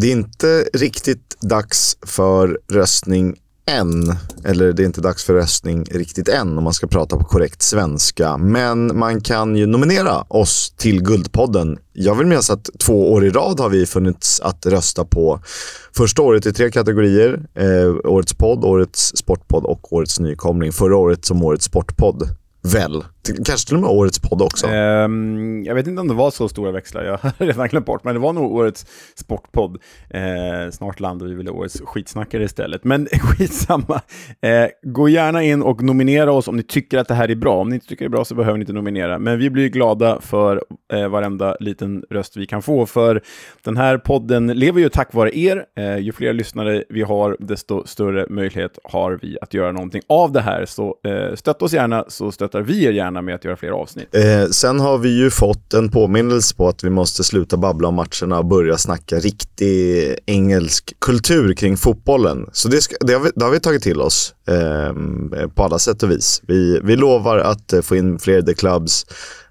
det 0.00 0.06
är 0.06 0.12
inte 0.12 0.68
riktigt 0.72 1.36
dags 1.40 1.96
för 2.02 2.58
röstning 2.72 3.36
än. 3.66 4.14
Eller 4.44 4.72
det 4.72 4.82
är 4.82 4.86
inte 4.86 5.00
dags 5.00 5.24
för 5.24 5.34
röstning 5.34 5.84
riktigt 5.84 6.28
än 6.28 6.58
om 6.58 6.64
man 6.64 6.72
ska 6.72 6.86
prata 6.86 7.16
på 7.16 7.24
korrekt 7.24 7.62
svenska. 7.62 8.36
Men 8.36 8.98
man 8.98 9.20
kan 9.20 9.56
ju 9.56 9.66
nominera 9.66 10.20
oss 10.28 10.74
till 10.76 11.02
Guldpodden. 11.02 11.78
Jag 11.92 12.14
vill 12.14 12.26
minnas 12.26 12.50
att 12.50 12.70
två 12.78 13.12
år 13.12 13.24
i 13.24 13.30
rad 13.30 13.60
har 13.60 13.68
vi 13.68 13.86
funnits 13.86 14.40
att 14.40 14.66
rösta 14.66 15.04
på. 15.04 15.40
Första 15.96 16.22
året 16.22 16.46
i 16.46 16.52
tre 16.52 16.70
kategorier. 16.70 17.46
Eh, 17.54 18.10
årets 18.12 18.34
podd, 18.34 18.64
årets 18.64 19.16
sportpodd 19.16 19.64
och 19.64 19.92
årets 19.92 20.20
nykomling. 20.20 20.72
Förra 20.72 20.96
året 20.96 21.24
som 21.24 21.42
årets 21.42 21.64
sportpodd. 21.64 22.28
Väl? 22.62 23.04
Kanske 23.44 23.66
till 23.68 23.76
och 23.76 23.82
med 23.82 23.90
årets 23.90 24.18
podd 24.18 24.42
också. 24.42 24.66
Um, 24.66 25.64
jag 25.64 25.74
vet 25.74 25.86
inte 25.86 26.00
om 26.00 26.08
det 26.08 26.14
var 26.14 26.30
så 26.30 26.48
stora 26.48 26.70
växlar, 26.70 27.04
jag 27.04 27.18
har 27.18 27.32
redan 27.46 27.68
glömt 27.68 27.86
bort, 27.86 28.04
men 28.04 28.14
det 28.14 28.20
var 28.20 28.32
nog 28.32 28.52
årets 28.52 28.86
sportpodd. 29.14 29.78
Uh, 30.14 30.70
snart 30.70 31.00
landar 31.00 31.26
vi 31.26 31.34
väl 31.34 31.46
i 31.46 31.50
årets 31.50 31.80
skitsnackare 31.80 32.44
istället, 32.44 32.84
men 32.84 33.06
skitsamma. 33.20 33.94
Uh, 34.46 34.66
gå 34.82 35.08
gärna 35.08 35.42
in 35.42 35.62
och 35.62 35.82
nominera 35.82 36.32
oss 36.32 36.48
om 36.48 36.56
ni 36.56 36.62
tycker 36.62 36.98
att 36.98 37.08
det 37.08 37.14
här 37.14 37.30
är 37.30 37.34
bra. 37.34 37.56
Om 37.60 37.68
ni 37.68 37.74
inte 37.74 37.86
tycker 37.86 38.04
det 38.04 38.08
är 38.08 38.16
bra 38.16 38.24
så 38.24 38.34
behöver 38.34 38.58
ni 38.58 38.62
inte 38.62 38.72
nominera, 38.72 39.18
men 39.18 39.38
vi 39.38 39.50
blir 39.50 39.68
glada 39.68 40.20
för 40.20 40.62
uh, 40.94 41.08
varenda 41.08 41.56
liten 41.60 42.04
röst 42.10 42.36
vi 42.36 42.46
kan 42.46 42.62
få, 42.62 42.86
för 42.86 43.22
den 43.62 43.76
här 43.76 43.98
podden 43.98 44.46
lever 44.46 44.80
ju 44.80 44.88
tack 44.88 45.14
vare 45.14 45.38
er. 45.38 45.64
Uh, 45.78 45.98
ju 45.98 46.12
fler 46.12 46.32
lyssnare 46.32 46.84
vi 46.88 47.02
har, 47.02 47.36
desto 47.40 47.86
större 47.86 48.26
möjlighet 48.28 48.78
har 48.84 49.18
vi 49.22 49.38
att 49.40 49.54
göra 49.54 49.72
någonting 49.72 50.02
av 50.06 50.32
det 50.32 50.40
här. 50.40 50.66
Så 50.66 50.96
uh, 51.06 51.34
stötta 51.34 51.64
oss 51.64 51.72
gärna, 51.72 52.04
så 52.08 52.32
stöttar 52.32 52.60
vi 52.60 52.84
er 52.84 52.92
gärna 52.92 53.15
med 53.22 53.34
att 53.34 53.44
göra 53.44 53.56
fler 53.56 53.70
avsnitt. 53.70 54.14
Eh, 54.14 54.44
sen 54.50 54.80
har 54.80 54.98
vi 54.98 55.18
ju 55.18 55.30
fått 55.30 55.74
en 55.74 55.88
påminnelse 55.88 56.56
på 56.56 56.68
att 56.68 56.84
vi 56.84 56.90
måste 56.90 57.24
sluta 57.24 57.56
babbla 57.56 57.88
om 57.88 57.94
matcherna 57.94 58.38
och 58.38 58.46
börja 58.46 58.76
snacka 58.76 59.16
riktig 59.16 60.14
engelsk 60.26 60.92
kultur 60.98 61.54
kring 61.54 61.76
fotbollen. 61.76 62.50
Så 62.52 62.68
det, 62.68 62.80
ska, 62.80 62.96
det, 63.00 63.12
har, 63.12 63.20
vi, 63.20 63.30
det 63.34 63.44
har 63.44 63.52
vi 63.52 63.60
tagit 63.60 63.82
till 63.82 64.00
oss 64.00 64.34
eh, 64.48 64.92
på 65.54 65.64
alla 65.64 65.78
sätt 65.78 66.02
och 66.02 66.10
vis. 66.10 66.42
Vi, 66.46 66.80
vi 66.84 66.96
lovar 66.96 67.38
att 67.38 67.72
eh, 67.72 67.80
få 67.80 67.96
in 67.96 68.18
fler 68.18 68.42
The 68.42 68.54
Clubs, 68.54 69.06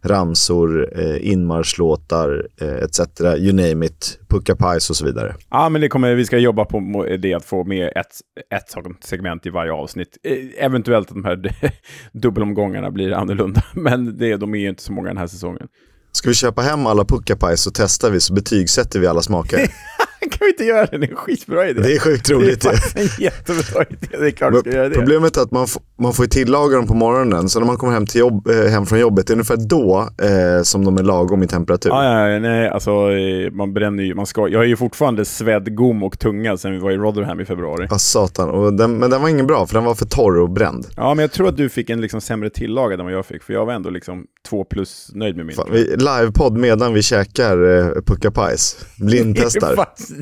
ramsor, 0.06 1.00
eh, 1.00 1.32
inmarschlåtar 1.32 2.48
eh, 2.62 2.76
etc. 2.76 3.00
You 3.38 3.54
name 3.54 3.86
it, 3.86 4.20
pucka 4.28 4.56
pajs 4.56 4.90
och 4.90 4.96
så 4.96 5.06
vidare. 5.06 5.36
Ja, 5.50 5.70
men 5.70 5.82
det 5.82 5.90
kommer, 5.90 6.16
vi 6.16 6.26
ska 6.26 6.38
jobba 6.38 6.66
på 6.66 7.06
det 7.20 7.34
att 7.34 7.46
få 7.46 7.64
med 7.64 7.88
ett, 7.96 8.08
ett 8.56 8.70
sånt 8.70 9.04
segment 9.04 9.46
i 9.46 9.50
varje 9.50 9.72
avsnitt. 9.72 10.18
Eh, 10.24 10.66
eventuellt 10.66 11.08
att 11.10 11.16
de 11.16 11.26
här 11.26 11.56
dubbelomgångarna 12.14 12.92
blir 12.92 13.14
annorlunda, 13.14 13.64
men 13.74 14.18
det, 14.18 14.38
de 14.38 14.56
är 14.56 14.60
ju 14.60 14.70
inte 14.70 14.84
så 14.84 14.92
många 14.92 15.08
den 15.08 15.18
här 15.18 15.28
säsongen. 15.28 15.68
Ska 16.12 16.30
vi 16.30 16.36
köpa 16.36 16.62
hem 16.62 16.86
alla 16.86 17.06
puckapaj 17.06 17.58
så 17.58 17.72
testar 17.74 18.12
vi 18.12 18.20
så 18.20 18.34
betygsätter 18.34 19.00
vi 19.00 19.08
alla 19.08 19.22
smaker. 19.22 19.60
kan 20.32 20.46
vi 20.46 20.50
inte 20.50 20.64
göra 20.64 20.86
det? 20.86 20.98
Det 20.98 21.06
är 21.06 21.10
en 21.10 21.16
skitbra 21.16 21.70
idé. 21.70 21.82
Det 21.82 21.96
är 21.96 22.00
sjukt 22.00 22.30
roligt. 22.30 22.62
Det 22.62 22.70
är 22.70 22.74
faktiskt 22.74 23.20
en 23.20 23.24
jättebra 23.24 23.86
idé. 23.90 24.18
Det 24.20 24.28
är 24.28 24.32
klart 24.32 24.54
vi 24.54 24.60
ska 24.60 24.72
göra 24.72 24.90
det. 24.90 24.96
Problemet 24.96 25.38
är 25.38 25.42
att 25.42 25.52
man, 25.52 25.68
man 26.00 26.14
får 26.14 26.26
tillaga 26.26 26.78
dem 26.78 26.88
på 26.88 26.94
morgonen, 26.94 27.50
så 27.50 27.60
när 27.60 27.68
man 27.68 27.78
kommer 27.78 27.94
hem, 27.94 28.06
till 28.06 28.20
jobb, 28.20 28.48
eh, 28.48 28.72
hem 28.72 28.86
från 28.86 29.00
jobbet, 29.00 29.28
det 29.28 29.32
är 29.32 29.36
ungefär 29.36 29.58
då 29.58 30.10
eh, 30.22 30.64
som 30.64 30.86
de 30.86 30.98
är 30.98 31.04
lagom 31.04 31.44
i 31.44 31.48
temperatur. 31.48 31.90
Ja, 31.90 32.30
ja, 32.30 32.40
nej, 32.40 32.70
alltså 32.70 32.92
eh, 32.92 33.52
man 33.52 33.74
bränner 33.74 34.04
ju, 34.04 34.16
man 34.16 34.26
ska, 34.26 34.48
jag 34.48 34.64
är 34.64 34.68
ju 34.68 34.78
fortfarande 34.78 35.26
svedd, 35.26 35.76
gom 35.76 36.04
och 36.04 36.20
tunga 36.20 36.58
sen 36.58 36.72
vi 36.72 36.78
var 36.78 36.92
i 36.92 36.98
Rotherham 36.98 37.40
i 37.40 37.46
februari. 37.46 37.88
Ja, 37.90 37.98
satan. 37.98 38.50
Och 38.50 38.74
den, 38.74 38.98
men 38.98 39.10
den 39.10 39.22
var 39.22 39.30
ingen 39.30 39.48
bra, 39.48 39.68
för 39.68 39.74
den 39.74 39.84
var 39.84 39.96
för 39.96 40.06
torr 40.06 40.38
och 40.38 40.50
bränd. 40.50 40.88
Ja, 40.96 41.14
men 41.14 41.24
jag 41.24 41.32
tror 41.32 41.48
att 41.50 41.58
du 41.58 41.70
fick 41.70 41.90
en 41.90 42.02
liksom 42.02 42.22
sämre 42.22 42.50
tillagad 42.50 43.00
än 43.00 43.06
vad 43.06 43.14
jag 43.14 43.26
fick, 43.26 43.44
för 43.44 43.54
jag 43.54 43.66
var 43.66 43.74
ändå 43.74 43.90
liksom 43.90 44.26
två 44.50 44.64
plus 44.64 45.12
nöjd 45.14 45.36
med 45.36 45.46
min. 45.46 45.56
Fan, 45.56 45.70
vi, 45.72 45.96
livepodd 45.98 46.58
medan 46.58 46.94
vi 46.94 47.02
käkar 47.02 47.78
eh, 47.78 48.02
puckapajs. 48.06 48.86
Blindtestar 49.00 49.76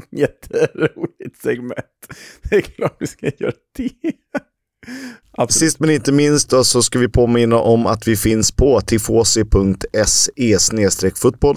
jätteroligt 0.09 1.41
segment. 1.41 2.13
Det 2.49 2.55
är 2.55 2.61
klart 2.61 2.95
vi 2.99 3.07
ska 3.07 3.31
göra 3.37 3.53
det. 3.75 3.91
Absolut. 5.37 5.69
Sist 5.69 5.79
men 5.79 5.89
inte 5.89 6.11
minst 6.11 6.49
då, 6.49 6.63
så 6.63 6.81
ska 6.81 6.99
vi 6.99 7.07
påminna 7.07 7.57
om 7.57 7.87
att 7.87 8.07
vi 8.07 8.15
finns 8.15 8.51
på 8.51 8.81
tifosi.se 8.81 10.31
fotboll 11.15 11.55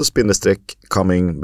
coming 0.89 1.43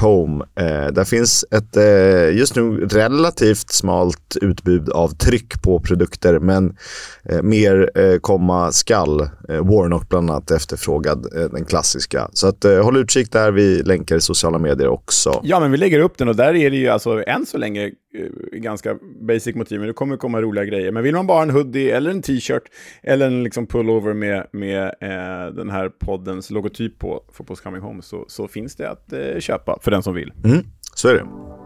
home. 0.00 0.44
Eh, 0.60 0.92
där 0.92 1.04
finns 1.04 1.44
ett 1.50 1.76
eh, 1.76 2.36
just 2.38 2.56
nu 2.56 2.86
relativt 2.86 3.70
smalt 3.70 4.36
utbud 4.40 4.88
av 4.88 5.08
tryck 5.08 5.62
på 5.62 5.80
produkter 5.80 6.38
men 6.38 6.76
eh, 7.24 7.42
mer 7.42 7.90
eh, 7.94 8.18
komma 8.18 8.72
skall. 8.72 9.20
Eh, 9.20 9.28
Warnock 9.48 10.08
bland 10.08 10.30
annat 10.30 10.50
efterfrågad, 10.50 11.26
eh, 11.36 11.50
den 11.50 11.64
klassiska. 11.64 12.28
Så 12.32 12.46
att, 12.48 12.64
håll 12.82 12.96
utkik 12.96 13.32
där, 13.32 13.50
vi 13.52 13.82
länkar 13.82 14.16
i 14.16 14.20
sociala 14.20 14.58
medier 14.58 14.88
också. 14.88 15.40
Ja, 15.42 15.60
men 15.60 15.70
vi 15.70 15.76
lägger 15.76 16.00
upp 16.00 16.18
den 16.18 16.28
och 16.28 16.36
där 16.36 16.54
är 16.54 16.70
det 16.70 16.76
ju 16.76 16.88
alltså 16.88 17.22
än 17.26 17.46
så 17.46 17.58
länge 17.58 17.90
ganska 18.52 18.96
basic 19.28 19.54
motiv, 19.54 19.78
men 19.78 19.88
det 19.88 19.94
kommer 19.94 20.16
komma 20.16 20.40
roliga 20.40 20.64
grejer. 20.64 20.92
Men 20.92 21.02
vill 21.02 21.14
man 21.14 21.26
bara 21.26 21.42
en 21.42 21.50
hoodie 21.74 21.96
eller 21.96 22.10
en 22.10 22.22
t-shirt 22.22 22.62
eller 23.02 23.26
en 23.26 23.42
liksom 23.44 23.66
pullover 23.66 24.14
med, 24.14 24.46
med 24.52 24.84
eh, 25.00 25.54
den 25.54 25.70
här 25.70 25.88
poddens 25.88 26.50
logotyp 26.50 26.98
på, 26.98 27.24
Fotbolls 27.32 27.60
Coming 27.60 27.82
Home, 27.82 28.02
så, 28.02 28.24
så 28.28 28.48
finns 28.48 28.76
det 28.76 28.90
att 28.90 29.12
eh, 29.12 29.38
köpa 29.40 29.78
för 29.82 29.90
den 29.90 30.02
som 30.02 30.14
vill. 30.14 30.32
Mm, 30.44 30.64
så 30.94 31.08
är 31.08 31.14
det. 31.14 31.63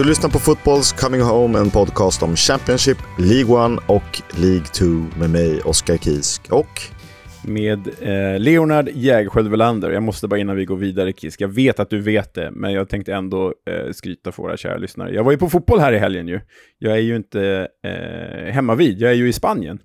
Du 0.00 0.06
lyssnar 0.06 0.30
på 0.30 0.38
Fotbolls 0.38 0.92
Coming 0.92 1.20
Home, 1.20 1.58
en 1.58 1.70
podcast 1.70 2.22
om 2.22 2.36
Championship, 2.36 2.98
League 3.18 3.74
1 3.74 3.80
och 3.86 4.40
League 4.40 4.64
2 4.64 4.84
med 5.18 5.30
mig, 5.30 5.60
Oskar 5.60 5.96
Kisk 5.96 6.48
och 6.50 6.80
med 7.46 7.88
eh, 8.00 8.38
Leonard 8.38 8.88
Jägerskiöld 8.88 9.50
Welander. 9.50 9.90
Jag 9.90 10.02
måste 10.02 10.28
bara 10.28 10.40
innan 10.40 10.56
vi 10.56 10.64
går 10.64 10.76
vidare 10.76 11.12
Kisk, 11.12 11.40
jag 11.40 11.48
vet 11.48 11.80
att 11.80 11.90
du 11.90 12.00
vet 12.00 12.34
det, 12.34 12.50
men 12.50 12.72
jag 12.72 12.88
tänkte 12.88 13.14
ändå 13.14 13.54
eh, 13.70 13.92
skryta 13.92 14.32
för 14.32 14.42
våra 14.42 14.56
kära 14.56 14.76
lyssnare. 14.76 15.14
Jag 15.14 15.24
var 15.24 15.32
ju 15.32 15.38
på 15.38 15.48
fotboll 15.48 15.78
här 15.80 15.92
i 15.92 15.98
helgen 15.98 16.28
ju. 16.28 16.40
Jag 16.78 16.92
är 16.92 17.02
ju 17.02 17.16
inte 17.16 17.68
eh, 17.84 18.52
hemma 18.52 18.74
vid, 18.74 19.00
jag 19.00 19.10
är 19.10 19.16
ju 19.16 19.28
i 19.28 19.32
Spanien. 19.32 19.78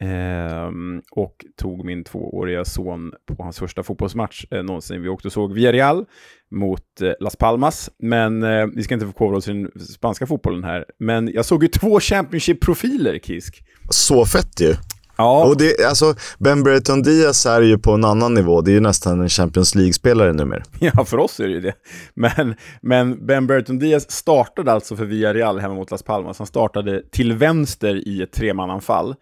Eh, 0.00 0.70
och 1.10 1.44
tog 1.56 1.84
min 1.84 2.04
tvååriga 2.04 2.64
son 2.64 3.12
på 3.26 3.42
hans 3.42 3.58
första 3.58 3.82
fotbollsmatch 3.82 4.44
eh, 4.50 4.62
någonsin. 4.62 5.02
Vi 5.02 5.08
åkte 5.08 5.28
och 5.28 5.32
såg 5.32 5.52
Villarreal 5.52 6.04
mot 6.50 7.00
eh, 7.00 7.12
Las 7.20 7.36
Palmas, 7.36 7.90
men 7.98 8.42
eh, 8.42 8.66
vi 8.74 8.82
ska 8.82 8.94
inte 8.94 9.06
förkovra 9.06 9.36
oss 9.36 9.48
i 9.48 9.52
den 9.52 9.70
spanska 9.80 10.26
fotbollen 10.26 10.64
här. 10.64 10.84
Men 10.98 11.32
jag 11.32 11.44
såg 11.44 11.62
ju 11.62 11.68
två 11.68 12.00
Championship-profiler, 12.00 13.18
Kisk. 13.18 13.64
Så 13.90 14.24
fett 14.24 14.60
ju. 14.60 14.74
Ja. 15.18 15.44
Och 15.44 15.56
det, 15.56 15.84
alltså, 15.88 16.14
Ben 16.38 16.62
Brereton 16.62 17.02
Diaz 17.02 17.46
är 17.46 17.62
ju 17.62 17.78
på 17.78 17.92
en 17.92 18.04
annan 18.04 18.34
nivå. 18.34 18.60
Det 18.60 18.70
är 18.70 18.72
ju 18.72 18.80
nästan 18.80 19.20
en 19.20 19.28
Champions 19.28 19.74
League-spelare 19.74 20.32
numera. 20.32 20.62
Ja, 20.80 21.04
för 21.04 21.18
oss 21.18 21.40
är 21.40 21.44
det 21.44 21.52
ju 21.52 21.60
det. 21.60 21.74
Men, 22.14 22.54
men 22.82 23.26
Ben 23.26 23.46
Brereton 23.46 23.78
Diaz 23.78 24.10
startade 24.10 24.72
alltså 24.72 24.96
för 24.96 25.04
Villarreal 25.04 25.58
hemma 25.58 25.74
mot 25.74 25.90
Las 25.90 26.02
Palmas. 26.02 26.38
Han 26.38 26.46
startade 26.46 27.02
till 27.10 27.32
vänster 27.32 28.08
i 28.08 28.22
ett 28.22 28.32
tremananfall. 28.32 29.14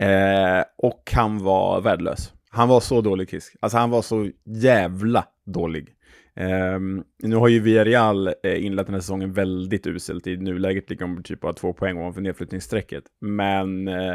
Eh, 0.00 0.64
och 0.78 1.12
han 1.14 1.38
var 1.38 1.80
värdelös. 1.80 2.32
Han 2.50 2.68
var 2.68 2.80
så 2.80 3.00
dålig 3.00 3.30
Kisk. 3.30 3.56
Alltså 3.60 3.78
han 3.78 3.90
var 3.90 4.02
så 4.02 4.30
jävla 4.46 5.24
dålig. 5.46 5.88
Eh, 6.40 6.78
nu 7.22 7.36
har 7.36 7.48
ju 7.48 7.60
Villarreal 7.60 8.26
eh, 8.26 8.64
inlett 8.64 8.86
den 8.86 8.94
här 8.94 9.00
säsongen 9.00 9.32
väldigt 9.32 9.86
uselt. 9.86 10.26
I 10.26 10.36
nuläget 10.36 10.90
ligger 10.90 11.06
de 11.06 11.22
typ 11.22 11.40
bara 11.40 11.52
två 11.52 11.72
poäng 11.72 11.98
ovanför 11.98 12.20
nedflyttningsstrecket. 12.20 13.04
Men, 13.20 13.88
eh, 13.88 14.14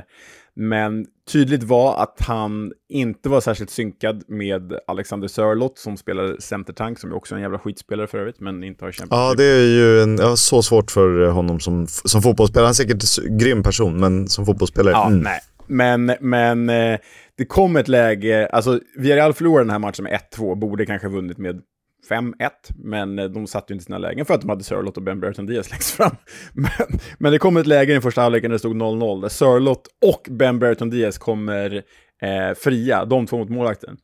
men 0.55 1.05
tydligt 1.31 1.63
var 1.63 2.03
att 2.03 2.21
han 2.21 2.73
inte 2.89 3.29
var 3.29 3.41
särskilt 3.41 3.69
synkad 3.69 4.23
med 4.27 4.73
Alexander 4.87 5.27
Sörlott 5.27 5.77
som 5.77 5.97
spelar 5.97 6.35
centertank, 6.39 6.99
som 6.99 7.11
är 7.11 7.15
också 7.15 7.35
en 7.35 7.41
jävla 7.41 7.59
skitspelare 7.59 8.07
för 8.07 8.17
övrigt, 8.17 8.39
men 8.39 8.63
inte 8.63 8.85
har 8.85 8.91
kämpat. 8.91 9.17
Ja, 9.17 9.33
det 9.37 9.43
är 9.43 9.65
ju 9.65 10.01
en, 10.01 10.17
ja, 10.17 10.35
så 10.35 10.61
svårt 10.61 10.91
för 10.91 11.27
honom 11.29 11.59
som, 11.59 11.87
som 11.87 12.21
fotbollsspelare. 12.21 12.65
Han 12.65 12.69
är 12.69 12.73
säkert 12.73 13.27
en 13.27 13.37
grym 13.37 13.63
person, 13.63 13.99
men 13.99 14.27
som 14.27 14.45
fotbollsspelare. 14.45 14.93
Ja, 14.93 15.07
mm. 15.07 15.19
nej. 15.19 15.39
Men, 15.67 16.15
men 16.19 16.69
eh, 16.69 16.99
det 17.37 17.45
kom 17.45 17.75
ett 17.75 17.87
läge, 17.87 18.47
alltså 18.47 18.79
Villarreal 18.97 19.33
förlorade 19.33 19.63
den 19.63 19.71
här 19.71 19.79
matchen 19.79 20.03
med 20.03 20.19
1-2, 20.37 20.59
borde 20.59 20.85
kanske 20.85 21.07
vunnit 21.07 21.37
med 21.37 21.61
5-1, 22.09 22.49
men 22.75 23.19
eh, 23.19 23.25
de 23.25 23.47
satt 23.47 23.69
ju 23.69 23.73
inte 23.73 23.85
sina 23.85 23.97
lägen 23.97 24.25
för 24.25 24.33
att 24.33 24.41
de 24.41 24.49
hade 24.49 24.63
Sörlott 24.63 24.97
och 24.97 25.03
Ben 25.03 25.19
Brereton 25.19 25.45
Diaz 25.45 25.71
längst 25.71 25.91
fram. 25.91 26.15
Men, 26.53 26.99
men 27.17 27.31
det 27.31 27.39
kom 27.39 27.57
ett 27.57 27.67
läge 27.67 27.91
i 27.91 27.93
den 27.93 28.01
första 28.01 28.21
halvleken 28.21 28.49
där 28.51 28.55
det 28.55 28.59
stod 28.59 28.75
0-0, 28.75 29.21
där 29.21 29.29
Sörlott 29.29 29.87
och 30.05 30.27
Ben 30.29 30.59
Brereton 30.59 30.89
Diaz 30.89 31.17
kommer 31.17 31.83
eh, 32.21 32.53
fria, 32.57 33.05
de 33.05 33.25
två 33.25 33.37
mot 33.37 33.49
målvakten. 33.49 33.97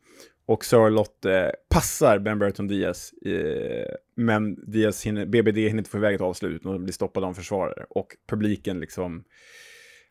Och 0.46 0.66
Sörlott 0.66 1.26
eh, 1.26 1.48
passar 1.70 2.20
Ben 2.20 2.40
Brereton 2.40 2.68
Diaz, 2.68 3.14
eh, 3.26 3.96
men 4.16 4.72
Diaz 4.72 5.06
hinner, 5.06 5.26
BBD 5.26 5.58
hinner 5.58 5.78
inte 5.78 5.90
få 5.90 5.98
iväg 5.98 6.16
ett 6.16 6.22
avslut 6.22 6.66
och 6.66 6.80
blir 6.80 6.94
stoppad 6.94 7.24
av 7.24 7.30
en 7.30 7.36
försvarare. 7.36 7.86
Och 7.90 8.08
publiken 8.30 8.80
liksom 8.80 9.24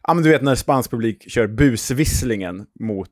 Ja, 0.08 0.14
men 0.14 0.24
du 0.24 0.30
vet 0.30 0.42
när 0.42 0.54
spansk 0.54 0.90
publik 0.90 1.30
kör 1.30 1.46
busvisslingen 1.46 2.66
mot, 2.80 3.08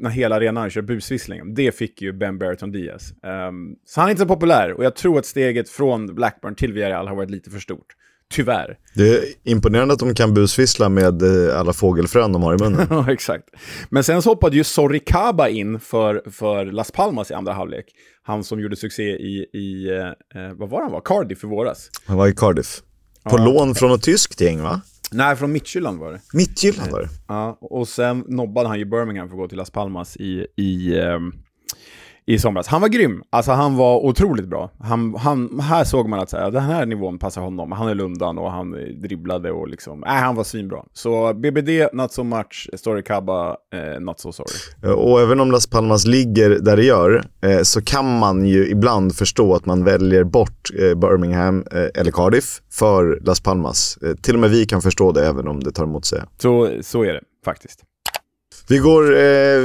när 0.00 0.10
hela 0.10 0.36
arenan 0.36 0.70
kör 0.70 0.82
busvisslingen. 0.82 1.54
Det 1.54 1.72
fick 1.72 2.02
ju 2.02 2.12
Ben 2.12 2.38
Berton 2.38 2.72
Diaz. 2.72 3.12
Um, 3.12 3.76
så 3.86 4.00
han 4.00 4.08
är 4.08 4.10
inte 4.10 4.22
så 4.22 4.28
populär 4.28 4.72
och 4.72 4.84
jag 4.84 4.96
tror 4.96 5.18
att 5.18 5.26
steget 5.26 5.68
från 5.68 6.14
Blackburn 6.14 6.54
till 6.54 6.72
Villarreal 6.72 7.08
har 7.08 7.16
varit 7.16 7.30
lite 7.30 7.50
för 7.50 7.58
stort. 7.58 7.86
Tyvärr. 8.30 8.78
Det 8.94 9.08
är 9.08 9.24
imponerande 9.44 9.94
att 9.94 10.00
de 10.00 10.14
kan 10.14 10.34
busvissla 10.34 10.88
med 10.88 11.22
eh, 11.22 11.60
alla 11.60 11.72
fågelfrön 11.72 12.32
de 12.32 12.42
har 12.42 12.54
i 12.54 12.58
munnen. 12.58 12.86
Ja, 12.90 13.12
exakt. 13.12 13.44
Men 13.90 14.04
sen 14.04 14.22
så 14.22 14.30
hoppade 14.30 14.56
ju 14.56 14.64
Sorricaba 14.64 15.48
in 15.48 15.80
för, 15.80 16.22
för 16.30 16.66
Las 16.66 16.90
Palmas 16.90 17.30
i 17.30 17.34
andra 17.34 17.52
halvlek. 17.52 17.86
Han 18.22 18.44
som 18.44 18.60
gjorde 18.60 18.76
succé 18.76 19.02
i, 19.02 19.46
i 19.52 19.88
eh, 20.34 20.52
vad 20.54 20.70
var 20.70 20.82
han 20.82 20.92
var? 20.92 21.00
Cardiff 21.00 21.44
i 21.44 21.46
våras. 21.46 21.90
Han 22.06 22.16
var 22.16 22.28
i 22.28 22.32
Cardiff. 22.32 22.82
På 23.24 23.38
ja. 23.38 23.44
lån 23.44 23.74
från 23.74 23.90
något 23.90 24.02
tyskt 24.02 24.40
gäng 24.40 24.62
va? 24.62 24.80
Nej, 25.12 25.36
från 25.36 25.52
Midtjylland 25.52 25.98
var 25.98 26.12
det. 26.12 26.20
Midtjylland 26.32 26.92
var 26.92 27.00
det? 27.00 27.08
Ja, 27.28 27.58
och 27.60 27.88
sen 27.88 28.24
nobbade 28.28 28.68
han 28.68 28.78
ju 28.78 28.84
Birmingham 28.84 29.28
för 29.28 29.34
att 29.34 29.40
gå 29.40 29.48
till 29.48 29.58
Las 29.58 29.70
Palmas 29.70 30.16
i, 30.16 30.46
i 30.56 30.94
um 31.00 31.32
i 32.30 32.38
somras. 32.38 32.66
Han 32.66 32.80
var 32.80 32.88
grym. 32.88 33.22
Alltså 33.30 33.52
han 33.52 33.76
var 33.76 34.04
otroligt 34.04 34.48
bra. 34.48 34.70
Han, 34.80 35.14
han, 35.14 35.60
här 35.60 35.84
såg 35.84 36.08
man 36.08 36.20
att 36.20 36.30
så 36.30 36.36
här, 36.36 36.50
den 36.50 36.62
här 36.62 36.86
nivån 36.86 37.18
passar 37.18 37.40
honom. 37.40 37.72
Han 37.72 37.88
är 37.88 37.94
lundan 37.94 38.38
och 38.38 38.50
han 38.50 38.70
dribblade 39.02 39.50
och 39.52 39.68
liksom, 39.68 40.00
nej 40.06 40.20
han 40.20 40.34
var 40.34 40.44
svinbra. 40.44 40.84
Så 40.92 41.34
BBD, 41.34 41.68
not 41.92 42.12
so 42.12 42.24
much. 42.24 42.70
Story 42.74 43.02
Cabba, 43.02 43.48
eh, 43.50 44.00
not 44.00 44.20
so 44.20 44.32
sorry. 44.32 44.94
Och 44.94 45.20
även 45.20 45.40
om 45.40 45.50
Las 45.50 45.66
Palmas 45.66 46.06
ligger 46.06 46.50
där 46.50 46.76
det 46.76 46.84
gör, 46.84 47.24
eh, 47.42 47.62
så 47.62 47.82
kan 47.82 48.18
man 48.18 48.46
ju 48.46 48.68
ibland 48.68 49.14
förstå 49.14 49.54
att 49.54 49.66
man 49.66 49.84
väljer 49.84 50.24
bort 50.24 50.70
eh, 50.78 50.98
Birmingham 50.98 51.64
eh, 51.72 52.00
eller 52.00 52.10
Cardiff 52.10 52.60
för 52.72 53.20
Las 53.22 53.40
Palmas. 53.40 53.98
Eh, 54.02 54.14
till 54.14 54.34
och 54.34 54.40
med 54.40 54.50
vi 54.50 54.66
kan 54.66 54.82
förstå 54.82 55.12
det 55.12 55.26
även 55.26 55.48
om 55.48 55.60
det 55.60 55.72
tar 55.72 55.84
emot 55.84 56.04
sig. 56.04 56.22
Så, 56.38 56.70
så 56.80 57.04
är 57.04 57.12
det 57.12 57.20
faktiskt. 57.44 57.80
Vi 58.70 58.78
går 58.78 59.16
eh, 59.16 59.60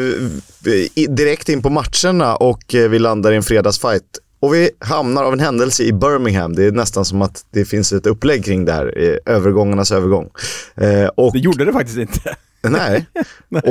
direkt 1.09 1.49
in 1.49 1.61
på 1.61 1.69
matcherna 1.69 2.35
och 2.35 2.75
eh, 2.75 2.89
vi 2.89 2.99
landar 2.99 3.31
i 3.31 3.35
en 3.35 3.43
fredagsfight. 3.43 4.03
Och 4.39 4.53
vi 4.53 4.69
hamnar 4.79 5.23
av 5.23 5.33
en 5.33 5.39
händelse 5.39 5.83
i 5.83 5.93
Birmingham. 5.93 6.55
Det 6.55 6.63
är 6.65 6.71
nästan 6.71 7.05
som 7.05 7.21
att 7.21 7.45
det 7.51 7.65
finns 7.65 7.93
ett 7.93 8.05
upplägg 8.05 8.45
kring 8.45 8.65
det 8.65 8.71
här. 8.71 8.93
Eh, 8.97 9.35
övergångarnas 9.35 9.91
övergång. 9.91 10.29
Eh, 10.75 11.05
och... 11.05 11.33
Det 11.33 11.39
gjorde 11.39 11.65
det 11.65 11.73
faktiskt 11.73 11.97
inte. 11.97 12.35
Nej. 12.71 13.05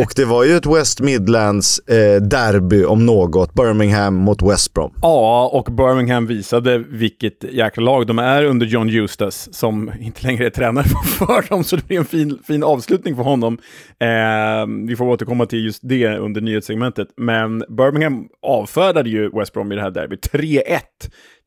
och 0.02 0.12
det 0.16 0.24
var 0.24 0.44
ju 0.44 0.56
ett 0.56 0.66
West 0.66 1.00
Midlands 1.00 1.78
eh, 1.78 2.22
derby 2.22 2.84
om 2.84 3.06
något. 3.06 3.54
Birmingham 3.54 4.14
mot 4.14 4.42
West 4.42 4.74
Brom. 4.74 4.92
Ja, 5.02 5.50
och 5.52 5.74
Birmingham 5.74 6.26
visade 6.26 6.78
vilket 6.78 7.44
jäkla 7.52 7.82
lag 7.82 8.06
de 8.06 8.18
är 8.18 8.44
under 8.44 8.66
John 8.66 8.88
Eustace, 8.88 9.52
som 9.52 9.92
inte 10.00 10.26
längre 10.26 10.46
är 10.46 10.50
tränare 10.50 10.84
för 11.18 11.48
dem, 11.48 11.64
så 11.64 11.76
det 11.76 11.88
blir 11.88 11.98
en 11.98 12.04
fin, 12.04 12.38
fin 12.46 12.62
avslutning 12.62 13.16
för 13.16 13.22
honom. 13.22 13.58
Eh, 14.00 14.86
vi 14.88 14.96
får 14.96 15.04
återkomma 15.04 15.46
till 15.46 15.64
just 15.64 15.80
det 15.82 16.16
under 16.18 16.40
nyhetssegmentet, 16.40 17.08
men 17.16 17.58
Birmingham 17.58 18.28
avfärdade 18.42 19.10
ju 19.10 19.30
West 19.30 19.52
Brom 19.52 19.72
i 19.72 19.74
det 19.74 19.82
här 19.82 19.90
derbyt. 19.90 20.32
3-1 20.32 20.60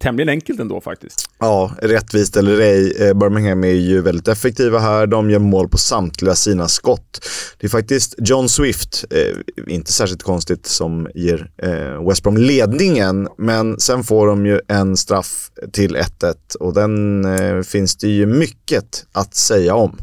tämligen 0.03 0.29
enkelt 0.29 0.59
ändå 0.59 0.81
faktiskt. 0.81 1.29
Ja, 1.39 1.71
rättvist 1.81 2.37
eller 2.37 2.59
ej. 2.59 3.07
Eh, 3.07 3.13
Birmingham 3.13 3.63
är 3.63 3.67
ju 3.67 4.01
väldigt 4.01 4.27
effektiva 4.27 4.79
här. 4.79 5.07
De 5.07 5.29
gör 5.29 5.39
mål 5.39 5.69
på 5.69 5.77
samtliga 5.77 6.35
sina 6.35 6.67
skott. 6.67 7.25
Det 7.57 7.67
är 7.67 7.69
faktiskt 7.69 8.15
John 8.17 8.49
Swift, 8.49 9.05
eh, 9.09 9.73
inte 9.73 9.93
särskilt 9.93 10.23
konstigt, 10.23 10.65
som 10.65 11.07
ger 11.15 11.51
eh, 11.63 12.07
West 12.09 12.23
Brom 12.23 12.37
ledningen. 12.37 13.27
Men 13.37 13.79
sen 13.79 14.03
får 14.03 14.27
de 14.27 14.45
ju 14.45 14.59
en 14.67 14.97
straff 14.97 15.51
till 15.73 15.95
1-1 15.95 16.55
och 16.59 16.73
den 16.73 17.25
eh, 17.25 17.61
finns 17.61 17.97
det 17.97 18.07
ju 18.07 18.25
mycket 18.25 19.05
att 19.11 19.35
säga 19.35 19.75
om. 19.75 19.97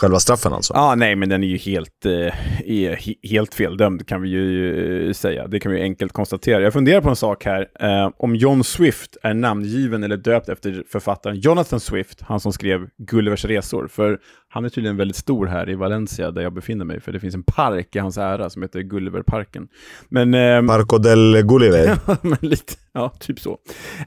Själva 0.00 0.20
straffen 0.20 0.52
alltså? 0.52 0.74
Ja, 0.74 0.80
ah, 0.80 0.94
nej, 0.94 1.16
men 1.16 1.28
den 1.28 1.44
är 1.44 1.48
ju 1.48 1.56
helt, 1.56 2.06
eh, 2.06 3.14
helt 3.30 3.54
feldömd 3.54 4.06
kan 4.06 4.22
vi 4.22 4.28
ju 4.28 5.08
eh, 5.08 5.12
säga. 5.12 5.46
Det 5.46 5.60
kan 5.60 5.72
vi 5.72 5.82
enkelt 5.82 6.12
konstatera. 6.12 6.60
Jag 6.60 6.72
funderar 6.72 7.00
på 7.00 7.08
en 7.08 7.16
sak 7.16 7.44
här. 7.44 7.68
Eh, 7.80 8.10
om 8.16 8.36
John 8.36 8.64
Swift 8.64 9.16
är 9.22 9.34
namngiven 9.34 10.04
eller 10.04 10.16
döpt 10.16 10.48
efter 10.48 10.84
författaren 10.88 11.36
Jonathan 11.36 11.80
Swift, 11.80 12.20
han 12.20 12.40
som 12.40 12.52
skrev 12.52 12.88
Gullivers 12.98 13.44
resor. 13.44 13.88
För 13.88 14.18
han 14.48 14.64
är 14.64 14.68
tydligen 14.68 14.96
väldigt 14.96 15.16
stor 15.16 15.46
här 15.46 15.70
i 15.70 15.74
Valencia 15.74 16.30
där 16.30 16.42
jag 16.42 16.52
befinner 16.52 16.84
mig, 16.84 17.00
för 17.00 17.12
det 17.12 17.20
finns 17.20 17.34
en 17.34 17.42
park 17.42 17.96
i 17.96 17.98
hans 17.98 18.18
ära 18.18 18.50
som 18.50 18.62
heter 18.62 18.80
Gulliverparken. 18.80 19.68
Men... 20.08 20.34
Eh, 20.34 20.66
Parco 20.66 20.98
del 20.98 21.42
Gulliver? 21.42 21.98
men 22.22 22.38
lite, 22.40 22.74
ja, 22.92 23.12
typ 23.20 23.40
så. 23.40 23.58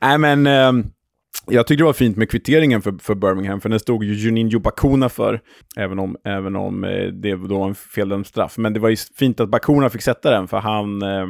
Nej, 0.01 0.17
men... 0.17 0.47
Eh, 0.47 0.85
jag 1.47 1.67
tyckte 1.67 1.81
det 1.81 1.85
var 1.85 1.93
fint 1.93 2.17
med 2.17 2.29
kvitteringen 2.29 2.81
för, 2.81 2.93
för 3.01 3.15
Birmingham, 3.15 3.61
för 3.61 3.69
den 3.69 3.79
stod 3.79 4.03
ju 4.03 4.13
Juninho 4.13 4.59
Bakuna 4.59 5.09
för, 5.09 5.41
även 5.77 5.99
om, 5.99 6.15
även 6.25 6.55
om 6.55 6.83
eh, 6.83 7.07
det 7.07 7.35
då 7.35 7.59
var 7.59 7.67
en 7.67 7.75
feldömd 7.75 8.27
straff. 8.27 8.57
Men 8.57 8.73
det 8.73 8.79
var 8.79 8.89
ju 8.89 8.95
fint 8.95 9.39
att 9.39 9.49
Bakuna 9.49 9.89
fick 9.89 10.01
sätta 10.01 10.31
den, 10.31 10.47
för 10.47 10.57
han, 10.57 11.01
eh, 11.01 11.27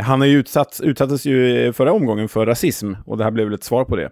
han 0.00 0.22
är 0.22 0.26
ju 0.26 0.38
utsatt, 0.38 0.80
utsattes 0.82 1.26
ju 1.26 1.66
eh, 1.66 1.72
förra 1.72 1.92
omgången 1.92 2.28
för 2.28 2.46
rasism, 2.46 2.92
och 3.06 3.18
det 3.18 3.24
här 3.24 3.30
blev 3.30 3.46
väl 3.46 3.54
ett 3.54 3.64
svar 3.64 3.84
på 3.84 3.96
det, 3.96 4.10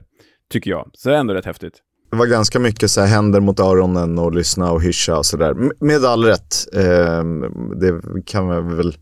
tycker 0.53 0.71
jag. 0.71 0.91
Så 0.93 1.09
det 1.09 1.15
är 1.15 1.21
ändå 1.21 1.35
rätt 1.35 1.47
häftigt. 1.47 1.75
Det 2.11 2.17
var 2.17 2.27
ganska 2.27 2.59
mycket 2.59 2.91
så 2.91 3.01
här 3.01 3.09
händer 3.09 3.41
mot 3.41 3.61
öronen 3.61 4.19
och 4.19 4.35
lyssna 4.35 4.73
och 4.73 4.83
hyscha 4.83 5.19
och 5.19 5.27
sådär. 5.27 5.55
Med 5.81 6.05
all 6.05 6.25
rätt. 6.25 6.55
Eh, 6.75 7.25
det 7.81 8.01
kan 8.27 8.47
man 8.47 8.77
väl 8.77 8.95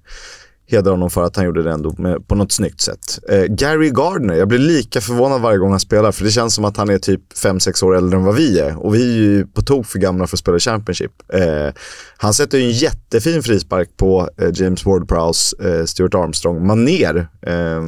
hedra 0.66 0.90
honom 0.90 1.10
för 1.10 1.22
att 1.22 1.36
han 1.36 1.44
gjorde 1.44 1.62
det 1.62 1.70
ändå 1.70 1.94
med, 1.98 2.28
på 2.28 2.34
något 2.34 2.52
snyggt 2.52 2.80
sätt. 2.80 3.18
Eh, 3.28 3.44
Gary 3.44 3.90
Gardner, 3.90 4.34
jag 4.34 4.48
blir 4.48 4.58
lika 4.58 5.00
förvånad 5.00 5.40
varje 5.40 5.58
gång 5.58 5.70
han 5.70 5.80
spelar 5.80 6.12
för 6.12 6.24
det 6.24 6.30
känns 6.30 6.54
som 6.54 6.64
att 6.64 6.76
han 6.76 6.90
är 6.90 6.98
typ 6.98 7.32
5-6 7.32 7.84
år 7.84 7.96
äldre 7.96 8.18
än 8.18 8.24
vad 8.24 8.34
vi 8.34 8.60
är 8.60 8.84
och 8.84 8.94
vi 8.94 9.12
är 9.12 9.16
ju 9.16 9.46
på 9.46 9.62
tok 9.62 9.86
för 9.86 9.98
gamla 9.98 10.26
för 10.26 10.36
att 10.36 10.40
spela 10.40 10.58
Championship. 10.58 11.12
Eh, 11.32 11.74
han 12.16 12.34
sätter 12.34 12.58
ju 12.58 12.64
en 12.64 12.70
jättefin 12.70 13.42
frispark 13.42 13.96
på 13.96 14.28
eh, 14.38 14.50
James 14.54 14.84
Ward-Prowse, 14.84 15.66
eh, 15.66 15.84
Stuart 15.84 16.14
Armstrong, 16.14 16.66
maner 16.66 17.28
eh, 17.42 17.82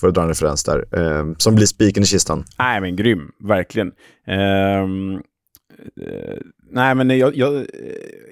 för 0.00 0.08
att 0.08 0.14
dra 0.14 0.22
en 0.22 0.28
referens 0.28 0.64
där, 0.64 0.84
eh, 0.92 1.34
som 1.38 1.54
blir 1.54 1.66
spiken 1.66 2.02
i 2.02 2.06
kistan. 2.06 2.44
Nej 2.58 2.80
men 2.80 2.96
grym, 2.96 3.30
verkligen. 3.48 3.92
Ehm, 4.26 5.14
eh, 6.00 6.38
Nej, 6.74 6.94
men 6.94 7.18
jag, 7.18 7.36
jag 7.36 7.54
är 7.54 7.66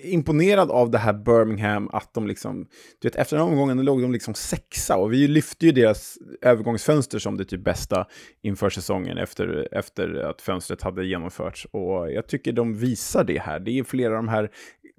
imponerad 0.03 0.71
av 0.71 0.91
det 0.91 0.99
här 0.99 1.13
Birmingham, 1.13 1.89
att 1.93 2.15
de 2.15 2.27
liksom... 2.27 2.67
Du 3.01 3.09
vet, 3.09 3.17
efter 3.17 3.37
den 3.37 3.47
omgången 3.47 3.85
låg 3.85 4.03
de 4.03 4.13
liksom 4.13 4.35
sexa 4.35 4.97
och 4.97 5.13
vi 5.13 5.29
lyfte 5.29 5.67
ju 5.67 5.73
deras 5.73 6.19
övergångsfönster 6.43 7.19
som 7.19 7.37
det 7.37 7.45
typ 7.45 7.65
bästa 7.65 8.07
inför 8.43 8.71
säsongen 8.71 9.19
efter, 9.19 9.69
efter 9.73 10.15
att 10.15 10.43
fönstret 10.43 10.83
hade 10.83 11.07
genomförts. 11.07 11.65
Och 11.65 12.13
jag 12.13 12.27
tycker 12.27 12.53
de 12.53 12.75
visar 12.79 13.25
det 13.25 13.39
här. 13.39 13.61
Det 13.61 13.79
är 13.79 13.85
flera 13.85 14.11
av 14.11 14.17
de 14.17 14.29
här 14.29 14.51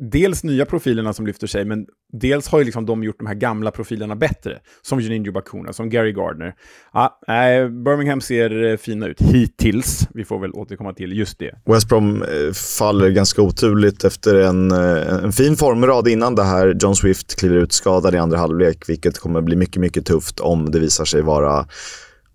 dels 0.01 0.43
nya 0.43 0.65
profilerna 0.65 1.13
som 1.13 1.27
lyfter 1.27 1.47
sig, 1.47 1.65
men 1.65 1.85
dels 2.13 2.47
har 2.47 2.59
ju 2.59 2.65
liksom 2.65 2.85
de 2.85 3.03
gjort 3.03 3.17
de 3.17 3.27
här 3.27 3.35
gamla 3.35 3.71
profilerna 3.71 4.15
bättre. 4.15 4.59
Som 4.81 4.99
Juninho 4.99 5.31
Bakuna, 5.31 5.73
som 5.73 5.89
Gary 5.89 6.11
Gardner. 6.11 6.53
Ja, 6.93 7.19
äh, 7.27 7.69
Birmingham 7.69 8.21
ser 8.21 8.63
eh, 8.63 8.77
fina 8.77 9.07
ut, 9.07 9.21
hittills. 9.21 10.07
Vi 10.13 10.25
får 10.25 10.39
väl 10.39 10.51
återkomma 10.51 10.93
till 10.93 11.17
just 11.17 11.39
det. 11.39 11.55
West 11.65 11.89
Brom 11.89 12.21
eh, 12.21 12.53
faller 12.79 13.09
ganska 13.09 13.41
oturligt 13.41 14.03
efter 14.03 14.35
en, 14.35 14.71
eh, 14.71 15.23
en 15.23 15.31
fin 15.31 15.57
formrad 15.57 16.07
innan 16.07 16.35
det 16.35 16.43
här. 16.43 16.77
John 16.81 16.95
Swift 16.95 17.39
kliver 17.39 17.55
ut 17.55 17.73
skadad 17.73 18.15
i 18.15 18.17
andra 18.17 18.37
halvlek, 18.37 18.89
vilket 18.89 19.19
kommer 19.19 19.41
bli 19.41 19.55
mycket, 19.55 19.81
mycket 19.81 20.05
tufft 20.05 20.39
om 20.39 20.71
det 20.71 20.79
visar 20.79 21.05
sig 21.05 21.21
vara 21.21 21.67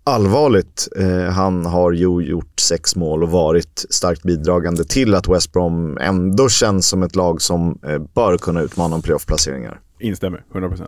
allvarligt. 0.07 0.87
Eh, 0.95 1.31
han 1.31 1.65
har 1.65 1.91
ju 1.91 2.21
gjort 2.21 2.59
sex 2.59 2.95
mål 2.95 3.23
och 3.23 3.29
varit 3.29 3.85
starkt 3.89 4.23
bidragande 4.23 4.83
till 4.83 5.15
att 5.15 5.27
West 5.27 5.53
Brom 5.53 5.97
ändå 5.97 6.49
känns 6.49 6.87
som 6.87 7.03
ett 7.03 7.15
lag 7.15 7.41
som 7.41 7.79
eh, 7.87 7.99
bör 8.15 8.37
kunna 8.37 8.61
utmana 8.61 8.95
om 8.95 9.01
playoff-placeringar. 9.01 9.79
Instämmer, 9.99 10.43
100%. 10.53 10.87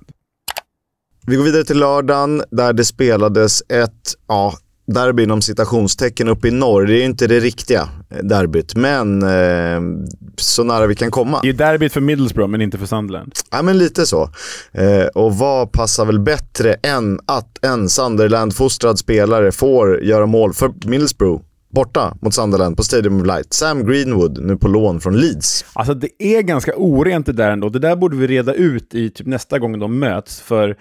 Vi 1.28 1.36
går 1.36 1.44
vidare 1.44 1.64
till 1.64 1.80
lördagen 1.80 2.44
där 2.52 2.74
det 2.74 2.86
spelades 2.86 3.64
ett, 3.70 4.16
ja, 4.28 4.54
derby 4.88 5.24
inom 5.24 5.42
citationstecken 5.42 6.28
uppe 6.28 6.48
i 6.48 6.52
norr. 6.52 6.86
Det 6.86 6.94
är 6.94 6.98
ju 6.98 7.06
inte 7.06 7.28
det 7.28 7.40
riktiga 7.40 7.90
derbyt, 8.10 8.76
men 8.76 9.24
eh, 9.24 10.08
så 10.36 10.64
nära 10.64 10.88
vi 10.88 10.96
kan 10.96 11.12
komma. 11.12 11.40
Det 11.44 11.50
är 11.50 11.54
derbyt 11.54 11.94
för 11.94 12.02
Middlesbrough, 12.02 12.52
men 12.52 12.62
inte 12.62 12.78
för 12.78 12.86
Sunderland. 12.86 13.32
Ja, 13.52 13.62
men 13.62 13.78
lite 13.78 14.06
så. 14.06 14.30
Eh, 14.72 15.06
och 15.16 15.36
vad 15.38 15.72
passar 15.72 16.06
väl 16.06 16.20
bättre 16.20 16.74
än 16.74 17.20
att 17.26 17.66
en 17.66 17.90
Sunderland-fostrad 17.90 19.00
spelare 19.00 19.52
får 19.52 20.04
göra 20.04 20.26
mål 20.26 20.54
för 20.54 20.74
Middlesbrough 20.86 21.44
borta 21.74 22.18
mot 22.22 22.34
Sunderland 22.34 22.78
på 22.78 22.84
Stadium 22.84 23.22
of 23.22 23.28
Light. 23.28 23.54
Sam 23.54 23.86
Greenwood, 23.86 24.46
nu 24.46 24.58
på 24.58 24.68
lån 24.68 25.00
från 25.00 25.18
Leeds. 25.20 25.66
Alltså 25.74 25.94
det 25.94 26.24
är 26.24 26.42
ganska 26.42 26.74
orent 26.76 27.26
det 27.26 27.34
där 27.34 27.52
ändå. 27.52 27.70
Det 27.70 27.80
där 27.80 27.96
borde 27.96 28.18
vi 28.18 28.28
reda 28.28 28.54
ut 28.54 28.96
i 28.96 29.10
typ 29.10 29.28
nästa 29.28 29.60
gång 29.60 29.80
de 29.80 30.00
möts, 30.00 30.42
för 30.42 30.76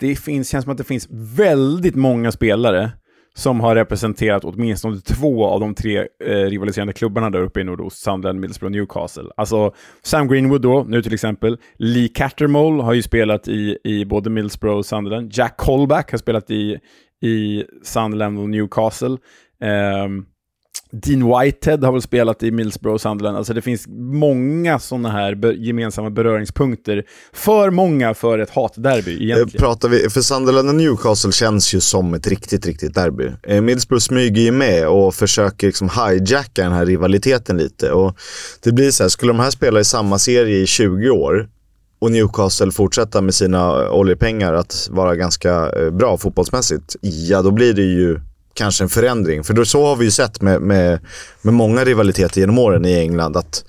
det 0.00 0.16
finns, 0.16 0.48
känns 0.48 0.64
som 0.64 0.72
att 0.72 0.78
det 0.78 0.84
finns 0.84 1.08
väldigt 1.10 1.94
många 1.94 2.32
spelare 2.32 2.90
som 3.38 3.60
har 3.60 3.74
representerat 3.74 4.44
åtminstone 4.44 5.00
två 5.00 5.46
av 5.46 5.60
de 5.60 5.74
tre 5.74 5.98
eh, 6.24 6.30
rivaliserande 6.30 6.92
klubbarna 6.92 7.30
där 7.30 7.40
uppe 7.40 7.60
i 7.60 7.64
nordost, 7.64 8.02
Sunderland, 8.02 8.40
Middlesbrough 8.40 8.68
och 8.68 8.76
Newcastle. 8.76 9.30
Alltså 9.36 9.74
Sam 10.02 10.28
Greenwood 10.28 10.62
då, 10.62 10.84
nu 10.88 11.02
till 11.02 11.14
exempel. 11.14 11.58
Lee 11.76 12.08
Cattermole 12.08 12.82
har 12.82 12.92
ju 12.92 13.02
spelat 13.02 13.48
i, 13.48 13.78
i 13.84 14.04
både 14.04 14.30
Middlesbrough 14.30 14.78
och 14.78 14.86
Sunderland. 14.86 15.30
Jack 15.32 15.56
Colback 15.56 16.10
har 16.10 16.18
spelat 16.18 16.50
i, 16.50 16.78
i 17.22 17.64
Sunderland 17.82 18.38
och 18.38 18.48
Newcastle. 18.48 19.16
Um, 20.04 20.26
Dean 20.90 21.40
Whitehead 21.40 21.78
har 21.84 21.92
väl 21.92 22.02
spelat 22.02 22.42
i 22.42 22.50
Middlesbrough 22.50 22.94
och 22.94 23.00
Sunderland. 23.00 23.36
Alltså 23.36 23.54
det 23.54 23.62
finns 23.62 23.84
många 23.88 24.78
sådana 24.78 25.10
här 25.10 25.52
gemensamma 25.52 26.10
beröringspunkter. 26.10 27.04
För 27.32 27.70
många 27.70 28.14
för 28.14 28.38
ett 28.38 28.50
hatderby 28.50 29.22
egentligen. 29.22 29.60
Pratar 29.60 29.88
vi, 29.88 30.10
för 30.10 30.20
Sunderland 30.20 30.68
och 30.68 30.74
Newcastle 30.74 31.32
känns 31.32 31.74
ju 31.74 31.80
som 31.80 32.14
ett 32.14 32.26
riktigt, 32.26 32.66
riktigt 32.66 32.94
derby. 32.94 33.30
Eh, 33.42 33.60
Middlesbrough 33.60 34.02
smyger 34.02 34.42
ju 34.42 34.52
med 34.52 34.88
och 34.88 35.14
försöker 35.14 35.66
liksom 35.66 35.90
hijacka 36.06 36.62
den 36.62 36.72
här 36.72 36.86
rivaliteten 36.86 37.56
lite. 37.56 37.92
Och 37.92 38.16
det 38.62 38.72
blir 38.72 38.90
så 38.90 39.04
här, 39.04 39.08
skulle 39.08 39.32
de 39.32 39.40
här 39.40 39.50
spela 39.50 39.80
i 39.80 39.84
samma 39.84 40.18
serie 40.18 40.58
i 40.58 40.66
20 40.66 41.10
år 41.10 41.48
och 41.98 42.12
Newcastle 42.12 42.70
fortsätta 42.70 43.20
med 43.20 43.34
sina 43.34 43.90
oljepengar 43.90 44.54
att 44.54 44.88
vara 44.90 45.16
ganska 45.16 45.70
eh, 45.70 45.90
bra 45.90 46.16
fotbollsmässigt, 46.16 46.96
ja 47.00 47.42
då 47.42 47.50
blir 47.50 47.74
det 47.74 47.82
ju 47.82 48.20
kanske 48.58 48.84
en 48.84 48.88
förändring. 48.88 49.44
För 49.44 49.54
då, 49.54 49.64
så 49.64 49.86
har 49.86 49.96
vi 49.96 50.04
ju 50.04 50.10
sett 50.10 50.42
med, 50.42 50.62
med, 50.62 51.00
med 51.42 51.54
många 51.54 51.84
rivaliteter 51.84 52.40
genom 52.40 52.58
åren 52.58 52.84
i 52.84 52.94
England 52.94 53.36
att 53.36 53.64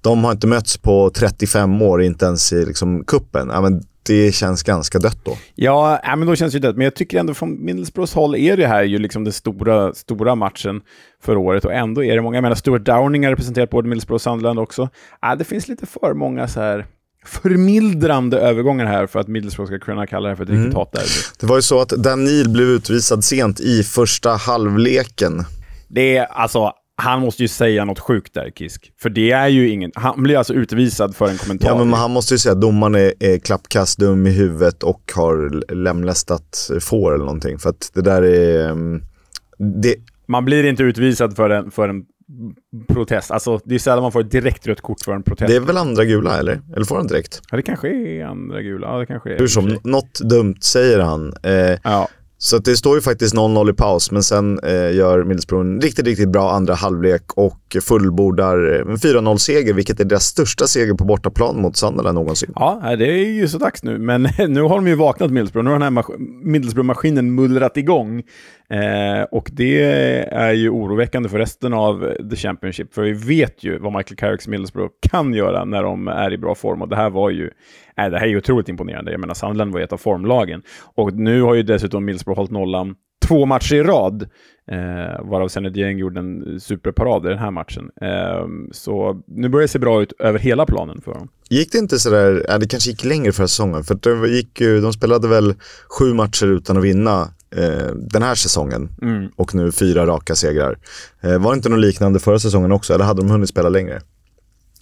de 0.00 0.24
har 0.24 0.32
inte 0.32 0.46
mötts 0.46 0.76
på 0.76 1.10
35 1.10 1.82
år, 1.82 2.02
inte 2.02 2.24
ens 2.24 2.52
i 2.52 2.64
liksom, 2.66 3.04
kuppen. 3.04 3.50
Ja, 3.52 3.60
men 3.60 3.82
det 4.06 4.34
känns 4.34 4.62
ganska 4.62 4.98
dött 4.98 5.24
då. 5.24 5.36
Ja, 5.54 6.00
äh, 6.04 6.16
men 6.16 6.28
då 6.28 6.36
känns 6.36 6.52
det 6.52 6.58
dött. 6.58 6.76
Men 6.76 6.84
jag 6.84 6.94
tycker 6.94 7.18
ändå 7.18 7.34
från 7.34 7.64
Middlesbroughs 7.64 8.14
håll 8.14 8.34
är 8.34 8.56
det 8.56 8.66
här 8.66 8.82
ju 8.82 8.98
liksom 8.98 9.24
den 9.24 9.32
stora, 9.32 9.94
stora 9.94 10.34
matchen 10.34 10.80
för 11.22 11.36
året 11.36 11.64
och 11.64 11.72
ändå 11.72 12.04
är 12.04 12.14
det 12.14 12.22
många. 12.22 12.36
Jag 12.36 12.42
menar, 12.42 12.56
Stuart 12.56 12.84
Downing 12.84 13.24
har 13.24 13.30
representerat 13.30 13.70
både 13.70 13.88
Middlesbrough 13.88 14.14
och 14.14 14.22
Sunderland 14.22 14.58
också. 14.58 14.88
Äh, 15.24 15.38
det 15.38 15.44
finns 15.44 15.68
lite 15.68 15.86
för 15.86 16.14
många 16.14 16.48
så 16.48 16.60
här 16.60 16.86
förmildrande 17.24 18.38
övergångar 18.38 18.86
här 18.86 19.06
för 19.06 19.20
att 19.20 19.28
Middlesbrough 19.28 19.70
ska 19.70 19.78
kunna 19.78 20.06
kalla 20.06 20.28
det 20.28 20.36
för 20.36 20.42
ett 20.42 20.48
mm. 20.48 20.60
riktigt 20.60 20.78
hatderby. 20.78 21.08
Det 21.40 21.46
var 21.46 21.56
ju 21.56 21.62
så 21.62 21.80
att 21.80 21.88
Danil 21.88 22.50
blev 22.50 22.68
utvisad 22.68 23.24
sent 23.24 23.60
i 23.60 23.82
första 23.82 24.30
halvleken. 24.30 25.44
Det 25.88 26.16
är 26.16 26.24
alltså, 26.24 26.72
han 26.96 27.20
måste 27.20 27.42
ju 27.42 27.48
säga 27.48 27.84
något 27.84 27.98
sjukt 27.98 28.34
där, 28.34 28.50
Kisk. 28.50 28.92
För 29.02 29.10
det 29.10 29.30
är 29.30 29.48
ju 29.48 29.68
ingen... 29.68 29.90
Han 29.94 30.22
blir 30.22 30.36
alltså 30.36 30.54
utvisad 30.54 31.16
för 31.16 31.28
en 31.28 31.38
kommentar. 31.38 31.68
Ja, 31.68 31.84
men 31.84 31.92
han 31.92 32.10
måste 32.10 32.34
ju 32.34 32.38
säga 32.38 32.52
att 32.52 32.60
domaren 32.60 32.94
är, 32.94 33.12
är 33.20 33.38
klappkast 33.38 33.98
dum 33.98 34.26
i 34.26 34.30
huvudet 34.30 34.82
och 34.82 35.12
har 35.14 35.72
lemlästat 35.74 36.70
får 36.80 37.14
eller 37.14 37.24
någonting. 37.24 37.58
För 37.58 37.70
att 37.70 37.90
det 37.94 38.02
där 38.02 38.22
är... 38.22 38.70
Mm, 38.70 39.02
det... 39.82 39.96
Man 40.26 40.44
blir 40.44 40.64
inte 40.64 40.82
utvisad 40.82 41.36
för 41.36 41.50
en, 41.50 41.70
för 41.70 41.88
en 41.88 42.04
protest. 42.88 43.30
Alltså, 43.30 43.60
det 43.64 43.74
är 43.74 43.78
sällan 43.78 44.02
man 44.02 44.12
får 44.12 44.20
ett 44.20 44.30
direkt 44.30 44.66
rött 44.66 44.80
kort 44.80 45.00
för 45.04 45.12
en 45.12 45.22
protest. 45.22 45.48
Det 45.48 45.56
är 45.56 45.60
väl 45.60 45.76
andra 45.76 46.04
gula, 46.04 46.38
eller? 46.38 46.60
Eller 46.76 46.84
får 46.84 46.96
han 46.96 47.06
direkt? 47.06 47.42
Ja, 47.50 47.56
det 47.56 47.62
kanske 47.62 47.88
är 47.88 48.24
andra 48.24 48.62
gula. 48.62 48.86
Ja, 48.86 48.98
det 48.98 49.06
kanske 49.06 49.34
är. 49.34 49.38
Hur 49.38 49.46
som, 49.46 49.78
något 49.84 50.20
dumt 50.20 50.56
säger 50.60 50.98
han. 50.98 51.32
Eh, 51.42 51.78
ja. 51.84 52.08
Så 52.38 52.58
det 52.58 52.76
står 52.76 52.94
ju 52.94 53.00
faktiskt 53.00 53.34
0-0 53.34 53.70
i 53.70 53.72
paus, 53.72 54.10
men 54.10 54.22
sen 54.22 54.58
eh, 54.58 54.94
gör 54.94 55.24
Middlesbrough 55.24 55.66
en 55.66 55.80
riktigt, 55.80 56.06
riktigt 56.06 56.28
bra 56.28 56.52
andra 56.52 56.74
halvlek 56.74 57.32
och 57.32 57.76
fullbordar 57.82 58.58
en 58.58 58.96
4-0-seger, 58.96 59.72
vilket 59.72 60.00
är 60.00 60.04
deras 60.04 60.24
största 60.24 60.66
seger 60.66 60.94
på 60.94 61.04
bortaplan 61.04 61.60
mot 61.60 61.76
Sunderland 61.76 62.14
någonsin. 62.14 62.52
Ja, 62.54 62.96
det 62.98 63.06
är 63.06 63.28
ju 63.28 63.48
så 63.48 63.58
dags 63.58 63.82
nu, 63.82 63.98
men 63.98 64.22
nu 64.48 64.62
har 64.62 64.76
de 64.76 64.86
ju 64.86 64.94
vaknat 64.94 65.30
Middlesbrough. 65.30 65.64
Nu 65.64 65.70
har 65.70 65.78
den 65.78 65.96
här 65.96 66.04
Middlesbrough-maskinen 66.44 67.34
mullrat 67.34 67.76
igång. 67.76 68.22
Eh, 68.70 69.22
och 69.22 69.50
det 69.52 69.82
är 70.32 70.52
ju 70.52 70.70
oroväckande 70.70 71.28
för 71.28 71.38
resten 71.38 71.72
av 71.72 72.14
The 72.30 72.36
Championship, 72.36 72.94
för 72.94 73.02
vi 73.02 73.12
vet 73.12 73.64
ju 73.64 73.78
vad 73.78 73.92
Michael 73.92 74.16
Carricks 74.16 74.48
Middlesbrough 74.48 74.92
kan 75.10 75.34
göra 75.34 75.64
när 75.64 75.82
de 75.82 76.08
är 76.08 76.32
i 76.32 76.38
bra 76.38 76.54
form. 76.54 76.82
Och 76.82 76.88
det 76.88 76.96
här 76.96 77.10
var 77.10 77.30
ju, 77.30 77.50
äh, 77.96 78.10
det 78.10 78.18
här 78.18 78.26
är 78.26 78.30
ju 78.30 78.36
otroligt 78.36 78.68
imponerande. 78.68 79.10
Jag 79.10 79.20
menar, 79.20 79.34
Sunderland 79.34 79.72
var 79.72 79.80
ju 79.80 79.84
ett 79.84 79.92
av 79.92 79.98
formlagen. 79.98 80.62
Och 80.94 81.12
nu 81.12 81.42
har 81.42 81.54
ju 81.54 81.62
dessutom 81.62 82.04
Middlesbrough 82.04 82.38
hållit 82.38 82.52
nollan 82.52 82.94
två 83.28 83.46
matcher 83.46 83.74
i 83.74 83.82
rad, 83.82 84.22
eh, 84.70 85.26
varav 85.30 85.48
Zenit 85.48 85.74
Dieng 85.74 85.98
gjorde 85.98 86.20
en 86.20 86.60
superparad 86.60 87.26
i 87.26 87.28
den 87.28 87.38
här 87.38 87.50
matchen. 87.50 87.90
Eh, 88.00 88.46
så 88.72 89.22
nu 89.26 89.48
börjar 89.48 89.62
det 89.62 89.68
se 89.68 89.78
bra 89.78 90.02
ut 90.02 90.12
över 90.18 90.38
hela 90.38 90.66
planen 90.66 91.00
för 91.00 91.14
dem. 91.14 91.28
Gick 91.50 91.72
det 91.72 91.78
inte 91.78 91.98
sådär, 91.98 92.44
ja, 92.48 92.58
det 92.58 92.66
kanske 92.66 92.90
gick 92.90 93.04
längre 93.04 93.32
förra 93.32 93.48
säsongen, 93.48 93.84
för 93.84 93.94
det 93.94 94.28
gick 94.28 94.60
ju, 94.60 94.80
de 94.80 94.92
spelade 94.92 95.28
väl 95.28 95.54
sju 95.98 96.14
matcher 96.14 96.46
utan 96.46 96.76
att 96.76 96.84
vinna 96.84 97.28
eh, 97.56 97.94
den 97.94 98.22
här 98.22 98.34
säsongen 98.34 98.88
mm. 99.02 99.28
och 99.36 99.54
nu 99.54 99.72
fyra 99.72 100.06
raka 100.06 100.34
segrar. 100.34 100.78
Eh, 101.20 101.38
var 101.38 101.50
det 101.52 101.56
inte 101.56 101.68
något 101.68 101.80
liknande 101.80 102.20
förra 102.20 102.38
säsongen 102.38 102.72
också, 102.72 102.94
eller 102.94 103.04
hade 103.04 103.22
de 103.22 103.30
hunnit 103.30 103.48
spela 103.48 103.68
längre? 103.68 104.00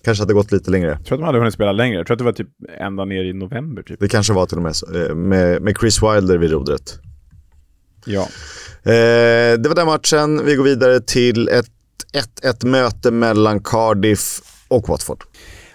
Kanske 0.04 0.22
hade 0.22 0.34
gått 0.34 0.52
lite 0.52 0.70
längre. 0.70 0.88
Jag 0.88 1.06
tror 1.06 1.16
att 1.16 1.20
de 1.20 1.26
hade 1.26 1.38
hunnit 1.38 1.54
spela 1.54 1.72
längre. 1.72 1.96
Jag 1.96 2.06
tror 2.06 2.14
att 2.14 2.18
det 2.18 2.24
var 2.24 2.32
typ 2.32 2.48
ända 2.80 3.04
ner 3.04 3.24
i 3.24 3.32
november. 3.32 3.82
Typ. 3.82 4.00
Det 4.00 4.08
kanske 4.08 4.32
var 4.32 4.46
till 4.46 4.56
och 4.56 4.62
med 4.62 4.76
så, 4.76 4.94
eh, 4.94 5.14
med, 5.14 5.62
med 5.62 5.76
Chris 5.80 6.02
Wilder 6.02 6.38
vid 6.38 6.50
rodret. 6.50 6.98
Ja. 8.04 8.28
Eh, 8.82 9.58
det 9.58 9.68
var 9.68 9.74
den 9.74 9.86
matchen. 9.86 10.44
Vi 10.44 10.54
går 10.54 10.64
vidare 10.64 11.00
till 11.00 11.48
ett 11.48 11.66
1-1 12.42 12.66
möte 12.66 13.10
mellan 13.10 13.60
Cardiff 13.60 14.40
och 14.68 14.88
Watford. 14.88 15.24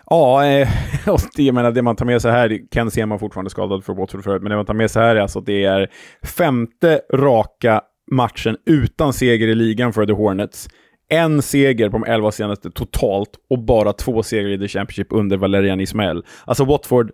Ja, 0.10 0.46
eh, 0.46 0.70
och 1.08 1.22
det, 1.36 1.52
menar, 1.52 1.72
det 1.72 1.82
man 1.82 1.96
tar 1.96 2.06
med 2.06 2.22
sig 2.22 2.32
här, 2.32 2.60
Ken 2.72 2.92
Sema 2.92 3.20
fortfarande 3.20 3.50
skadad 3.50 3.84
för 3.84 3.94
Watford 3.94 4.24
förut, 4.24 4.42
men 4.42 4.50
det 4.50 4.56
man 4.56 4.66
tar 4.66 4.74
med 4.74 4.92
sig 4.92 5.02
här 5.02 5.16
är 5.16 5.20
alltså 5.20 5.40
att 5.40 5.46
det 5.46 5.66
är 5.66 5.92
femte 6.24 7.02
raka 7.14 7.82
matchen 8.12 8.58
utan 8.66 9.14
seger 9.14 9.48
i 9.48 9.56
ligan 9.56 9.94
för 9.94 10.06
The 10.06 10.14
Hornets. 10.14 10.70
En 11.10 11.42
seger 11.42 11.90
på 11.90 11.98
de 11.98 12.12
elva 12.12 12.32
senaste 12.32 12.72
totalt 12.72 13.30
och 13.50 13.66
bara 13.66 13.94
två 13.94 14.24
segrar 14.24 14.50
i 14.50 14.58
The 14.60 14.68
Championship 14.68 15.08
under 15.10 15.38
Valerian 15.38 15.80
Ismael. 15.80 16.24
Alltså 16.46 16.66
Watford, 16.66 17.12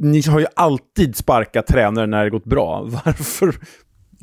ni 0.00 0.22
har 0.22 0.40
ju 0.40 0.46
alltid 0.56 1.16
sparkat 1.16 1.66
tränare 1.66 2.06
när 2.06 2.24
det 2.24 2.30
gått 2.30 2.44
bra. 2.44 2.82
Varför 3.04 3.54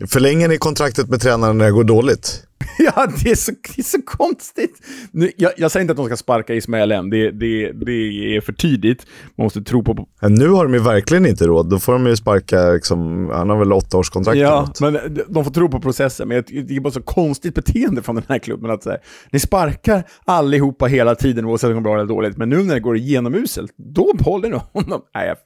Förlänger 0.07 0.47
ni 0.47 0.57
kontraktet 0.57 1.09
med 1.09 1.21
tränaren 1.21 1.57
när 1.57 1.65
det 1.65 1.71
går 1.71 1.83
dåligt? 1.83 2.46
ja, 2.95 3.07
det 3.23 3.31
är 3.31 3.35
så, 3.35 3.51
det 3.51 3.81
är 3.81 3.83
så 3.83 4.01
konstigt. 4.01 4.81
Nu, 5.11 5.31
jag, 5.37 5.51
jag, 5.57 5.71
säger 5.71 5.81
inte 5.81 5.91
att 5.91 5.97
de 5.97 6.05
ska 6.05 6.17
sparka 6.17 6.53
Ismael 6.53 6.91
än, 6.91 7.09
det, 7.09 7.31
det, 7.31 7.71
det 7.71 7.91
är 8.35 8.41
för 8.41 8.53
tidigt. 8.53 9.05
Man 9.35 9.45
måste 9.45 9.61
tro 9.61 9.83
på... 9.83 10.07
Ja, 10.21 10.27
nu 10.27 10.49
har 10.49 10.63
de 10.63 10.73
ju 10.73 10.79
verkligen 10.79 11.25
inte 11.25 11.47
råd. 11.47 11.69
Då 11.69 11.79
får 11.79 11.93
de 11.93 12.07
ju 12.07 12.15
sparka, 12.15 12.69
liksom, 12.69 13.29
han 13.33 13.49
har 13.49 13.57
väl 13.57 13.73
åtta 13.73 13.97
års 13.97 14.09
kontrakt 14.09 14.37
Ja, 14.37 14.73
men 14.81 15.19
de 15.27 15.43
får 15.43 15.51
tro 15.51 15.69
på 15.69 15.79
processen. 15.79 16.27
Men 16.27 16.43
det 16.47 16.75
är 16.75 16.79
bara 16.79 16.93
så 16.93 17.01
konstigt 17.01 17.55
beteende 17.55 18.01
från 18.01 18.15
den 18.15 18.25
här 18.27 18.39
klubben. 18.39 18.71
att 18.71 18.83
säga, 18.83 18.97
Ni 19.31 19.39
sparkar 19.39 20.03
allihopa 20.25 20.85
hela 20.85 21.15
tiden 21.15 21.45
oavsett 21.45 21.67
om 21.67 21.69
det 21.69 21.75
går 21.75 21.81
bra 21.81 21.95
eller 21.95 22.05
dåligt, 22.05 22.37
men 22.37 22.49
nu 22.49 22.63
när 22.63 22.73
det 22.73 22.79
går 22.79 22.97
igenom 22.97 23.35
uselt, 23.35 23.71
då 23.77 24.13
behåller 24.17 24.49
ni 24.49 24.59
honom. 24.73 25.01
Nej, 25.15 25.27
jag, 25.27 25.37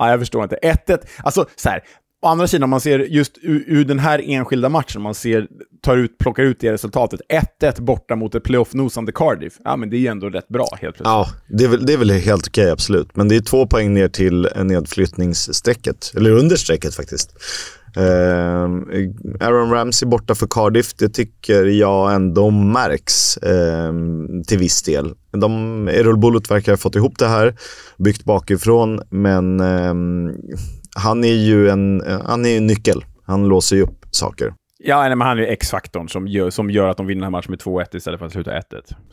nej, 0.00 0.10
jag 0.10 0.20
förstår 0.20 0.42
inte. 0.42 0.58
1-1, 0.62 0.98
alltså 1.22 1.46
så 1.56 1.68
här, 1.68 1.82
Å 2.22 2.28
andra 2.28 2.46
sidan, 2.46 2.62
om 2.62 2.70
man 2.70 2.80
ser 2.80 2.98
just 2.98 3.38
ur, 3.42 3.64
ur, 3.66 3.84
den 3.84 3.98
här 3.98 4.22
enskilda 4.24 4.68
matchen, 4.68 5.02
man 5.02 5.14
ser, 5.14 5.48
tar 5.82 5.96
ut, 5.96 6.18
plockar 6.18 6.42
ut 6.42 6.60
det 6.60 6.72
resultatet, 6.72 7.20
1-1 7.62 7.80
borta 7.80 8.16
mot 8.16 8.34
ett 8.34 8.44
playoff-nosande 8.44 9.12
Cardiff, 9.12 9.52
ja 9.64 9.76
men 9.76 9.90
det 9.90 9.96
är 9.96 9.98
ju 9.98 10.06
ändå 10.06 10.30
rätt 10.30 10.48
bra 10.48 10.68
helt 10.72 10.80
plötsligt. 10.80 11.04
Ja, 11.04 11.28
det 11.48 11.64
är 11.64 11.68
väl, 11.68 11.86
det 11.86 11.92
är 11.92 11.98
väl 11.98 12.10
helt 12.10 12.46
okej, 12.46 12.70
absolut. 12.70 13.16
Men 13.16 13.28
det 13.28 13.36
är 13.36 13.40
två 13.40 13.66
poäng 13.66 13.94
ner 13.94 14.08
till 14.08 14.48
nedflyttningsstrecket, 14.56 16.12
eller 16.16 16.30
understrecket 16.30 16.94
faktiskt. 16.94 17.30
Eh, 17.96 18.62
Aaron 19.46 19.70
Ramsey 19.70 20.08
borta 20.08 20.34
för 20.34 20.46
Cardiff, 20.50 20.94
det 20.94 21.08
tycker 21.08 21.64
jag 21.64 22.14
ändå 22.14 22.50
märks 22.50 23.36
eh, 23.36 23.92
till 24.46 24.58
viss 24.58 24.82
del. 24.82 25.14
De, 25.32 25.88
Errol 25.88 26.18
Bullet 26.18 26.50
verkar 26.50 26.72
ha 26.72 26.76
fått 26.76 26.96
ihop 26.96 27.18
det 27.18 27.28
här, 27.28 27.56
byggt 27.98 28.24
bakifrån, 28.24 29.00
men 29.10 29.60
eh, 29.60 29.94
han 30.96 31.24
är 31.24 31.34
ju 31.34 31.68
en, 31.68 32.02
han 32.26 32.46
är 32.46 32.56
en 32.56 32.66
nyckel. 32.66 33.04
Han 33.26 33.48
låser 33.48 33.76
ju 33.76 33.82
upp 33.82 34.04
saker. 34.10 34.52
Ja, 34.78 35.00
nej, 35.00 35.16
men 35.16 35.26
han 35.26 35.38
är 35.38 35.42
ju 35.42 35.48
X-faktorn 35.48 36.08
som 36.08 36.28
gör, 36.28 36.50
som 36.50 36.70
gör 36.70 36.88
att 36.88 36.96
de 36.96 37.06
vinner 37.06 37.20
den 37.20 37.24
här 37.24 37.30
matchen 37.30 37.50
med 37.50 37.60
2-1 37.60 37.96
istället 37.96 38.18
för 38.18 38.26
att 38.26 38.32
sluta 38.32 38.50
1-1. 38.50 38.62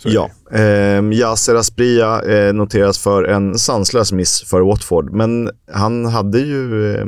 Ja. 0.03 0.29
Eh, 0.51 1.19
Yasser 1.19 1.55
Aspria 1.55 2.21
eh, 2.21 2.53
noteras 2.53 2.99
för 2.99 3.23
en 3.23 3.59
sanslös 3.59 4.11
miss 4.11 4.43
för 4.43 4.61
Watford, 4.61 5.13
men 5.13 5.49
han 5.71 6.05
hade 6.05 6.39
ju 6.39 6.95
eh, 6.95 7.05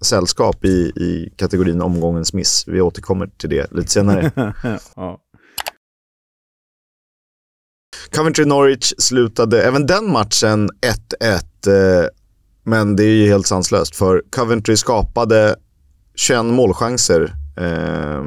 sällskap 0.00 0.64
i, 0.64 0.92
i 0.96 1.32
kategorin 1.36 1.82
omgångens 1.82 2.32
miss. 2.32 2.64
Vi 2.66 2.80
återkommer 2.80 3.26
till 3.26 3.50
det 3.50 3.72
lite 3.72 3.90
senare. 3.90 4.32
ja. 4.96 5.18
Coventry 8.16 8.44
Norwich 8.44 8.92
slutade 8.98 9.62
även 9.62 9.86
den 9.86 10.12
matchen 10.12 10.68
1-1. 11.20 12.08
Men 12.68 12.96
det 12.96 13.04
är 13.04 13.14
ju 13.14 13.28
helt 13.28 13.46
sanslöst 13.46 13.96
för 13.96 14.22
Coventry 14.30 14.76
skapade 14.76 15.56
21 16.14 16.44
målchanser. 16.44 17.32
Eh, 17.56 18.24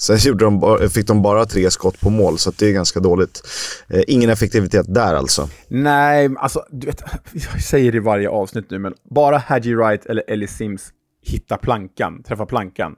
sen 0.00 0.16
gjorde 0.24 0.44
de, 0.44 0.90
fick 0.90 1.06
de 1.06 1.22
bara 1.22 1.46
tre 1.46 1.70
skott 1.70 2.00
på 2.00 2.10
mål, 2.10 2.38
så 2.38 2.52
det 2.58 2.66
är 2.68 2.72
ganska 2.72 3.00
dåligt. 3.00 3.42
Eh, 3.88 4.02
ingen 4.06 4.30
effektivitet 4.30 4.86
där 4.94 5.14
alltså. 5.14 5.48
Nej, 5.68 6.30
alltså 6.36 6.64
du 6.70 6.86
vet, 6.86 7.02
jag 7.32 7.62
säger 7.62 7.92
det 7.92 7.96
i 7.96 8.00
varje 8.00 8.28
avsnitt 8.28 8.70
nu, 8.70 8.78
men 8.78 8.94
bara 9.10 9.38
Hadji 9.38 9.74
Wright 9.74 10.06
eller 10.06 10.24
Ellie 10.28 10.48
Sims 10.48 10.90
hitta 11.22 11.56
plankan, 11.56 12.22
träffar 12.22 12.46
plankan 12.46 12.96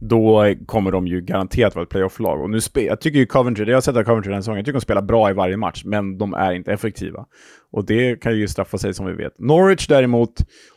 då 0.00 0.54
kommer 0.66 0.92
de 0.92 1.06
ju 1.06 1.20
garanterat 1.20 1.74
vara 1.74 1.82
ett 1.82 1.88
playoff-lag. 1.88 2.40
Och 2.40 2.50
nu 2.50 2.60
spe 2.60 2.84
jag 2.84 3.00
tycker 3.00 3.18
ju 3.18 3.26
Coventry, 3.26 3.64
det 3.64 3.70
jag 3.70 3.76
har 3.76 3.80
sett 3.82 3.96
av 3.96 4.02
Coventry 4.04 4.32
den 4.32 4.42
säsongen, 4.42 4.58
jag 4.58 4.64
tycker 4.66 4.78
de 4.78 4.80
spelar 4.80 5.02
bra 5.02 5.30
i 5.30 5.32
varje 5.32 5.56
match, 5.56 5.82
men 5.84 6.18
de 6.18 6.34
är 6.34 6.52
inte 6.52 6.72
effektiva. 6.72 7.26
Och 7.72 7.86
det 7.86 8.22
kan 8.22 8.36
ju 8.36 8.48
straffa 8.48 8.78
sig 8.78 8.94
som 8.94 9.06
vi 9.06 9.12
vet. 9.12 9.38
Norwich 9.38 9.86
däremot 9.86 10.32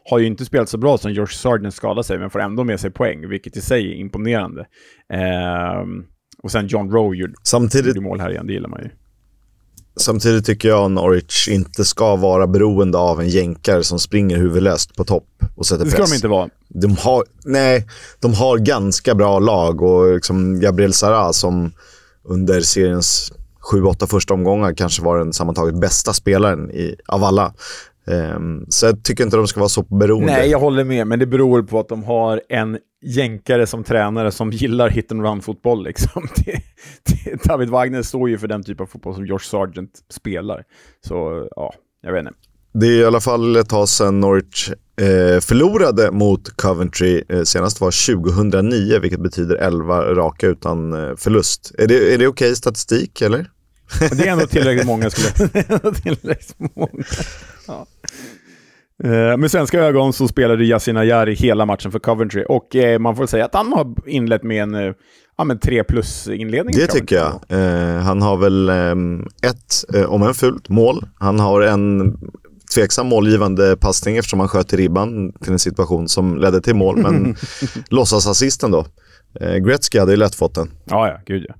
har 0.09 0.19
ju 0.19 0.25
inte 0.25 0.45
spelat 0.45 0.69
så 0.69 0.77
bra 0.77 0.97
som 0.97 1.11
George 1.11 1.33
Sargent 1.33 1.73
skadade 1.73 2.03
sig, 2.03 2.19
men 2.19 2.29
får 2.29 2.41
ändå 2.41 2.63
med 2.63 2.79
sig 2.79 2.91
poäng, 2.91 3.29
vilket 3.29 3.57
i 3.57 3.61
sig 3.61 3.91
är 3.91 3.95
imponerande. 3.95 4.61
Eh, 5.13 5.83
Och 6.43 6.51
sen 6.51 6.67
John 6.67 6.91
Rowe 6.91 7.17
gjorde, 7.17 7.33
Samtidigt, 7.43 7.87
gjorde 7.87 8.01
mål 8.01 8.19
här 8.19 8.29
igen, 8.31 8.47
det 8.47 8.53
gillar 8.53 8.69
man 8.69 8.81
ju. 8.83 8.89
Samtidigt 9.97 10.45
tycker 10.45 10.69
jag 10.69 10.91
Norwich 10.91 11.47
inte 11.47 11.85
ska 11.85 12.15
vara 12.15 12.47
beroende 12.47 12.97
av 12.97 13.21
en 13.21 13.29
jänkare 13.29 13.83
som 13.83 13.99
springer 13.99 14.37
huvudlöst 14.37 14.95
på 14.95 15.03
topp 15.03 15.27
och 15.55 15.65
sätter 15.65 15.85
Det 15.85 15.91
ska 15.91 15.99
press. 15.99 16.09
de 16.09 16.15
inte 16.15 16.27
vara. 16.27 16.49
De 16.67 16.97
har, 16.97 17.23
nej, 17.45 17.87
de 18.19 18.33
har 18.33 18.57
ganska 18.57 19.15
bra 19.15 19.39
lag 19.39 19.81
och 19.81 20.13
liksom 20.13 20.59
Gabriel 20.59 20.93
Sara 20.93 21.33
som 21.33 21.71
under 22.23 22.61
seriens 22.61 23.33
7-8 23.73 24.07
första 24.07 24.33
omgångar 24.33 24.73
kanske 24.73 25.03
var 25.03 25.17
den 25.17 25.33
sammantaget 25.33 25.75
bästa 25.75 26.13
spelaren 26.13 26.71
i, 26.71 26.95
av 27.07 27.23
alla. 27.23 27.53
Ehm, 28.07 28.65
så 28.69 28.85
jag 28.85 29.03
tycker 29.03 29.23
inte 29.23 29.37
de 29.37 29.47
ska 29.47 29.59
vara 29.59 29.69
så 29.69 29.81
beroende. 29.81 30.31
Nej, 30.33 30.49
jag 30.49 30.59
håller 30.59 30.83
med, 30.83 31.07
men 31.07 31.19
det 31.19 31.25
beror 31.25 31.63
på 31.63 31.79
att 31.79 31.89
de 31.89 32.03
har 32.03 32.41
en 32.49 32.77
jänkare 33.03 33.67
som 33.67 33.83
tränare 33.83 34.31
som 34.31 34.51
gillar 34.51 34.89
hit 34.89 35.11
and 35.11 35.21
run-fotboll. 35.21 35.83
Liksom. 35.83 36.27
David 37.43 37.69
Wagner 37.69 38.01
står 38.01 38.29
ju 38.29 38.37
för 38.37 38.47
den 38.47 38.63
typ 38.63 38.81
av 38.81 38.85
fotboll 38.85 39.15
som 39.15 39.25
George 39.25 39.45
Sargent 39.45 39.91
spelar. 40.09 40.63
Så, 41.07 41.47
ja, 41.55 41.73
jag 42.01 42.13
vet 42.13 42.19
inte. 42.19 42.33
Det 42.73 42.87
är 42.87 42.99
i 43.01 43.05
alla 43.05 43.21
fall 43.21 43.55
ett 43.55 43.69
tag 43.69 43.89
sedan 43.89 44.19
Norwich 44.19 44.69
eh, 45.01 45.39
förlorade 45.39 46.11
mot 46.11 46.49
Coventry. 46.57 47.23
Eh, 47.29 47.43
senast 47.43 47.81
var 47.81 48.15
2009, 48.15 48.99
vilket 48.99 49.19
betyder 49.19 49.55
11 49.55 50.15
raka 50.15 50.47
utan 50.47 50.93
eh, 50.93 51.15
förlust. 51.15 51.71
Är 51.77 51.87
det, 51.87 52.13
är 52.13 52.17
det 52.17 52.27
okej 52.27 52.55
statistik, 52.55 53.21
eller? 53.21 53.49
Det 53.99 54.27
är 54.27 54.31
ändå 54.31 54.47
tillräckligt 54.47 54.87
många 54.87 55.09
skulle 55.09 55.49
det 55.53 55.59
är 55.59 55.73
ändå 55.73 55.93
tillräckligt 55.93 56.55
många. 56.75 57.03
Ja. 57.67 57.85
Eh, 59.03 59.37
Med 59.37 59.51
svenska 59.51 59.79
ögon 59.79 60.13
så 60.13 60.27
spelade 60.27 60.65
Yasin 60.65 60.97
Ayari 60.97 61.33
hela 61.35 61.65
matchen 61.65 61.91
för 61.91 61.99
Coventry 61.99 62.43
och 62.49 62.75
eh, 62.75 62.99
man 62.99 63.15
får 63.15 63.25
säga 63.25 63.45
att 63.45 63.55
han 63.55 63.73
har 63.73 63.93
inlett 64.09 64.43
med 64.43 64.63
en 64.63 64.75
eh, 64.75 64.93
ja, 65.37 65.43
men 65.43 65.59
3 65.59 65.83
plus-inledning. 65.83 66.75
Det 66.75 66.87
tycker 66.87 67.15
jag. 67.15 67.31
Eh, 67.49 68.01
han 68.01 68.21
har 68.21 68.37
väl 68.37 68.69
eh, 68.69 69.49
ett, 69.49 69.95
eh, 69.95 70.05
om 70.13 70.23
en 70.23 70.33
fult, 70.33 70.69
mål. 70.69 71.05
Han 71.19 71.39
har 71.39 71.61
en 71.61 72.17
tveksam 72.75 73.07
målgivande 73.07 73.77
passning 73.77 74.17
eftersom 74.17 74.39
han 74.39 74.49
sköt 74.49 74.73
i 74.73 74.77
ribban 74.77 75.31
till 75.33 75.51
en 75.53 75.59
situation 75.59 76.07
som 76.07 76.37
ledde 76.37 76.61
till 76.61 76.75
mål, 76.75 76.97
men 76.97 77.35
låtsasassisten 77.89 78.71
då. 78.71 78.85
Eh, 79.39 79.55
Gretzky 79.55 79.99
hade 79.99 80.11
ju 80.11 80.17
lätt 80.17 80.35
fått 80.35 80.55
den. 80.55 80.71
Ja, 80.85 81.07
ja, 81.07 81.19
gud 81.25 81.45
ja. 81.49 81.55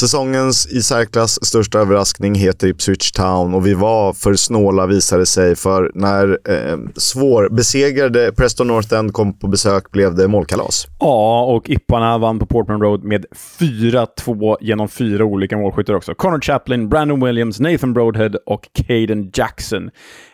Säsongens 0.00 0.66
i 0.66 0.82
särklass 0.82 1.44
största 1.44 1.78
överraskning 1.78 2.34
heter 2.34 2.68
Ipswich 2.68 3.12
Town 3.12 3.54
och 3.54 3.66
vi 3.66 3.74
var 3.74 4.12
för 4.12 4.34
snåla 4.34 4.86
visade 4.86 5.22
det 5.22 5.26
sig 5.26 5.56
för 5.56 5.90
när 5.94 6.38
eh, 6.48 6.78
svårbesegrade 6.96 8.32
Preston 8.32 8.66
North 8.66 8.94
End 8.94 9.12
kom 9.12 9.38
på 9.38 9.46
besök 9.46 9.90
blev 9.90 10.14
det 10.14 10.28
målkalas. 10.28 10.86
Ja, 11.00 11.44
och 11.44 11.70
Ipparna 11.70 12.18
vann 12.18 12.38
på 12.38 12.46
Portman 12.46 12.80
Road 12.80 13.04
med 13.04 13.26
4-2 13.58 14.56
genom 14.60 14.88
fyra 14.88 15.24
olika 15.24 15.56
målskyttar 15.56 15.94
också. 15.94 16.14
Connor 16.14 16.40
Chaplin, 16.40 16.88
Brandon 16.88 17.24
Williams, 17.24 17.60
Nathan 17.60 17.92
Broadhead 17.92 18.32
och 18.46 18.68
Caden 18.74 19.30
Jackson. 19.34 19.90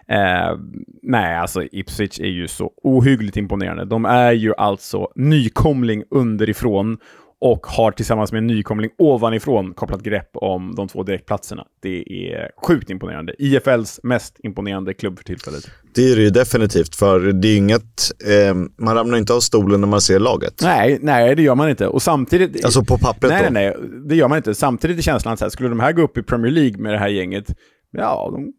Eh, 0.09 0.59
nej, 1.03 1.37
alltså 1.37 1.63
Ipswich 1.73 2.21
är 2.21 2.29
ju 2.29 2.49
så 2.49 2.71
ohyggligt 2.83 3.37
imponerande. 3.37 3.85
De 3.85 4.05
är 4.05 4.33
ju 4.33 4.55
alltså 4.55 5.09
nykomling 5.17 6.03
underifrån 6.11 6.99
och 7.41 7.67
har 7.67 7.91
tillsammans 7.91 8.33
med 8.33 8.39
en 8.39 8.47
nykomling 8.47 8.91
ovanifrån 8.99 9.75
kopplat 9.75 10.03
grepp 10.03 10.31
om 10.33 10.75
de 10.75 10.89
två 10.89 11.03
direktplatserna. 11.03 11.65
Det 11.83 12.33
är 12.33 12.51
sjukt 12.67 12.91
imponerande. 12.91 13.35
IFLs 13.39 14.01
mest 14.03 14.37
imponerande 14.43 14.95
klubb 14.95 15.19
för 15.19 15.25
tillfället. 15.25 15.71
Det 15.95 16.13
är 16.13 16.17
det 16.17 16.23
ju 16.23 16.31
definitivt, 16.31 16.97
för 16.97 17.21
det 17.21 17.49
är 17.49 17.57
inget, 17.57 18.11
eh, 18.27 18.55
man 18.79 18.95
ramlar 18.95 19.19
inte 19.19 19.35
av 19.35 19.41
stolen 19.41 19.81
när 19.81 19.89
man 19.89 20.01
ser 20.01 20.19
laget. 20.19 20.55
Nej, 20.63 20.99
nej, 21.03 21.37
det 21.37 21.43
gör 21.43 21.55
man 21.55 21.71
inte. 21.71 21.87
Och 21.87 22.03
samtidigt... 22.03 22.65
Alltså 22.65 22.85
på 22.85 22.99
pappret 22.99 23.33
Nej, 23.33 23.45
då. 23.45 23.51
nej, 23.51 23.75
nej. 23.79 23.91
Det 24.09 24.17
gör 24.17 24.29
man 24.29 24.37
inte. 24.37 24.55
Samtidigt 24.55 24.99
är 24.99 25.03
känslan 25.03 25.37
så 25.37 25.45
här, 25.45 25.51
skulle 25.51 25.69
de 25.69 25.81
här 25.81 25.93
gå 25.93 26.03
upp 26.03 26.19
i 26.19 26.23
Premier 26.23 26.53
League 26.53 26.79
med 26.79 26.93
det 26.93 26.99
här 26.99 27.09
gänget, 27.09 27.55
ja, 27.91 28.31
de 28.33 28.53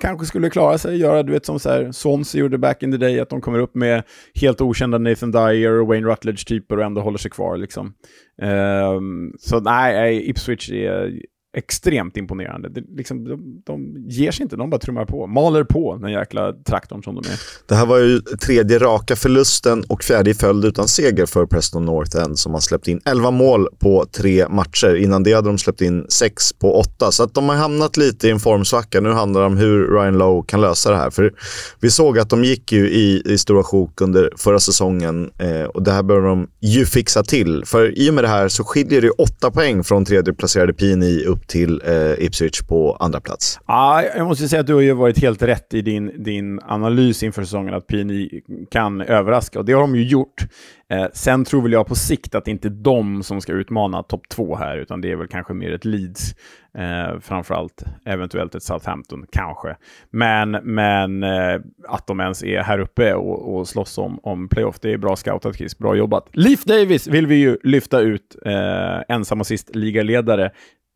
kanske 0.00 0.26
skulle 0.26 0.50
klara 0.50 0.78
sig, 0.78 0.96
göra 0.96 1.22
du 1.22 1.32
vet 1.32 1.46
som 1.46 1.58
så 1.58 1.70
här, 1.70 1.92
Swansea 1.92 2.40
gjorde 2.40 2.58
back 2.58 2.82
in 2.82 2.92
the 2.92 2.98
day, 2.98 3.20
att 3.20 3.30
de 3.30 3.40
kommer 3.40 3.58
upp 3.58 3.74
med 3.74 4.02
helt 4.34 4.60
okända 4.60 4.98
Nathan 4.98 5.30
Dyer 5.30 5.80
och 5.80 5.86
Wayne 5.86 6.06
Rutledge-typer 6.06 6.76
och 6.76 6.84
ändå 6.84 7.00
håller 7.00 7.18
sig 7.18 7.30
kvar. 7.30 7.56
Liksom. 7.56 7.94
Um, 8.42 9.32
så 9.38 9.60
nej, 9.60 10.30
Ipswich 10.30 10.70
är 10.70 11.20
extremt 11.54 12.16
imponerande. 12.16 12.68
Det, 12.68 12.82
liksom, 12.96 13.24
de, 13.24 13.62
de 13.66 14.04
ger 14.08 14.32
sig 14.32 14.42
inte, 14.42 14.56
de 14.56 14.70
bara 14.70 14.80
trummar 14.80 15.04
på. 15.04 15.26
Maler 15.26 15.64
på 15.64 15.96
den 15.96 16.12
jäkla 16.12 16.52
traktorn 16.52 17.02
som 17.02 17.14
de 17.14 17.20
är. 17.20 17.40
Det 17.68 17.74
här 17.74 17.86
var 17.86 17.98
ju 17.98 18.20
tredje 18.20 18.78
raka 18.78 19.16
förlusten 19.16 19.84
och 19.88 20.04
fjärde 20.04 20.30
i 20.30 20.34
följd 20.34 20.64
utan 20.64 20.88
seger 20.88 21.26
för 21.26 21.46
Preston 21.46 21.84
North 21.84 22.16
End 22.16 22.38
som 22.38 22.52
har 22.52 22.60
släppt 22.60 22.88
in 22.88 23.00
11 23.04 23.30
mål 23.30 23.68
på 23.78 24.06
tre 24.06 24.48
matcher. 24.48 24.94
Innan 24.94 25.22
det 25.22 25.32
hade 25.32 25.48
de 25.48 25.58
släppt 25.58 25.80
in 25.80 26.06
6 26.08 26.52
på 26.52 26.80
8. 26.80 27.12
Så 27.12 27.22
att 27.22 27.34
de 27.34 27.48
har 27.48 27.56
hamnat 27.56 27.96
lite 27.96 28.28
i 28.28 28.30
en 28.30 28.40
formsvacka. 28.40 29.00
Nu 29.00 29.10
handlar 29.10 29.40
det 29.40 29.46
om 29.46 29.56
hur 29.56 29.86
Ryan 29.86 30.18
Lowe 30.18 30.44
kan 30.46 30.60
lösa 30.60 30.90
det 30.90 30.96
här. 30.96 31.10
För 31.10 31.32
vi 31.80 31.90
såg 31.90 32.18
att 32.18 32.30
de 32.30 32.44
gick 32.44 32.72
ju 32.72 32.90
i, 32.90 33.22
i 33.24 33.38
stora 33.38 33.62
sjok 33.62 34.00
under 34.00 34.30
förra 34.36 34.60
säsongen 34.60 35.30
eh, 35.38 35.64
och 35.64 35.82
det 35.82 35.92
här 35.92 36.02
behöver 36.02 36.28
de 36.28 36.48
ju 36.60 36.86
fixa 36.86 37.22
till. 37.22 37.64
För 37.66 37.98
i 37.98 38.10
och 38.10 38.14
med 38.14 38.24
det 38.24 38.28
här 38.28 38.48
så 38.48 38.64
skiljer 38.64 39.00
det 39.00 39.10
8 39.10 39.50
poäng 39.50 39.84
från 39.84 40.04
tredje 40.04 40.34
placerade 40.34 40.72
PNI 40.72 41.24
upp 41.24 41.41
till 41.46 41.82
eh, 41.84 42.24
Ipswich 42.24 42.62
på 42.62 42.96
andra 43.00 43.20
plats. 43.20 43.60
Ah, 43.64 44.02
jag 44.02 44.26
måste 44.26 44.48
säga 44.48 44.60
att 44.60 44.66
du 44.66 44.74
har 44.74 44.80
ju 44.80 44.92
varit 44.92 45.18
helt 45.18 45.42
rätt 45.42 45.74
i 45.74 45.82
din, 45.82 46.22
din 46.24 46.60
analys 46.62 47.22
inför 47.22 47.42
säsongen 47.42 47.74
att 47.74 47.86
PNI 47.86 48.42
kan 48.70 49.00
överraska 49.00 49.58
och 49.58 49.64
det 49.64 49.72
har 49.72 49.80
de 49.80 49.96
ju 49.96 50.04
gjort. 50.04 50.46
Eh, 50.92 51.06
sen 51.12 51.44
tror 51.44 51.62
väl 51.62 51.72
jag 51.72 51.86
på 51.86 51.94
sikt 51.94 52.34
att 52.34 52.44
det 52.44 52.50
inte 52.50 52.68
är 52.68 52.70
de 52.70 53.22
som 53.22 53.40
ska 53.40 53.52
utmana 53.52 54.02
topp 54.02 54.28
två 54.28 54.56
här, 54.56 54.76
utan 54.78 55.00
det 55.00 55.12
är 55.12 55.16
väl 55.16 55.28
kanske 55.28 55.54
mer 55.54 55.72
ett 55.72 55.84
Leeds, 55.84 56.34
eh, 56.78 57.20
framförallt 57.20 57.84
eventuellt 58.04 58.54
ett 58.54 58.62
Southampton, 58.62 59.26
kanske. 59.32 59.76
Men, 60.10 60.50
men 60.50 61.22
eh, 61.22 61.60
att 61.88 62.06
de 62.06 62.20
ens 62.20 62.44
är 62.44 62.62
här 62.62 62.78
uppe 62.78 63.14
och, 63.14 63.54
och 63.54 63.68
slåss 63.68 63.98
om, 63.98 64.20
om 64.22 64.48
playoff, 64.48 64.80
det 64.80 64.92
är 64.92 64.98
bra 64.98 65.16
scoutat 65.16 65.56
Chris, 65.56 65.78
bra 65.78 65.94
jobbat. 65.94 66.28
Leif 66.32 66.64
Davis 66.64 67.06
vill 67.06 67.26
vi 67.26 67.34
ju 67.34 67.58
lyfta 67.62 68.00
ut, 68.00 68.36
eh, 68.46 69.00
ensam 69.08 69.40
assist 69.40 69.74
ligaledare 69.74 70.50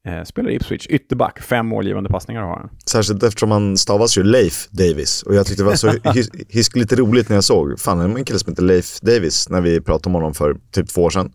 Eh, 0.07 0.25
spelar 0.25 0.51
i 0.51 0.55
Ipswich, 0.55 0.87
ytterback, 0.87 1.43
fem 1.43 1.67
målgivande 1.67 2.11
passningar 2.11 2.43
har 2.43 2.57
han. 2.57 2.69
Särskilt 2.87 3.23
eftersom 3.23 3.51
han 3.51 3.79
stavas 3.79 4.19
ju 4.19 4.23
Leif 4.23 4.69
Davis. 4.71 5.23
Och 5.23 5.35
jag 5.35 5.47
tyckte 5.47 5.63
det 5.63 5.67
var 5.67 5.77
så 5.77 5.89
his 6.15 6.31
hiskligt 6.49 6.93
roligt 6.93 7.29
när 7.29 7.37
jag 7.37 7.45
såg, 7.45 7.81
fan 7.81 7.99
det 7.99 8.09
var 8.09 8.19
en 8.19 8.25
kille 8.25 8.39
som 8.39 8.53
heter 8.53 8.63
Leif 8.63 9.01
Davis 9.01 9.49
när 9.49 9.61
vi 9.61 9.81
pratade 9.81 10.09
om 10.09 10.15
honom 10.15 10.35
för 10.35 10.57
typ 10.73 10.89
två 10.89 11.03
år 11.03 11.11
sedan. 11.11 11.33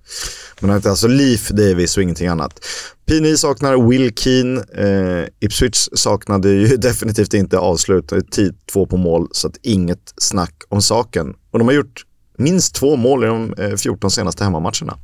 Men 0.60 0.70
han 0.70 0.80
heter 0.80 0.90
alltså 0.90 1.08
Leif 1.08 1.50
Davis 1.50 1.98
och 1.98 2.04
ingenting 2.04 2.28
annat. 2.28 2.66
PNI 3.06 3.38
saknar 3.38 3.90
Will 3.90 4.14
Keane, 4.16 4.62
eh, 4.62 5.28
Ipswich 5.40 5.88
saknade 5.94 6.50
ju 6.50 6.68
definitivt 6.78 7.34
inte 7.34 7.58
avslut, 7.58 8.32
tid 8.32 8.56
två 8.72 8.86
på 8.86 8.98
mål, 8.98 9.28
så 9.32 9.48
att 9.48 9.58
inget 9.62 10.14
snack 10.18 10.64
om 10.70 10.82
saken. 10.82 11.34
Och 11.52 11.60
de 11.60 11.68
har 11.68 11.76
gjort 11.76 12.06
minst 12.38 12.76
två 12.76 12.96
mål 12.96 13.24
i 13.24 13.28
de 13.28 13.54
eh, 13.54 13.76
14 13.76 14.12
senaste 14.12 14.44
hemmamatcherna. 14.44 14.98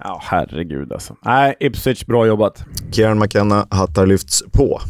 Ja, 0.00 0.20
herregud 0.22 0.92
alltså. 0.92 1.16
Nej, 1.24 1.54
Ipswich, 1.60 2.06
bra 2.06 2.26
jobbat. 2.26 2.64
Kieran 2.92 3.18
McKenna 3.18 3.66
hattar 3.70 4.06
lyfts 4.06 4.42
på. 4.52 4.80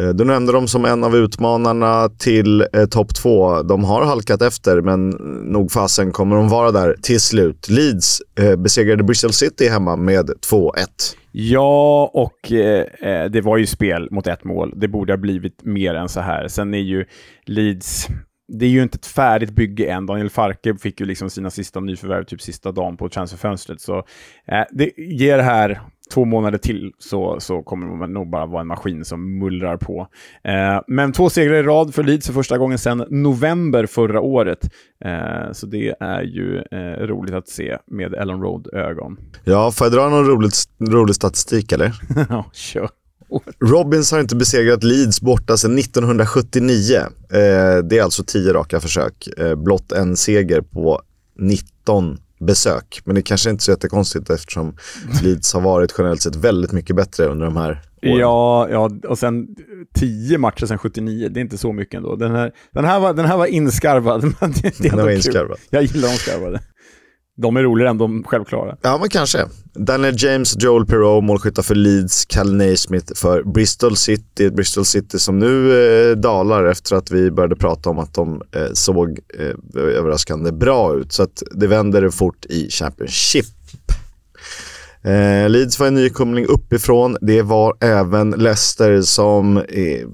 Eh, 0.00 0.08
Du 0.08 0.24
nämnde 0.24 0.52
dem 0.52 0.68
som 0.68 0.84
en 0.84 1.04
av 1.04 1.16
utmanarna 1.16 2.08
till 2.08 2.60
eh, 2.72 2.86
topp 2.90 3.14
två. 3.14 3.62
De 3.62 3.84
har 3.84 4.04
halkat 4.04 4.42
efter, 4.42 4.80
men 4.80 5.08
nog 5.52 5.72
fasen 5.72 6.12
kommer 6.12 6.36
de 6.36 6.48
vara 6.48 6.70
där 6.70 6.96
till 7.02 7.20
slut. 7.20 7.68
Leeds 7.68 8.22
eh, 8.40 8.56
besegrade 8.56 9.02
Bristol 9.04 9.32
City 9.32 9.68
hemma 9.68 9.96
med 9.96 10.30
2-1. 10.50 10.72
Ja, 11.32 12.10
och 12.14 12.52
eh, 12.52 13.30
det 13.30 13.40
var 13.40 13.56
ju 13.56 13.66
spel 13.66 14.08
mot 14.10 14.26
ett 14.26 14.44
mål. 14.44 14.72
Det 14.76 14.88
borde 14.88 15.12
ha 15.12 15.16
blivit 15.18 15.64
mer 15.64 15.94
än 15.94 16.08
så 16.08 16.20
här. 16.20 16.48
Sen 16.48 16.74
är 16.74 16.78
ju 16.78 17.04
Leeds... 17.46 18.06
Det 18.58 18.66
är 18.66 18.70
ju 18.70 18.82
inte 18.82 18.96
ett 18.96 19.06
färdigt 19.06 19.50
bygge 19.50 19.90
än. 19.92 20.06
Daniel 20.06 20.30
Farke 20.30 20.74
fick 20.74 21.00
ju 21.00 21.06
liksom 21.06 21.30
sina 21.30 21.50
sista 21.50 21.80
nyförvärv 21.80 22.24
typ 22.24 22.42
sista 22.42 22.72
dagen 22.72 22.96
på 22.96 23.08
transferfönstret. 23.08 23.80
Så 23.80 23.98
eh, 24.46 24.64
det 24.70 24.90
ger 24.96 25.36
det 25.36 25.42
här 25.42 25.80
två 26.10 26.24
månader 26.24 26.58
till 26.58 26.92
så, 26.98 27.40
så 27.40 27.62
kommer 27.62 27.86
man 27.86 28.12
nog 28.12 28.30
bara 28.30 28.46
vara 28.46 28.60
en 28.60 28.66
maskin 28.66 29.04
som 29.04 29.38
mullrar 29.38 29.76
på. 29.76 30.06
Eh, 30.44 30.80
men 30.86 31.12
två 31.12 31.30
segrar 31.30 31.54
i 31.54 31.62
rad 31.62 31.94
för 31.94 32.02
Leeds 32.02 32.26
för 32.26 32.34
första 32.34 32.58
gången 32.58 32.78
sedan 32.78 33.04
november 33.10 33.86
förra 33.86 34.20
året. 34.20 34.70
Eh, 35.04 35.52
så 35.52 35.66
det 35.66 35.94
är 36.00 36.22
ju 36.22 36.56
eh, 36.58 37.06
roligt 37.06 37.34
att 37.34 37.48
se 37.48 37.78
med 37.86 38.14
Ellen 38.14 38.40
Road-ögon. 38.40 39.16
Ja, 39.44 39.70
får 39.70 39.84
jag 39.84 39.92
dra 39.92 40.08
någon 40.08 40.26
rolig, 40.26 40.50
rolig 40.90 41.14
statistik 41.14 41.72
eller? 41.72 41.92
Ja, 42.28 42.44
kör. 42.52 42.88
Robins 43.64 44.12
har 44.12 44.20
inte 44.20 44.36
besegrat 44.36 44.84
Leeds 44.84 45.20
borta 45.20 45.56
sedan 45.56 45.78
1979. 45.78 46.96
Eh, 46.96 47.78
det 47.84 47.98
är 47.98 48.02
alltså 48.02 48.24
tio 48.26 48.52
raka 48.52 48.80
försök. 48.80 49.28
Eh, 49.38 49.54
blott 49.54 49.92
en 49.92 50.16
seger 50.16 50.60
på 50.60 51.02
19 51.38 52.18
besök. 52.40 53.00
Men 53.04 53.14
det 53.14 53.22
kanske 53.22 53.50
inte 53.50 53.60
är 53.60 53.64
så 53.64 53.70
jättekonstigt 53.70 54.30
eftersom 54.30 54.76
Leeds 55.22 55.54
har 55.54 55.60
varit 55.60 55.94
generellt 55.98 56.22
sett 56.22 56.36
väldigt 56.36 56.72
mycket 56.72 56.96
bättre 56.96 57.26
under 57.26 57.46
de 57.46 57.56
här 57.56 57.70
åren. 58.02 58.18
Ja, 58.18 58.68
ja, 58.70 58.90
och 59.08 59.18
sen 59.18 59.46
tio 59.94 60.38
matcher 60.38 60.66
sedan 60.66 60.78
79, 60.78 61.28
det 61.28 61.40
är 61.40 61.42
inte 61.42 61.58
så 61.58 61.72
mycket 61.72 61.94
ändå. 61.94 62.16
Den 62.16 62.30
här, 62.30 62.52
den 62.72 62.84
här, 62.84 63.00
var, 63.00 63.14
den 63.14 63.26
här 63.26 63.36
var 63.36 63.46
inskarvad. 63.46 64.22
men 64.40 64.52
det, 64.52 64.62
det 64.62 64.68
är 64.68 64.82
Den 64.82 64.90
ändå 64.90 65.02
var 65.02 65.08
kul. 65.08 65.16
inskarvad. 65.16 65.58
Jag 65.70 65.82
gillar 65.82 66.08
de 66.08 66.14
skarvade. 66.14 66.60
De 67.36 67.56
är 67.56 67.62
roligare 67.62 67.90
än 67.90 67.98
de 67.98 68.24
självklara. 68.24 68.76
Ja, 68.82 68.98
men 69.00 69.08
kanske. 69.08 69.38
Daniel 69.74 70.14
James, 70.18 70.56
Joel 70.58 70.86
Perreault, 70.86 71.24
målskyttar 71.24 71.62
för 71.62 71.74
Leeds, 71.74 72.24
Cal 72.24 72.54
Naismith 72.54 73.12
för 73.14 73.42
Bristol 73.42 73.96
City. 73.96 74.50
Bristol 74.50 74.84
City 74.84 75.18
som 75.18 75.38
nu 75.38 75.84
eh, 76.10 76.16
dalar 76.16 76.64
efter 76.64 76.96
att 76.96 77.10
vi 77.10 77.30
började 77.30 77.56
prata 77.56 77.90
om 77.90 77.98
att 77.98 78.14
de 78.14 78.42
eh, 78.54 78.66
såg 78.72 79.18
eh, 79.38 79.80
överraskande 79.80 80.52
bra 80.52 80.94
ut. 80.94 81.12
Så 81.12 81.22
att 81.22 81.42
det 81.54 81.66
vänder 81.66 82.10
fort 82.10 82.46
i 82.46 82.70
Championship. 82.70 83.46
Eh, 85.02 85.48
Leeds 85.48 85.78
var 85.78 85.86
en 85.86 85.94
nykomling 85.94 86.46
uppifrån. 86.46 87.16
Det 87.20 87.42
var 87.42 87.76
även 87.80 88.30
Leicester 88.30 89.02
som 89.02 89.56
eh, 89.56 90.08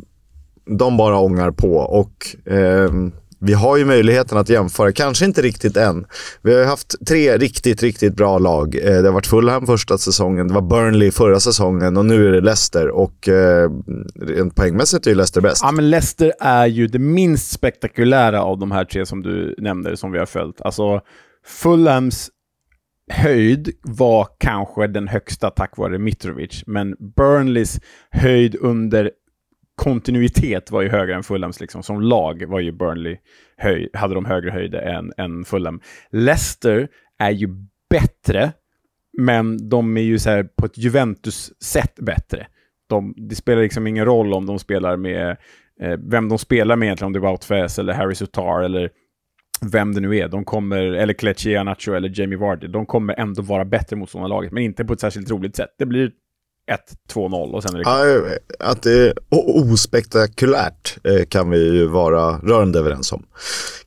de 0.78 0.96
bara 0.96 1.18
ångar 1.18 1.50
på. 1.50 1.76
och 1.76 2.52
eh, 2.52 2.90
vi 3.46 3.52
har 3.52 3.76
ju 3.76 3.84
möjligheten 3.84 4.38
att 4.38 4.48
jämföra, 4.48 4.92
kanske 4.92 5.24
inte 5.24 5.42
riktigt 5.42 5.76
än. 5.76 6.06
Vi 6.42 6.54
har 6.54 6.64
haft 6.64 7.06
tre 7.08 7.36
riktigt, 7.36 7.82
riktigt 7.82 8.14
bra 8.14 8.38
lag. 8.38 8.74
Eh, 8.74 8.82
det 8.82 9.08
har 9.08 9.12
varit 9.12 9.26
Fulham 9.26 9.66
första 9.66 9.98
säsongen, 9.98 10.48
det 10.48 10.54
var 10.54 10.62
Burnley 10.62 11.10
förra 11.10 11.40
säsongen 11.40 11.96
och 11.96 12.06
nu 12.06 12.28
är 12.28 12.32
det 12.32 12.40
Leicester. 12.40 12.88
Och 12.88 13.28
eh, 13.28 13.70
rent 14.20 14.54
poängmässigt 14.54 15.06
är 15.06 15.10
ju 15.10 15.16
Leicester 15.16 15.40
bäst. 15.40 15.60
Ja, 15.62 15.72
men 15.72 15.90
Leicester 15.90 16.32
är 16.40 16.66
ju 16.66 16.86
det 16.86 16.98
minst 16.98 17.52
spektakulära 17.52 18.42
av 18.42 18.58
de 18.58 18.70
här 18.70 18.84
tre 18.84 19.06
som 19.06 19.22
du 19.22 19.54
nämner, 19.58 19.94
som 19.94 20.12
vi 20.12 20.18
har 20.18 20.26
följt. 20.26 20.60
Alltså, 20.60 21.00
Fulhams 21.46 22.30
höjd 23.12 23.70
var 23.82 24.28
kanske 24.38 24.86
den 24.86 25.08
högsta 25.08 25.50
tack 25.50 25.76
vare 25.76 25.98
Mitrovic, 25.98 26.62
men 26.66 26.96
Burnleys 27.16 27.80
höjd 28.10 28.56
under 28.60 29.10
kontinuitet 29.76 30.70
var 30.70 30.82
ju 30.82 30.88
högre 30.88 31.14
än 31.14 31.22
Fulhams. 31.22 31.60
Liksom. 31.60 31.82
Som 31.82 32.00
lag 32.00 32.44
var 32.46 32.60
ju 32.60 32.72
Burnley 32.72 33.16
höj, 33.56 33.88
hade 33.92 34.14
de 34.14 34.24
högre 34.24 34.50
höjder 34.50 34.78
än, 34.78 35.12
än 35.16 35.44
Fulham. 35.44 35.80
Leicester 36.10 36.88
är 37.18 37.30
ju 37.30 37.48
bättre, 37.90 38.52
men 39.18 39.68
de 39.68 39.96
är 39.96 40.02
ju 40.02 40.18
så 40.18 40.44
på 40.56 40.66
ett 40.66 40.78
Juventus-sätt 40.78 41.94
bättre. 41.94 42.46
De, 42.88 43.14
det 43.16 43.34
spelar 43.34 43.62
liksom 43.62 43.86
ingen 43.86 44.04
roll 44.04 44.32
om 44.32 44.46
de 44.46 44.58
spelar 44.58 44.96
med 44.96 45.36
eh, 45.80 45.98
vem 45.98 46.28
de 46.28 46.38
spelar 46.38 46.76
med 46.76 46.86
egentligen, 46.86 47.06
om 47.06 47.12
det 47.12 47.18
är 47.18 47.60
Wout 47.60 47.78
eller 47.78 47.92
Harry 47.92 48.14
Sutar 48.14 48.62
eller 48.62 48.90
vem 49.72 49.94
det 49.94 50.00
nu 50.00 50.16
är. 50.16 50.28
De 50.28 50.44
kommer, 50.44 50.78
eller 50.78 51.14
Kelechi 51.14 51.64
Nacho 51.64 51.92
eller 51.92 52.20
Jamie 52.20 52.38
Vardy. 52.38 52.66
De 52.66 52.86
kommer 52.86 53.20
ändå 53.20 53.42
vara 53.42 53.64
bättre 53.64 53.96
mot 53.96 54.10
sådana 54.10 54.28
laget, 54.28 54.52
men 54.52 54.62
inte 54.62 54.84
på 54.84 54.92
ett 54.92 55.00
särskilt 55.00 55.30
roligt 55.30 55.56
sätt. 55.56 55.74
Det 55.78 55.86
blir 55.86 56.10
1-2-0 57.12 57.52
och 57.52 57.62
sen 57.62 57.74
är 57.74 57.78
det 57.78 57.84
ja, 58.58 58.66
Att 58.70 58.82
det 58.82 58.92
är 58.92 59.14
ospektakulärt 59.72 60.98
eh, 61.04 61.24
kan 61.28 61.50
vi 61.50 61.58
ju 61.58 61.86
vara 61.86 62.38
rörande 62.38 62.78
överens 62.78 63.12
om. 63.12 63.22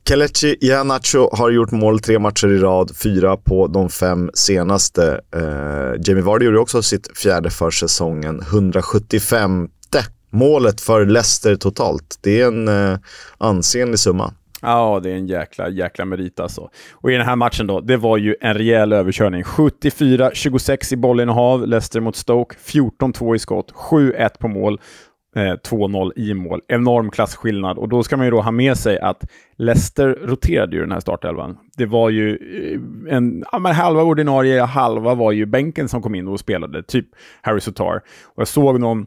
Kelechi 0.08 0.56
Iheanacho 0.60 1.36
har 1.36 1.50
gjort 1.50 1.70
mål 1.70 2.00
tre 2.00 2.18
matcher 2.18 2.48
i 2.48 2.58
rad, 2.58 2.96
fyra 2.96 3.36
på 3.36 3.66
de 3.66 3.90
fem 3.90 4.30
senaste. 4.34 5.20
Eh, 5.34 6.00
Jamie 6.06 6.22
Vardy 6.22 6.44
gjorde 6.44 6.58
också 6.58 6.82
sitt 6.82 7.18
fjärde 7.18 7.50
för 7.50 7.70
säsongen, 7.70 8.40
175 8.40 9.68
målet 10.30 10.80
för 10.80 11.06
Leicester 11.06 11.56
totalt. 11.56 12.18
Det 12.20 12.40
är 12.40 12.46
en 12.46 12.68
eh, 12.68 12.98
ansenlig 13.38 13.98
summa. 13.98 14.34
Ja, 14.62 15.00
det 15.02 15.10
är 15.10 15.14
en 15.14 15.26
jäkla, 15.26 15.68
jäkla 15.68 16.04
merit 16.04 16.40
alltså. 16.40 16.70
Och 16.92 17.10
i 17.10 17.14
den 17.14 17.26
här 17.26 17.36
matchen 17.36 17.66
då, 17.66 17.80
det 17.80 17.96
var 17.96 18.16
ju 18.16 18.34
en 18.40 18.54
rejäl 18.54 18.92
överkörning. 18.92 19.42
74-26 19.42 20.92
i 20.92 20.96
bollinnehav, 20.96 21.66
Leicester 21.66 22.00
mot 22.00 22.16
Stoke. 22.16 22.56
14-2 22.56 23.34
i 23.34 23.38
skott, 23.38 23.72
7-1 23.72 24.38
på 24.38 24.48
mål. 24.48 24.80
Eh, 25.36 25.40
2-0 25.40 26.12
i 26.16 26.34
mål. 26.34 26.60
Enorm 26.68 27.10
klasskillnad. 27.10 27.78
Och 27.78 27.88
då 27.88 28.02
ska 28.02 28.16
man 28.16 28.26
ju 28.26 28.30
då 28.30 28.40
ha 28.40 28.50
med 28.50 28.76
sig 28.76 28.98
att 28.98 29.24
Leicester 29.56 30.18
roterade 30.22 30.76
ju 30.76 30.82
den 30.82 30.92
här 30.92 31.00
startelvan. 31.00 31.58
Det 31.76 31.86
var 31.86 32.10
ju 32.10 32.30
eh, 32.30 33.16
en, 33.16 33.44
ja, 33.52 33.58
men 33.58 33.74
halva 33.74 34.02
ordinarie, 34.02 34.62
halva 34.62 35.14
var 35.14 35.32
ju 35.32 35.46
bänken 35.46 35.88
som 35.88 36.02
kom 36.02 36.14
in 36.14 36.28
och 36.28 36.40
spelade, 36.40 36.82
typ 36.82 37.06
Harry 37.40 37.60
Sotar. 37.60 37.96
Och 38.24 38.40
jag 38.40 38.48
såg 38.48 38.80
någon 38.80 39.06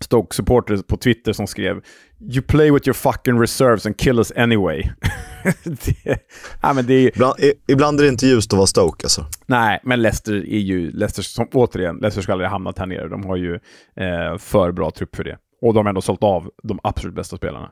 Stoke-supporter 0.00 0.76
på 0.76 0.96
Twitter 0.96 1.32
som 1.32 1.46
skrev 1.46 1.80
“You 2.20 2.42
play 2.42 2.70
with 2.70 2.88
your 2.88 2.94
fucking 2.94 3.40
reserves 3.40 3.86
and 3.86 3.96
kill 3.98 4.18
us 4.18 4.32
anyway”. 4.36 4.82
det, 5.64 6.18
ja, 6.62 6.72
men 6.72 6.86
det 6.86 6.94
är, 6.94 7.08
ibland, 7.08 7.34
ibland 7.68 8.00
är 8.00 8.04
det 8.04 8.08
inte 8.08 8.26
ljust 8.26 8.52
att 8.52 8.56
vara 8.56 8.66
Stoke 8.66 9.04
alltså. 9.04 9.26
Nej, 9.46 9.80
men 9.82 10.02
Leicester 10.02 10.34
är 10.34 10.58
ju, 10.58 10.90
Leicester, 10.90 11.22
som, 11.22 11.48
återigen, 11.52 11.96
Leicester 11.96 12.22
ska 12.22 12.32
aldrig 12.32 12.50
hamnat 12.50 12.78
här 12.78 12.86
nere. 12.86 13.08
De 13.08 13.24
har 13.24 13.36
ju 13.36 13.54
eh, 13.96 14.38
för 14.38 14.72
bra 14.72 14.90
trupp 14.90 15.16
för 15.16 15.24
det. 15.24 15.38
Och 15.62 15.74
de 15.74 15.86
har 15.86 15.88
ändå 15.88 16.00
sålt 16.00 16.22
av 16.22 16.50
de 16.62 16.80
absolut 16.82 17.14
bästa 17.14 17.36
spelarna. 17.36 17.70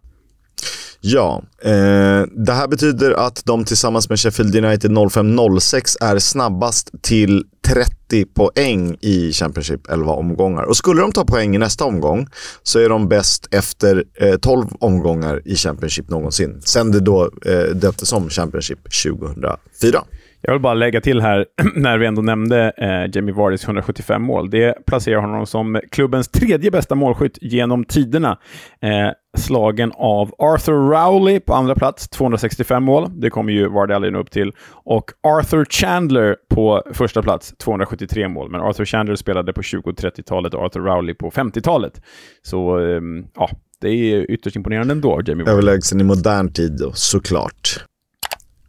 Ja, 1.06 1.42
eh, 1.62 2.22
det 2.46 2.52
här 2.52 2.68
betyder 2.68 3.12
att 3.12 3.42
de 3.46 3.64
tillsammans 3.64 4.08
med 4.08 4.20
Sheffield 4.20 4.56
United 4.56 4.90
05-06 4.90 5.96
är 6.00 6.18
snabbast 6.18 6.90
till 7.02 7.44
30 7.66 8.24
poäng 8.34 8.96
i 9.00 9.32
Championship 9.32 9.90
11 9.90 10.12
omgångar. 10.12 10.62
Och 10.62 10.76
skulle 10.76 11.00
de 11.00 11.12
ta 11.12 11.24
poäng 11.24 11.54
i 11.54 11.58
nästa 11.58 11.84
omgång 11.84 12.26
så 12.62 12.78
är 12.78 12.88
de 12.88 13.08
bäst 13.08 13.54
efter 13.54 14.04
eh, 14.20 14.36
12 14.36 14.66
omgångar 14.80 15.42
i 15.44 15.54
Championship 15.56 16.10
någonsin. 16.10 16.60
Sen 16.60 16.90
det 16.90 17.00
då 17.00 17.30
eh, 17.46 17.74
döptes 17.74 18.12
om 18.12 18.28
Championship 18.28 18.78
2004. 19.04 20.04
Jag 20.40 20.52
vill 20.52 20.62
bara 20.62 20.74
lägga 20.74 21.00
till 21.00 21.20
här, 21.20 21.46
när 21.76 21.98
vi 21.98 22.06
ändå 22.06 22.22
nämnde 22.22 22.72
eh, 22.76 23.16
Jamie 23.16 23.34
Vardys 23.34 23.64
175 23.64 24.22
mål. 24.22 24.50
Det 24.50 24.86
placerar 24.86 25.20
honom 25.20 25.46
som 25.46 25.80
klubbens 25.90 26.28
tredje 26.28 26.70
bästa 26.70 26.94
målskytt 26.94 27.38
genom 27.40 27.84
tiderna. 27.84 28.38
Eh, 28.82 29.12
slagen 29.34 29.92
av 29.94 30.34
Arthur 30.38 30.90
Rowley 30.90 31.40
på 31.40 31.54
andra 31.54 31.74
plats, 31.74 32.08
265 32.08 32.82
mål. 32.84 33.10
Det 33.20 33.30
kommer 33.30 33.52
ju 33.52 34.10
nå 34.10 34.18
upp 34.18 34.30
till. 34.30 34.52
Och 34.70 35.10
Arthur 35.22 35.64
Chandler 35.64 36.36
på 36.50 36.82
första 36.92 37.22
plats, 37.22 37.54
273 37.58 38.28
mål. 38.28 38.50
Men 38.50 38.60
Arthur 38.60 38.84
Chandler 38.84 39.16
spelade 39.16 39.52
på 39.52 39.62
20 39.62 39.90
och 39.90 39.96
30-talet 39.96 40.54
och 40.54 40.62
Arthur 40.64 40.80
Rowley 40.80 41.14
på 41.14 41.30
50-talet. 41.30 42.00
Så 42.42 42.78
eh, 42.78 43.00
ja, 43.34 43.50
det 43.80 43.88
är 43.88 44.30
ytterst 44.30 44.56
imponerande 44.56 44.92
ändå, 44.92 45.20
Jamie 45.26 45.44
Vardy. 45.44 45.52
Överlägsen 45.52 46.00
i 46.00 46.04
modern 46.04 46.52
tid 46.52 46.76
då, 46.78 46.92
såklart. 46.92 47.84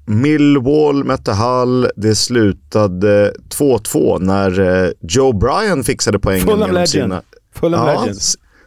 Millwall 0.06 1.04
mötte 1.04 1.34
Hull. 1.34 1.88
Det 1.96 2.16
slutade 2.16 3.34
2-2 3.60 4.20
när 4.20 4.60
eh, 4.60 4.92
Joe 5.02 5.34
Bryan 5.34 5.84
fixade 5.84 6.20
poängen 6.20 6.48
Fulham 6.48 6.70
genom 6.70 6.88
sina... 6.88 7.22
Fulham 7.54 7.88
ja, 7.88 8.14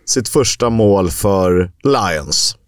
sitt 0.09 0.29
första 0.29 0.71
mål 0.71 1.11
för 1.11 1.71
Lions. 1.85 2.59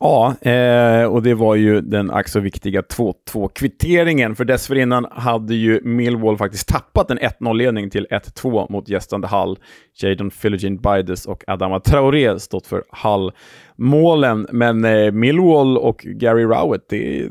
Ja, 0.00 0.34
eh, 0.40 1.04
och 1.04 1.22
det 1.22 1.34
var 1.34 1.54
ju 1.54 1.80
den 1.80 2.10
ack 2.10 2.28
så 2.28 2.40
viktiga 2.40 2.80
2-2-kvitteringen. 2.80 4.36
För 4.36 4.44
dessförinnan 4.44 5.06
hade 5.10 5.54
ju 5.54 5.80
Millwall 5.84 6.38
faktiskt 6.38 6.68
tappat 6.68 7.10
en 7.10 7.18
1-0-ledning 7.18 7.90
till 7.90 8.06
1-2 8.10 8.72
mot 8.72 8.88
gästande 8.88 9.28
Hull. 9.28 9.58
Jadon 10.02 10.30
Philogene 10.30 10.78
Bides 10.78 11.26
och 11.26 11.44
Adama 11.46 11.80
Traoré 11.80 12.40
stått 12.40 12.66
för 12.66 12.82
Hull-målen. 13.02 14.46
Men 14.52 14.84
eh, 14.84 15.12
Millwall 15.12 15.78
och 15.78 15.98
Gary 15.98 16.44
Rowett, 16.44 16.88
det, 16.88 17.28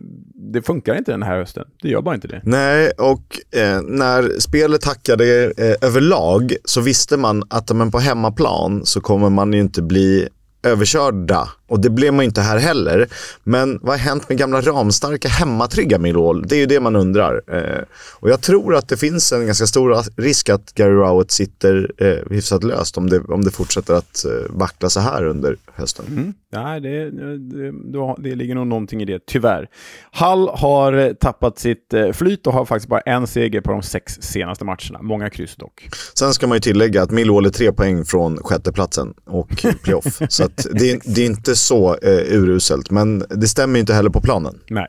det, 0.52 0.62
funkar 0.62 0.96
inte 0.96 1.12
den 1.12 1.24
här 1.24 1.38
hösten. 1.38 1.66
Det 1.82 1.90
gör 1.90 2.02
bara 2.02 2.16
inte 2.16 2.28
det. 2.28 2.42
Nej, 2.44 2.92
och 2.98 3.40
eh, 3.56 3.82
när 3.82 4.40
spelet 4.40 4.86
hackade 4.86 5.54
eh, 5.58 5.88
överlag 5.88 6.54
så 6.66 6.82
visste 6.82 7.18
man 7.18 7.44
att 7.50 7.76
men 7.76 7.92
på 7.92 8.00
hemmaplan 8.00 8.86
så 8.86 9.02
kommer 9.02 9.30
man 9.30 9.54
ju 9.54 9.60
inte 9.60 9.82
bli 9.82 10.28
överkörda. 10.64 11.50
Och 11.74 11.80
det 11.80 11.90
blev 11.90 12.14
man 12.14 12.26
inte 12.26 12.42
här 12.42 12.58
heller. 12.58 13.08
Men 13.44 13.80
vad 13.82 13.92
har 13.92 13.98
hänt 13.98 14.30
med 14.30 14.38
gamla 14.38 14.62
ramstarka 14.62 15.28
hemmatrygga 15.28 16.00
Millwall? 16.00 16.48
Det 16.48 16.56
är 16.56 16.60
ju 16.60 16.66
det 16.66 16.80
man 16.80 16.96
undrar. 16.96 17.42
Eh, 17.48 17.84
och 18.20 18.30
jag 18.30 18.42
tror 18.42 18.76
att 18.76 18.90
det 18.90 18.98
finns 18.98 19.32
en 19.32 19.46
ganska 19.46 19.66
stor 19.66 20.22
risk 20.22 20.50
att 20.50 20.74
Gary 20.74 20.94
Rowett 20.94 21.32
sitter 21.32 21.92
eh, 21.98 22.32
hyfsat 22.32 22.64
löst 22.64 22.98
om 22.98 23.10
det, 23.10 23.20
om 23.20 23.44
det 23.44 23.52
fortsätter 23.52 23.94
att 23.94 24.26
eh, 24.26 24.32
vackla 24.50 24.90
så 24.90 25.00
här 25.00 25.26
under 25.26 25.58
hösten. 25.76 26.06
Mm. 26.08 26.34
Nej, 26.52 26.82
det, 26.82 27.12
det, 27.12 27.38
det, 27.72 28.16
det 28.18 28.36
ligger 28.36 28.56
nog 28.56 28.68
någonting 28.68 29.02
i 29.02 29.06
det, 29.06 29.26
tyvärr. 29.26 29.68
Hall 30.12 30.50
har 30.50 31.14
tappat 31.14 31.60
sitt 31.60 31.94
eh, 31.94 32.12
flyt 32.12 32.48
och 32.48 32.54
har 32.54 32.66
faktiskt 32.66 32.90
bara 32.90 33.02
en 33.02 33.28
seger 33.28 33.62
på 33.62 33.72
de 33.72 33.82
sex 33.82 34.14
senaste 34.22 34.66
matcherna. 34.66 35.02
Många 35.02 35.30
kryss 35.30 35.56
dock. 35.56 35.90
Sen 36.14 36.34
ska 36.34 36.48
man 36.48 36.56
ju 36.56 36.62
tillägga 36.62 37.02
att 37.04 37.12
Millwall 37.12 37.46
är 37.46 37.50
tre 37.50 37.72
poäng 37.72 38.06
från 38.06 38.38
sjätteplatsen 38.38 39.14
och 39.26 39.50
playoff. 39.84 40.22
så 40.30 40.50
det, 40.72 41.02
det 41.06 41.22
är 41.22 41.26
inte 41.26 41.56
så 41.64 41.98
eh, 42.02 42.38
uruselt, 42.38 42.92
men 42.92 43.24
det 43.30 43.48
stämmer 43.48 43.80
inte 43.80 43.94
heller 43.94 44.10
på 44.10 44.22
planen. 44.22 44.60
Nej. 44.70 44.88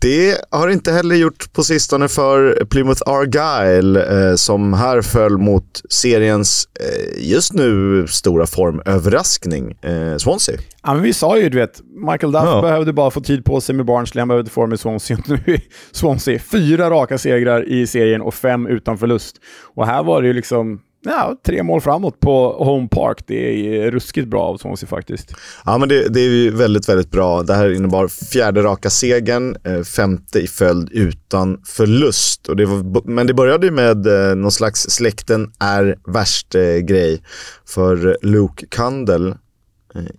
Det 0.00 0.36
har 0.50 0.68
inte 0.68 0.92
heller 0.92 1.16
gjort 1.16 1.52
på 1.52 1.62
sistone 1.62 2.08
för 2.08 2.64
Plymouth 2.64 3.02
Argyle 3.06 3.96
eh, 3.96 4.34
som 4.34 4.72
här 4.72 5.02
föll 5.02 5.38
mot 5.38 5.82
seriens 5.90 6.68
eh, 6.80 7.30
just 7.30 7.52
nu 7.52 8.06
stora 8.06 8.46
formöverraskning, 8.46 9.78
eh, 9.82 10.16
Swansea. 10.16 10.56
Ja, 10.82 10.94
men 10.94 11.02
vi 11.02 11.12
sa 11.12 11.38
ju, 11.38 11.48
du 11.48 11.58
vet, 11.58 11.80
Michael 12.12 12.32
Duff 12.32 12.44
ja. 12.44 12.62
behövde 12.62 12.92
bara 12.92 13.10
få 13.10 13.20
tid 13.20 13.44
på 13.44 13.60
sig 13.60 13.74
med 13.74 13.86
Barnsley, 13.86 14.20
han 14.20 14.28
behövde 14.28 14.50
få 14.50 14.66
med 14.66 14.80
Swansea. 14.80 15.18
Nu 15.26 15.34
är 15.46 15.60
Swansea 15.92 16.38
fyra 16.38 16.90
raka 16.90 17.18
segrar 17.18 17.68
i 17.68 17.86
serien 17.86 18.20
och 18.20 18.34
fem 18.34 18.66
utan 18.66 18.98
förlust. 18.98 19.36
Och 19.74 19.86
här 19.86 20.02
var 20.02 20.22
det 20.22 20.28
ju 20.28 20.34
liksom 20.34 20.80
ja, 21.06 21.36
tre 21.46 21.62
mål 21.62 21.80
framåt 21.80 22.20
på 22.20 22.52
Home 22.52 22.88
Park. 22.88 23.24
Det 23.26 23.76
är 23.78 23.90
ruskigt 23.90 24.28
bra 24.28 24.42
av 24.42 24.56
Swansea 24.56 24.88
faktiskt. 24.88 25.34
Ja, 25.64 25.78
men 25.78 25.88
det, 25.88 26.08
det 26.08 26.20
är 26.20 26.28
ju 26.28 26.50
väldigt, 26.50 26.88
väldigt 26.88 27.10
bra. 27.10 27.42
Det 27.42 27.54
här 27.54 27.72
innebar 27.72 28.08
fjärde 28.08 28.62
raka 28.62 28.90
segern, 28.90 29.56
eh, 29.64 29.82
femte 29.82 30.38
i 30.40 30.46
följd 30.46 30.88
utan 30.92 31.60
förlust. 31.64 32.48
Och 32.48 32.56
det 32.56 32.66
var, 32.66 33.02
men 33.10 33.26
det 33.26 33.34
började 33.34 33.66
ju 33.66 33.72
med 33.72 34.06
eh, 34.06 34.36
någon 34.36 34.52
slags 34.52 34.80
släkten 34.80 35.52
är 35.60 35.96
värst-grej. 36.06 37.14
Eh, 37.14 37.20
för 37.68 38.16
Luke 38.22 38.66
Kandel 38.68 39.34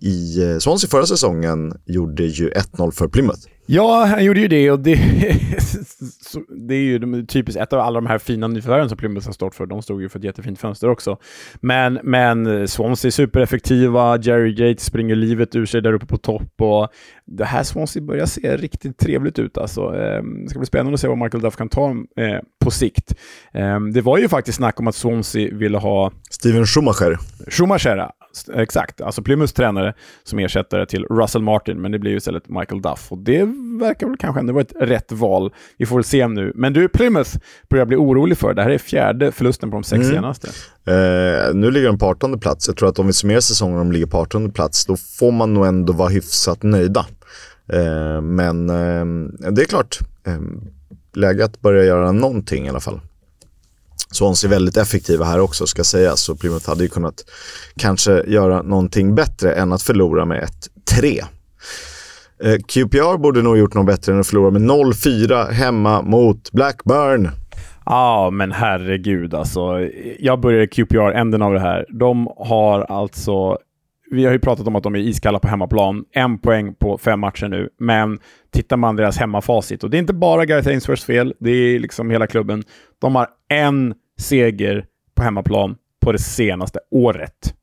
i 0.00 0.36
Swansea 0.60 0.90
förra 0.90 1.06
säsongen 1.06 1.72
gjorde 1.86 2.22
ju 2.22 2.50
1-0 2.50 2.90
för 2.90 3.08
Plymouth. 3.08 3.40
Ja, 3.70 4.04
han 4.04 4.24
gjorde 4.24 4.40
ju 4.40 4.48
det 4.48 4.70
och 4.70 4.80
det, 4.80 4.94
det 6.68 6.74
är 6.74 6.80
ju 6.80 7.26
typiskt 7.26 7.60
ett 7.62 7.72
av 7.72 7.80
alla 7.80 8.00
de 8.00 8.06
här 8.06 8.18
fina 8.18 8.48
nyförvärven 8.48 8.88
som 8.88 8.98
Plymouth 8.98 9.26
har 9.26 9.32
stått 9.32 9.54
för. 9.54 9.66
De 9.66 9.82
stod 9.82 10.02
ju 10.02 10.08
för 10.08 10.18
ett 10.18 10.24
jättefint 10.24 10.58
fönster 10.58 10.88
också. 10.88 11.16
Men, 11.60 11.98
men 12.02 12.68
Swansea 12.68 13.08
är 13.08 13.10
supereffektiva, 13.10 14.18
Jerry 14.18 14.54
Gates 14.54 14.84
springer 14.84 15.14
livet 15.14 15.56
ur 15.56 15.66
sig 15.66 15.82
där 15.82 15.92
uppe 15.92 16.06
på 16.06 16.16
topp 16.16 16.52
och 16.60 16.88
det 17.24 17.44
här 17.44 17.62
Swansea 17.62 18.02
börjar 18.02 18.26
se 18.26 18.56
riktigt 18.56 18.98
trevligt 18.98 19.38
ut 19.38 19.58
alltså. 19.58 19.80
Ehm, 19.80 20.42
det 20.44 20.50
ska 20.50 20.58
bli 20.58 20.66
spännande 20.66 20.94
att 20.94 21.00
se 21.00 21.08
vad 21.08 21.18
Michael 21.18 21.42
Duff 21.42 21.56
kan 21.56 21.68
ta 21.68 21.90
eh, 21.90 22.38
på 22.60 22.70
sikt. 22.70 23.14
Ehm, 23.52 23.92
det 23.92 24.00
var 24.00 24.18
ju 24.18 24.28
faktiskt 24.28 24.56
snack 24.56 24.80
om 24.80 24.88
att 24.88 24.94
Swansea 24.94 25.54
ville 25.54 25.78
ha... 25.78 26.12
Steven 26.30 26.66
Schumacher. 26.66 27.18
Schumacher, 27.50 28.10
exakt. 28.54 29.00
Alltså 29.00 29.22
Plymouths 29.22 29.52
tränare 29.52 29.94
som 30.24 30.38
ersättare 30.38 30.86
till 30.86 31.04
Russell 31.04 31.42
Martin, 31.42 31.80
men 31.80 31.92
det 31.92 31.98
blir 31.98 32.10
ju 32.10 32.16
istället 32.16 32.48
Michael 32.48 32.82
Duff. 32.82 33.12
Och 33.12 33.18
det 33.18 33.44
verkar 33.80 34.06
väl 34.06 34.16
kanske 34.16 34.40
ändå 34.40 34.52
vara 34.52 34.62
ett 34.62 34.72
rätt 34.80 35.12
val. 35.12 35.52
Vi 35.78 35.86
får 35.86 35.96
väl 35.96 36.04
se 36.04 36.28
nu. 36.28 36.52
Men 36.54 36.72
du, 36.72 36.88
Plymouth 36.88 37.30
börjar 37.70 37.86
bli 37.86 37.96
orolig 37.96 38.38
för. 38.38 38.54
Det 38.54 38.62
här 38.62 38.70
är 38.70 38.78
fjärde 38.78 39.32
förlusten 39.32 39.70
på 39.70 39.76
de 39.76 39.84
sex 39.84 40.02
mm. 40.02 40.14
senaste. 40.14 40.48
Eh, 40.86 41.54
nu 41.54 41.70
ligger 41.70 41.86
de 41.86 41.98
på 41.98 42.06
18 42.06 42.40
plats. 42.40 42.68
Jag 42.68 42.76
tror 42.76 42.88
att 42.88 42.98
om 42.98 43.06
vi 43.06 43.12
summerar 43.12 43.40
säsongen 43.40 43.78
och 43.78 43.84
de 43.84 43.92
ligger 43.92 44.06
på 44.06 44.18
18 44.18 44.50
plats, 44.50 44.86
då 44.86 44.96
får 44.96 45.32
man 45.32 45.54
nog 45.54 45.66
ändå 45.66 45.92
vara 45.92 46.08
hyfsat 46.08 46.62
nöjda. 46.62 47.06
Eh, 47.72 48.20
men 48.20 48.70
eh, 48.70 49.50
det 49.50 49.62
är 49.62 49.66
klart, 49.66 49.98
eh, 50.26 50.38
läge 51.14 51.44
att 51.44 51.60
börja 51.60 51.84
göra 51.84 52.12
någonting 52.12 52.66
i 52.66 52.68
alla 52.68 52.80
fall. 52.80 53.00
Swansea 54.12 54.48
är 54.48 54.50
väldigt 54.50 54.76
effektiva 54.76 55.24
här 55.24 55.40
också 55.40 55.66
ska 55.66 55.84
sägas. 55.84 56.20
Så 56.20 56.36
Plymouth 56.36 56.68
hade 56.68 56.82
ju 56.82 56.88
kunnat 56.88 57.24
kanske 57.76 58.22
göra 58.26 58.62
någonting 58.62 59.14
bättre 59.14 59.54
än 59.54 59.72
att 59.72 59.82
förlora 59.82 60.24
med 60.24 60.48
1-3. 60.90 61.24
Eh, 62.44 62.56
QPR 62.68 63.16
borde 63.16 63.42
nog 63.42 63.58
gjort 63.58 63.74
något 63.74 63.86
bättre 63.86 64.12
än 64.12 64.20
att 64.20 64.26
förlora 64.26 64.50
med 64.50 64.62
0-4 64.62 65.50
hemma 65.50 66.02
mot 66.02 66.52
Blackburn. 66.52 67.30
Ja, 67.86 67.94
ah, 67.94 68.30
men 68.30 68.52
herregud 68.52 69.34
alltså. 69.34 69.88
Jag 70.18 70.40
börjar 70.40 70.60
i 70.60 70.68
QPR-änden 70.68 71.42
av 71.42 71.52
det 71.52 71.60
här. 71.60 71.86
De 71.88 72.28
har 72.36 72.80
alltså 72.80 73.58
vi 74.10 74.24
har 74.24 74.32
ju 74.32 74.38
pratat 74.38 74.66
om 74.66 74.76
att 74.76 74.82
de 74.82 74.94
är 74.94 74.98
iskalla 74.98 75.38
på 75.38 75.48
hemmaplan. 75.48 76.04
En 76.12 76.38
poäng 76.38 76.74
på 76.74 76.98
fem 76.98 77.20
matcher 77.20 77.48
nu, 77.48 77.68
men 77.78 78.18
tittar 78.50 78.76
man 78.76 78.96
deras 78.96 79.18
hemmafacit, 79.18 79.84
och 79.84 79.90
det 79.90 79.96
är 79.96 79.98
inte 79.98 80.14
bara 80.14 80.44
Gareth 80.44 80.68
Ainsworths 80.68 81.04
fel, 81.04 81.34
det 81.40 81.50
är 81.50 81.78
liksom 81.78 82.10
hela 82.10 82.26
klubben. 82.26 82.62
De 83.00 83.14
har 83.14 83.28
en 83.48 83.94
seger 84.20 84.86
på 85.14 85.22
hemmaplan 85.22 85.76
på 86.00 86.12
det 86.12 86.18
senaste 86.18 86.78
året. 86.90 87.54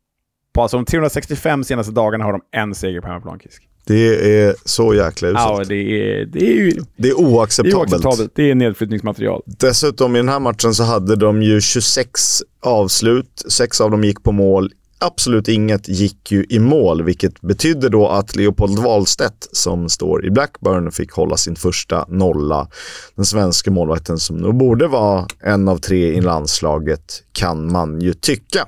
På 0.54 0.62
alltså 0.62 0.78
de 0.78 0.86
365 0.86 1.64
senaste 1.64 1.92
dagarna 1.92 2.24
har 2.24 2.32
de 2.32 2.42
en 2.52 2.76
seger 2.76 3.02
på 3.02 3.08
hemmaplan, 3.08 3.40
Kisk. 3.40 3.68
Det 3.88 4.40
är 4.44 4.56
så 4.66 4.94
jäkla 4.94 5.28
uselt. 5.28 5.44
Ja, 5.44 5.64
det 5.68 5.76
är, 5.76 6.26
det 6.26 6.40
är 6.40 6.54
ju... 6.54 6.82
Det 6.98 7.10
är 7.10 7.14
oacceptabelt. 7.20 7.90
Det 7.92 7.96
är 7.96 7.98
oacceptabelt. 7.98 8.32
Det 8.36 8.52
är 8.52 8.56
nedflyttningsmaterial. 8.56 9.42
Dessutom 9.46 10.16
i 10.16 10.20
den 10.20 10.30
här 10.30 10.40
matchen 10.40 10.74
så 10.74 10.84
hade 10.84 11.16
de 11.16 11.42
ju 11.42 11.62
26 11.62 12.44
avslut. 12.60 13.44
Sex 13.50 13.82
av 13.82 13.92
dem 13.92 14.04
gick 14.04 14.24
på 14.24 14.32
mål. 14.32 14.72
Absolut 15.00 15.48
inget 15.48 15.88
gick 15.88 16.32
ju 16.32 16.46
i 16.50 16.60
mål, 16.60 17.04
vilket 17.04 17.42
betydde 17.42 17.90
då 17.90 18.08
att 18.08 18.36
Leopold 18.36 18.80
Wahlstedt 18.80 19.48
som 19.52 19.90
står 19.90 20.26
i 20.26 20.32
Blackburn 20.32 20.92
fick 20.92 21.12
hålla 21.12 21.38
sin 21.38 21.56
första 21.56 22.06
nolla. 22.08 22.68
Den 23.16 23.26
svenska 23.26 23.72
målvakten 23.72 24.20
som 24.20 24.38
nog 24.38 24.58
borde 24.58 24.88
vara 24.88 25.28
en 25.40 25.68
av 25.68 25.78
tre 25.78 26.14
i 26.14 26.22
landslaget 26.22 27.24
kan 27.32 27.72
man 27.72 28.02
ju 28.02 28.14
tycka. 28.14 28.68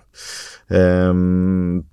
Ehm, 0.70 1.84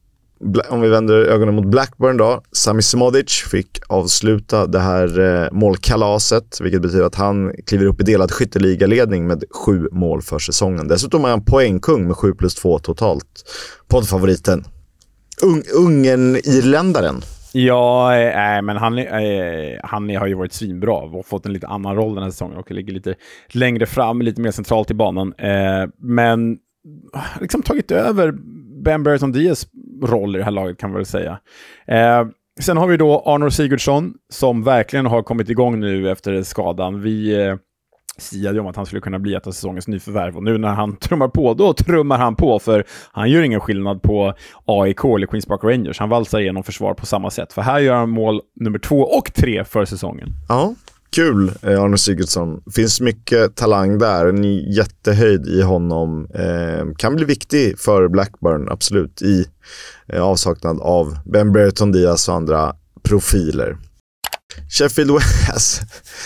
om 0.70 0.80
vi 0.80 0.88
vänder 0.88 1.14
ögonen 1.14 1.54
mot 1.54 1.66
Blackburn 1.66 2.16
då. 2.16 2.42
Sami 2.52 2.82
Smodic 2.82 3.32
fick 3.50 3.78
avsluta 3.88 4.66
det 4.66 4.78
här 4.78 5.20
eh, 5.20 5.48
målkalaset, 5.52 6.60
vilket 6.60 6.82
betyder 6.82 7.04
att 7.04 7.14
han 7.14 7.52
kliver 7.66 7.86
upp 7.86 8.00
i 8.00 8.04
delad 8.04 8.30
skytteligaledning 8.30 9.26
med 9.26 9.44
sju 9.50 9.88
mål 9.92 10.22
för 10.22 10.38
säsongen. 10.38 10.88
Dessutom 10.88 11.24
är 11.24 11.28
han 11.28 11.44
poängkung 11.44 12.06
med 12.06 12.16
sju 12.16 12.34
plus 12.34 12.54
två 12.54 12.78
totalt. 12.78 13.44
Poddfavoriten. 13.88 14.64
Un 15.42 15.62
Ungern-irländaren. 15.74 17.22
Ja, 17.52 18.16
äh, 18.16 18.62
men 18.62 18.76
han, 18.76 18.98
äh, 18.98 19.06
han 19.82 20.16
har 20.16 20.26
ju 20.26 20.34
varit 20.34 20.52
svinbra 20.52 20.92
och 20.92 21.26
fått 21.26 21.46
en 21.46 21.52
lite 21.52 21.66
annan 21.66 21.96
roll 21.96 22.14
den 22.14 22.24
här 22.24 22.30
säsongen 22.30 22.56
och 22.56 22.70
ligger 22.70 22.92
lite 22.92 23.14
längre 23.48 23.86
fram, 23.86 24.22
lite 24.22 24.40
mer 24.40 24.50
centralt 24.50 24.90
i 24.90 24.94
banan. 24.94 25.34
Äh, 25.38 25.88
men 25.98 26.58
liksom 27.40 27.62
tagit 27.62 27.90
över 27.90 28.32
Ben 28.84 29.02
Burton 29.02 29.32
Diaz 29.32 29.66
roll 30.02 30.36
i 30.36 30.38
det 30.38 30.44
här 30.44 30.50
laget 30.50 30.78
kan 30.78 30.90
man 30.90 30.96
väl 30.96 31.06
säga. 31.06 31.38
Eh, 31.86 32.26
sen 32.60 32.76
har 32.76 32.86
vi 32.86 32.96
då 32.96 33.22
Arnor 33.26 33.50
Sigurdsson 33.50 34.14
som 34.32 34.62
verkligen 34.62 35.06
har 35.06 35.22
kommit 35.22 35.50
igång 35.50 35.80
nu 35.80 36.10
efter 36.10 36.42
skadan. 36.42 37.00
Vi 37.00 37.46
eh, 37.46 37.56
siade 38.18 38.60
om 38.60 38.66
att 38.66 38.76
han 38.76 38.86
skulle 38.86 39.00
kunna 39.00 39.18
bli 39.18 39.34
ett 39.34 39.46
av 39.46 39.52
säsongens 39.52 39.88
nyförvärv 39.88 40.36
och 40.36 40.42
nu 40.42 40.58
när 40.58 40.68
han 40.68 40.96
trummar 41.00 41.28
på, 41.28 41.54
då 41.54 41.72
trummar 41.72 42.18
han 42.18 42.36
på 42.36 42.58
för 42.58 42.84
han 43.12 43.30
gör 43.30 43.42
ingen 43.42 43.60
skillnad 43.60 44.02
på 44.02 44.34
AIK 44.64 45.04
eller 45.04 45.26
Queens 45.26 45.46
Park 45.46 45.64
Rangers. 45.64 45.98
Han 45.98 46.08
valsar 46.08 46.40
igenom 46.40 46.62
försvar 46.62 46.94
på 46.94 47.06
samma 47.06 47.30
sätt, 47.30 47.52
för 47.52 47.62
här 47.62 47.78
gör 47.78 47.94
han 47.94 48.10
mål 48.10 48.40
nummer 48.60 48.78
två 48.78 49.00
och 49.00 49.34
tre 49.34 49.64
för 49.64 49.84
säsongen. 49.84 50.28
Ja, 50.48 50.74
Kul, 51.14 51.52
eh, 51.62 51.82
Arne 51.82 51.98
Sigurdsson. 51.98 52.62
Finns 52.74 53.00
mycket 53.00 53.56
talang 53.56 53.98
där. 53.98 54.26
En 54.26 54.44
jättehöjd 54.72 55.46
i 55.46 55.62
honom. 55.62 56.26
Eh, 56.34 56.94
kan 56.96 57.16
bli 57.16 57.24
viktig 57.24 57.78
för 57.78 58.08
Blackburn, 58.08 58.68
absolut, 58.70 59.22
i 59.22 59.46
eh, 60.08 60.22
avsaknad 60.22 60.80
av 60.80 61.18
Ben 61.24 61.52
Brereton 61.52 61.92
Diaz 61.92 62.28
och 62.28 62.34
andra 62.34 62.74
profiler. 63.02 63.76
Sheffield 64.70 65.10
West. 65.10 65.80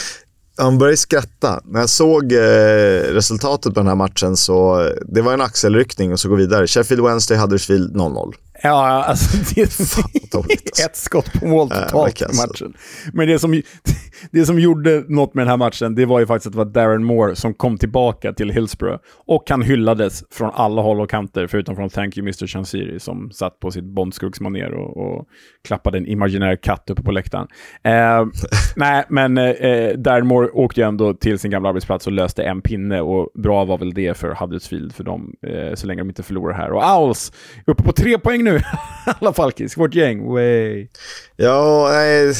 han 0.59 0.79
började 0.79 0.96
skratta. 0.96 1.61
När 1.64 1.81
jag 1.81 1.88
såg 1.88 2.33
eh, 2.33 3.01
resultatet 3.12 3.74
på 3.74 3.81
den 3.81 3.87
här 3.87 3.94
matchen 3.94 4.37
så 4.37 4.81
eh, 4.81 4.92
det 5.07 5.22
var 5.22 5.35
en 5.35 5.40
axelryckning 5.40 6.12
och 6.12 6.20
så 6.20 6.29
gå 6.29 6.35
vidare. 6.35 6.66
Sheffield 6.66 7.05
Wednesday, 7.05 7.38
Huddersfield 7.38 7.96
0-0. 7.96 8.35
Ja, 8.62 9.05
alltså 9.05 9.37
det, 9.55 9.61
är 9.61 10.87
ett 10.87 10.97
skott 10.97 11.33
på 11.33 11.47
mål 11.47 11.71
totalt 11.71 12.23
i 12.23 12.25
matchen. 12.25 12.75
Men 13.12 13.29
det 13.29 13.38
som, 13.38 13.62
det 14.31 14.47
som 14.47 14.59
gjorde 14.59 15.05
något 15.09 15.35
med 15.35 15.42
den 15.42 15.51
här 15.51 15.57
matchen, 15.57 15.94
det 15.94 16.07
var 16.07 16.21
ju 16.21 16.27
faktiskt 16.27 16.47
att 16.47 16.53
det 16.53 16.59
var 16.59 16.64
Darren 16.64 17.05
Moore 17.05 17.37
som 17.37 17.55
kom 17.55 17.79
tillbaka 17.79 18.33
till 18.33 18.51
Hillsborough. 18.51 18.99
Och 19.27 19.51
han 19.51 19.62
hyllades 19.62 20.25
från 20.31 20.51
alla 20.55 20.83
håll 20.83 21.01
och 21.01 21.11
kanter, 21.11 21.47
förutom 21.47 21.77
från 21.77 21.88
Thank 21.88 22.16
You 22.16 22.25
Mr. 22.25 22.47
Chansiri 22.47 23.01
som 23.01 23.31
satt 23.31 23.61
på 23.61 23.71
sitt 23.71 23.85
Bondskuggsmanér 23.85 24.71
och, 24.71 24.97
och 24.97 25.27
klappade 25.64 25.99
en 25.99 26.07
imaginär 26.07 26.57
katt 26.57 26.90
uppe 26.90 27.03
på 27.03 27.12
läktaren. 27.12 27.47
Eh, 27.83 28.27
nej, 28.77 29.05
men 29.09 29.38
eh, 29.38 29.92
Darren 29.92 30.27
Moore 30.27 30.49
åkte 30.49 30.81
ju 30.81 30.87
ändå 30.87 31.14
till 31.14 31.38
sin 31.38 31.51
gamla 31.51 31.68
arbetsplats 31.68 32.07
och 32.07 32.12
löste 32.12 32.42
en 32.42 32.62
pinne 32.62 33.01
och 33.01 33.31
bra 33.35 33.64
var 33.64 33.79
väl 33.79 33.94
det 33.94 34.16
för 34.16 34.35
Huddersfield 34.35 34.94
för 34.94 35.05
dem, 35.05 35.35
eh, 35.47 35.75
så 35.75 35.87
länge 35.87 36.01
de 36.01 36.09
inte 36.09 36.23
förlorar 36.23 36.55
här. 36.55 36.71
Och 36.71 37.03
Owls 37.03 37.33
uppe 37.66 37.83
på 37.83 37.92
tre 37.92 38.18
poäng 38.18 38.47
nu, 38.52 38.56
i 39.06 39.11
alla 39.20 39.32
fall 39.32 39.52
vårt 39.76 39.94
gäng. 39.94 40.32
Way. 40.32 40.88
Ja, 41.37 41.88
nej, 41.92 42.34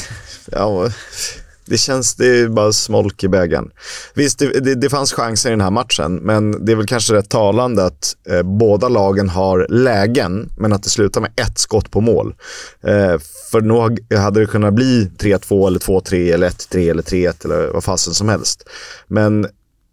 ja, 0.51 0.89
det 1.69 1.77
känns, 1.77 2.15
det 2.15 2.39
är 2.39 2.47
bara 2.47 2.73
smolk 2.73 3.23
i 3.23 3.27
bägaren. 3.27 3.69
Visst, 4.13 4.39
det, 4.39 4.59
det, 4.59 4.75
det, 4.75 4.89
fanns 4.89 5.13
chanser 5.13 5.49
i 5.49 5.51
den 5.51 5.61
här 5.61 5.71
matchen, 5.71 6.15
men 6.15 6.65
det 6.65 6.71
är 6.71 6.75
väl 6.75 6.87
kanske 6.87 7.13
rätt 7.13 7.29
talande 7.29 7.85
att 7.85 8.15
eh, 8.29 8.43
båda 8.43 8.89
lagen 8.89 9.29
har 9.29 9.67
lägen, 9.69 10.49
men 10.57 10.73
att 10.73 10.83
det 10.83 10.89
slutar 10.89 11.21
med 11.21 11.31
ett 11.35 11.57
skott 11.57 11.91
på 11.91 12.01
mål. 12.01 12.35
Eh, 12.83 13.17
för 13.51 13.61
nog 13.61 14.13
hade 14.13 14.39
det 14.39 14.45
kunnat 14.45 14.73
bli 14.73 15.11
3-2 15.19 15.67
eller 15.67 15.79
2-3 15.79 16.33
eller 16.33 16.49
1-3 16.49 16.91
eller 16.91 17.03
3-1 17.03 17.45
eller 17.45 17.67
vad 17.67 17.83
fasen 17.83 18.13
som 18.13 18.29
helst. 18.29 18.69
Men 19.07 19.47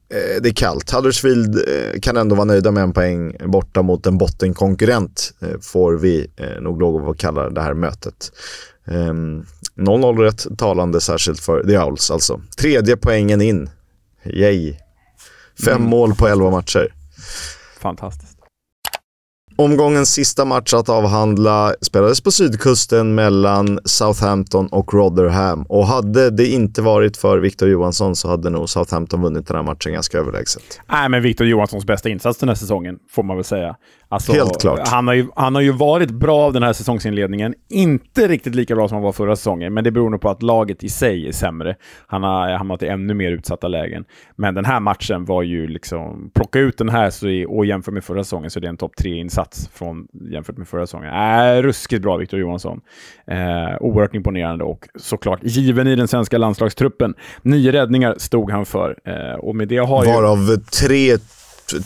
det 0.09 0.49
är 0.49 0.55
kallt. 0.55 0.91
Huddersfield 0.91 1.57
eh, 1.57 2.01
kan 2.01 2.17
ändå 2.17 2.35
vara 2.35 2.45
nöjda 2.45 2.71
med 2.71 2.83
en 2.83 2.93
poäng 2.93 3.37
borta 3.45 3.83
mot 3.83 4.07
en 4.07 4.19
bottenkonkurrent, 4.19 5.35
eh, 5.41 5.61
får 5.61 5.93
vi 5.93 6.31
eh, 6.37 6.61
nog 6.63 6.81
lov 6.81 7.09
att 7.09 7.19
kalla 7.19 7.51
det 7.51 7.61
här 7.61 7.75
mötet. 7.75 8.33
0-0 8.87 10.09
ehm, 10.09 10.19
rätt 10.19 10.59
talande 10.59 11.01
särskilt 11.01 11.41
för 11.41 11.65
The 11.65 11.79
Owls 11.79 12.11
alltså. 12.11 12.41
Tredje 12.59 12.97
poängen 12.97 13.41
in. 13.41 13.71
Yay. 14.25 14.75
Fem 15.65 15.77
mm. 15.77 15.89
mål 15.89 16.15
på 16.15 16.29
elva 16.29 16.51
matcher. 16.51 16.95
Fantastiskt. 17.81 18.36
Omgångens 19.59 20.13
sista 20.13 20.45
match 20.45 20.75
att 20.75 20.89
avhandla 20.89 21.75
spelades 21.81 22.21
på 22.21 22.31
sydkusten 22.31 23.15
mellan 23.15 23.79
Southampton 23.85 24.67
och 24.67 24.95
Rotherham. 24.95 25.63
Och 25.69 25.87
hade 25.87 26.31
det 26.31 26.47
inte 26.47 26.83
varit 26.83 27.17
för 27.17 27.39
Victor 27.39 27.69
Johansson 27.69 28.17
så 28.17 28.29
hade 28.29 28.51
nog 28.51 28.69
Southampton 28.69 29.23
vunnit 29.23 29.47
den 29.47 29.57
här 29.57 29.63
matchen 29.63 29.93
ganska 29.93 30.19
överlägset. 30.19 30.81
Nej, 30.87 31.09
men 31.09 31.23
Victor 31.23 31.47
Johanssons 31.47 31.87
bästa 31.87 32.09
insats 32.09 32.39
den 32.39 32.49
här 32.49 32.57
säsongen, 32.57 32.99
får 33.11 33.23
man 33.23 33.37
väl 33.37 33.45
säga. 33.45 33.77
Alltså, 34.09 34.33
Helt 34.33 34.61
klart. 34.61 34.89
Han 34.89 35.07
har, 35.07 35.15
ju, 35.15 35.27
han 35.35 35.55
har 35.55 35.63
ju 35.63 35.73
varit 35.73 36.11
bra 36.11 36.39
av 36.39 36.53
den 36.53 36.63
här 36.63 36.73
säsongsinledningen. 36.73 37.55
Inte 37.69 38.29
riktigt 38.29 38.55
lika 38.55 38.75
bra 38.75 38.89
som 38.89 38.95
han 38.95 39.03
var 39.03 39.13
förra 39.13 39.37
säsongen, 39.37 39.75
men 39.75 39.85
det 39.85 39.91
beror 39.91 40.11
nog 40.11 40.21
på 40.21 40.31
att 40.31 40.43
laget 40.43 40.85
i 40.85 40.89
sig 40.89 41.29
är 41.29 41.33
sämre. 41.33 41.77
Han 42.07 42.23
har 42.23 42.51
hamnat 42.51 42.83
i 42.83 42.89
ännu 42.89 43.15
mer 43.15 43.31
utsatta 43.31 43.69
lägen. 43.69 44.05
Men 44.37 44.55
den 44.55 44.65
här 44.65 44.81
matchen 44.81 45.25
var 45.25 45.43
ju 45.43 45.67
liksom... 45.67 46.31
Plocka 46.35 46.59
ut 46.59 46.79
den 46.79 46.89
här 46.89 47.11
så 47.11 47.29
är, 47.29 47.51
och 47.57 47.67
jämför 47.67 47.93
med 47.93 48.05
förra 48.05 48.25
säsongen 48.25 48.51
så 48.51 48.59
är 48.59 48.61
det 48.61 48.69
en 48.69 48.77
topp 48.77 48.97
tre-insats 48.97 49.71
från, 49.75 50.09
jämfört 50.31 50.57
med 50.57 50.69
förra 50.69 50.87
säsongen. 50.87 51.13
Äh, 51.15 51.63
ruskigt 51.63 52.03
bra, 52.03 52.17
Victor 52.17 52.41
Johansson. 52.41 52.81
Eh, 53.27 53.37
oerhört 53.81 54.15
imponerande 54.15 54.65
och 54.65 54.89
såklart 54.95 55.41
given 55.43 55.87
i 55.87 55.97
den 55.97 56.09
svenska 56.09 56.39
landslagstruppen. 56.39 57.15
Nio 57.43 57.73
räddningar 57.73 58.15
stod 58.19 58.51
han 58.51 58.67
för. 58.67 58.99
Eh, 59.05 59.39
och 59.39 59.57
med 59.57 59.69
det 59.69 59.79
har 59.79 60.05
ju... 60.05 60.13
Varav 60.13 60.57
tre 60.57 61.17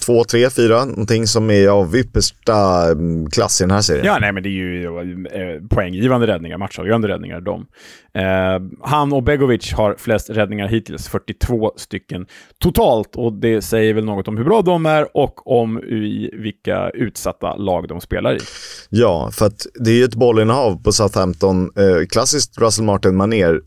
två, 0.00 0.24
tre, 0.24 0.50
fyra, 0.50 0.84
någonting 0.84 1.26
som 1.26 1.50
är 1.50 1.68
av 1.68 1.96
yppersta 1.96 2.90
mm, 2.90 3.30
klass 3.30 3.60
i 3.60 3.64
den 3.64 3.70
här 3.70 3.80
serien. 3.80 4.06
Ja, 4.06 4.18
nej 4.20 4.32
men 4.32 4.42
det 4.42 4.48
är 4.48 4.50
ju 4.50 4.84
eh, 4.84 5.68
poänggivande 5.70 6.26
räddningar, 6.26 6.58
matchavgörande 6.58 7.08
räddningar 7.08 7.40
de. 7.40 7.66
Eh, 8.14 8.60
han 8.82 9.12
och 9.12 9.22
Begovic 9.22 9.72
har 9.72 9.94
flest 9.98 10.30
räddningar 10.30 10.68
hittills, 10.68 11.08
42 11.08 11.72
stycken 11.76 12.26
totalt. 12.58 13.16
Och 13.16 13.32
det 13.32 13.62
säger 13.62 13.94
väl 13.94 14.04
något 14.04 14.28
om 14.28 14.36
hur 14.36 14.44
bra 14.44 14.62
de 14.62 14.86
är 14.86 15.16
och 15.16 15.60
om 15.60 15.78
i 15.78 16.30
vilka 16.32 16.90
utsatta 16.90 17.56
lag 17.56 17.88
de 17.88 18.00
spelar 18.00 18.36
i. 18.36 18.38
Ja, 18.88 19.30
för 19.32 19.46
att 19.46 19.66
det 19.74 19.90
är 19.90 19.94
ju 19.94 20.04
ett 20.04 20.14
bollinnehav 20.14 20.82
på 20.82 20.92
Southampton, 20.92 21.70
eh, 21.76 22.06
klassiskt 22.10 22.58
Russell 22.58 22.84
Martin-manér, 22.84 23.60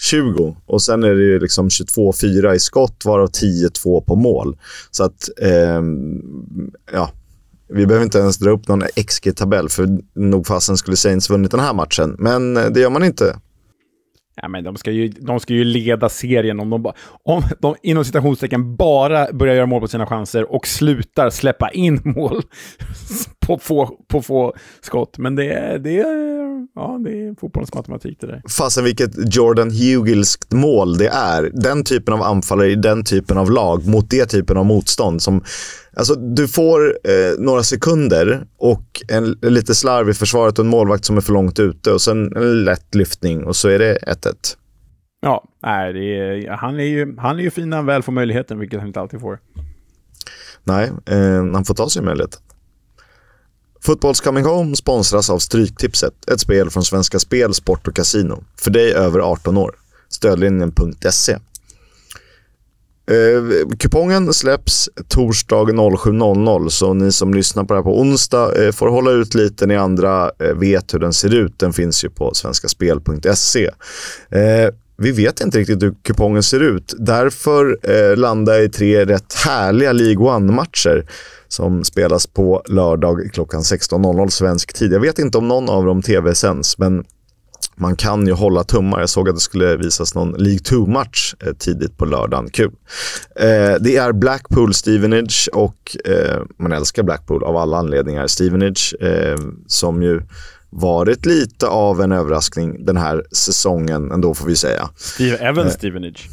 20 0.00 0.56
och 0.66 0.82
sen 0.82 1.04
är 1.04 1.14
det 1.14 1.22
ju 1.22 1.38
liksom 1.38 1.68
22-4 1.68 2.54
i 2.54 2.58
skott, 2.58 3.04
varav 3.04 3.30
10-2 3.30 4.04
på 4.04 4.16
mål. 4.16 4.56
Så 4.90 5.04
att, 5.04 5.28
eh, 5.40 5.82
ja, 6.92 7.10
vi 7.68 7.86
behöver 7.86 8.04
inte 8.04 8.18
ens 8.18 8.38
dra 8.38 8.50
upp 8.50 8.68
någon 8.68 8.82
XG-tabell, 8.82 9.68
för 9.68 9.88
nog 10.14 10.46
fasen 10.46 10.76
skulle 10.76 10.96
Saints 10.96 11.30
vunnit 11.30 11.50
den 11.50 11.60
här 11.60 11.74
matchen. 11.74 12.16
Men 12.18 12.56
eh, 12.56 12.66
det 12.66 12.80
gör 12.80 12.90
man 12.90 13.04
inte. 13.04 13.36
Ja, 14.42 14.48
men 14.48 14.64
de, 14.64 14.76
ska 14.76 14.90
ju, 14.90 15.08
de 15.08 15.40
ska 15.40 15.54
ju 15.54 15.64
leda 15.64 16.08
serien 16.08 16.60
om 16.60 16.70
de, 16.70 16.92
om 17.24 17.42
de 17.58 17.74
inom 17.82 18.04
citationstecken 18.04 18.76
bara 18.76 19.32
börjar 19.32 19.54
göra 19.54 19.66
mål 19.66 19.80
på 19.80 19.88
sina 19.88 20.06
chanser 20.06 20.52
och 20.52 20.66
slutar 20.66 21.30
släppa 21.30 21.70
in 21.70 22.00
mål 22.16 22.42
på 23.46 23.58
få, 23.58 23.86
på 24.08 24.22
få 24.22 24.54
skott. 24.80 25.18
Men 25.18 25.36
det, 25.36 25.52
är, 25.52 25.78
det, 25.78 26.00
är, 26.00 26.66
ja, 26.74 27.00
det 27.04 27.10
är 27.10 27.40
fotbollens 27.40 27.74
matematik 27.74 28.18
det 28.20 28.26
där. 28.26 28.42
Fasen 28.58 28.84
vilket 28.84 29.36
Jordan 29.36 29.70
Hugilskt 29.70 30.52
mål 30.52 30.98
det 30.98 31.08
är. 31.08 31.50
Den 31.52 31.84
typen 31.84 32.14
av 32.14 32.22
anfallare 32.22 32.70
i 32.70 32.74
den 32.74 33.04
typen 33.04 33.38
av 33.38 33.50
lag 33.50 33.86
mot 33.86 34.10
det 34.10 34.26
typen 34.26 34.56
av 34.56 34.66
motstånd 34.66 35.22
som 35.22 35.44
Alltså, 36.00 36.14
du 36.14 36.48
får 36.48 36.98
eh, 37.04 37.38
några 37.38 37.62
sekunder 37.62 38.46
och 38.56 39.02
en, 39.08 39.30
lite 39.42 39.74
slarv 39.74 40.10
i 40.10 40.14
försvaret 40.14 40.58
och 40.58 40.64
en 40.64 40.70
målvakt 40.70 41.04
som 41.04 41.16
är 41.16 41.20
för 41.20 41.32
långt 41.32 41.58
ute 41.58 41.92
och 41.92 42.00
sen 42.00 42.36
en 42.36 42.64
lätt 42.64 42.94
lyftning 42.94 43.44
och 43.44 43.56
så 43.56 43.68
är 43.68 43.78
det 43.78 43.98
1-1. 43.98 44.34
Ja, 45.20 45.44
nej, 45.62 45.90
är, 46.44 46.50
han, 46.50 46.80
är 46.80 46.84
ju, 46.84 47.16
han 47.18 47.38
är 47.38 47.42
ju 47.42 47.50
fin 47.50 47.70
när 47.70 47.76
han 47.76 47.86
väl 47.86 48.02
får 48.02 48.12
möjligheten, 48.12 48.58
vilket 48.58 48.78
han 48.78 48.88
inte 48.88 49.00
alltid 49.00 49.20
får. 49.20 49.38
Nej, 50.64 50.90
eh, 51.06 51.52
han 51.52 51.64
får 51.64 51.74
ta 51.74 51.88
sig 51.88 52.02
möjlighet. 52.02 52.40
Fotbolls 53.80 54.20
Coming 54.20 54.44
Home 54.44 54.76
sponsras 54.76 55.30
av 55.30 55.38
Stryktipset, 55.38 56.30
ett 56.30 56.40
spel 56.40 56.70
från 56.70 56.84
Svenska 56.84 57.18
Spel, 57.18 57.54
Sport 57.54 57.88
och 57.88 57.96
Casino. 57.96 58.44
För 58.56 58.70
dig 58.70 58.92
över 58.92 59.20
18 59.20 59.56
år. 59.56 59.74
Stödlinjen.se. 60.08 61.38
Eh, 63.10 63.68
kupongen 63.78 64.34
släpps 64.34 64.88
torsdag 65.08 65.64
07.00 65.64 66.68
så 66.68 66.94
ni 66.94 67.12
som 67.12 67.34
lyssnar 67.34 67.64
på 67.64 67.74
det 67.74 67.78
här 67.78 67.84
på 67.84 68.00
onsdag 68.00 68.66
eh, 68.66 68.72
får 68.72 68.88
hålla 68.88 69.10
ut 69.10 69.34
lite. 69.34 69.66
Ni 69.66 69.76
andra 69.76 70.30
eh, 70.38 70.54
vet 70.54 70.94
hur 70.94 70.98
den 70.98 71.12
ser 71.12 71.34
ut. 71.34 71.58
Den 71.58 71.72
finns 71.72 72.04
ju 72.04 72.10
på 72.10 72.34
svenskaspel.se. 72.34 73.70
Eh, 74.30 74.74
vi 74.96 75.12
vet 75.12 75.40
inte 75.40 75.58
riktigt 75.58 75.82
hur 75.82 75.94
kupongen 76.02 76.42
ser 76.42 76.60
ut. 76.60 76.94
Därför 76.98 77.78
eh, 77.82 78.16
landar 78.16 78.52
jag 78.52 78.64
i 78.64 78.68
tre 78.68 79.04
rätt 79.04 79.34
härliga 79.34 79.92
League 79.92 80.26
One-matcher 80.26 81.06
som 81.48 81.84
spelas 81.84 82.26
på 82.26 82.62
lördag 82.66 83.30
klockan 83.32 83.60
16.00 83.60 84.28
svensk 84.28 84.72
tid. 84.72 84.92
Jag 84.92 85.00
vet 85.00 85.18
inte 85.18 85.38
om 85.38 85.48
någon 85.48 85.68
av 85.68 85.86
dem 85.86 86.02
tv-sänds, 86.02 86.78
men 86.78 87.04
man 87.80 87.96
kan 87.96 88.26
ju 88.26 88.32
hålla 88.32 88.64
tummar. 88.64 89.00
Jag 89.00 89.08
såg 89.08 89.28
att 89.28 89.34
det 89.34 89.40
skulle 89.40 89.76
visas 89.76 90.14
någon 90.14 90.32
League 90.32 90.58
2-match 90.58 91.34
eh, 91.46 91.52
tidigt 91.52 91.96
på 91.96 92.04
lördagen. 92.04 92.50
Kul. 92.50 92.72
Eh, 93.36 93.74
det 93.80 93.96
är 93.96 94.12
Blackpool 94.12 94.74
Stevenage 94.74 95.48
och 95.52 95.96
eh, 96.04 96.42
man 96.58 96.72
älskar 96.72 97.02
Blackpool 97.02 97.44
av 97.44 97.56
alla 97.56 97.76
anledningar. 97.76 98.26
Stevenage 98.26 98.94
som 99.66 100.02
ju 100.02 100.22
varit 100.70 101.26
lite 101.26 101.66
av 101.66 102.00
en 102.00 102.12
överraskning 102.12 102.84
den 102.84 102.96
här 102.96 103.24
säsongen 103.32 104.12
ändå 104.12 104.34
får 104.34 104.46
vi 104.46 104.56
säga. 104.56 104.90
Steve 104.96 105.36
Evans 105.36 105.72
Stevenage. 105.72 106.28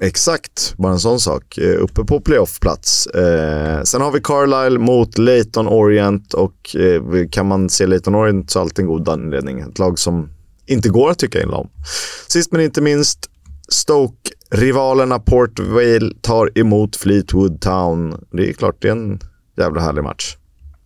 Exakt, 0.00 0.74
bara 0.76 0.92
en 0.92 0.98
sån 0.98 1.20
sak. 1.20 1.58
Uppe 1.58 2.04
på 2.04 2.20
playoffplats. 2.20 3.06
Eh, 3.06 3.82
sen 3.82 4.00
har 4.00 4.12
vi 4.12 4.20
Carlisle 4.20 4.78
mot 4.78 5.18
Leighton 5.18 5.68
Orient 5.68 6.34
och 6.34 6.76
eh, 6.76 7.28
kan 7.30 7.48
man 7.48 7.68
se 7.68 7.86
Leighton 7.86 8.14
Orient 8.14 8.50
så 8.50 8.58
är 8.58 8.60
alltid 8.60 8.78
en 8.78 8.86
god 8.86 9.08
anledning. 9.08 9.60
Ett 9.60 9.78
lag 9.78 9.98
som 9.98 10.28
inte 10.66 10.88
går 10.88 11.10
att 11.10 11.18
tycka 11.18 11.42
illa 11.42 11.56
om. 11.56 11.70
Sist 12.28 12.52
men 12.52 12.60
inte 12.60 12.80
minst, 12.80 13.30
Stoke. 13.68 14.30
Rivalerna 14.50 15.18
Port 15.18 15.60
Vale 15.60 16.14
tar 16.20 16.58
emot 16.58 16.96
Fleetwood 16.96 17.60
Town. 17.60 18.24
Det 18.32 18.48
är 18.48 18.52
klart, 18.52 18.76
det 18.82 18.88
är 18.88 18.92
en 18.92 19.20
jävla 19.56 19.80
härlig 19.80 20.02
match. 20.02 20.36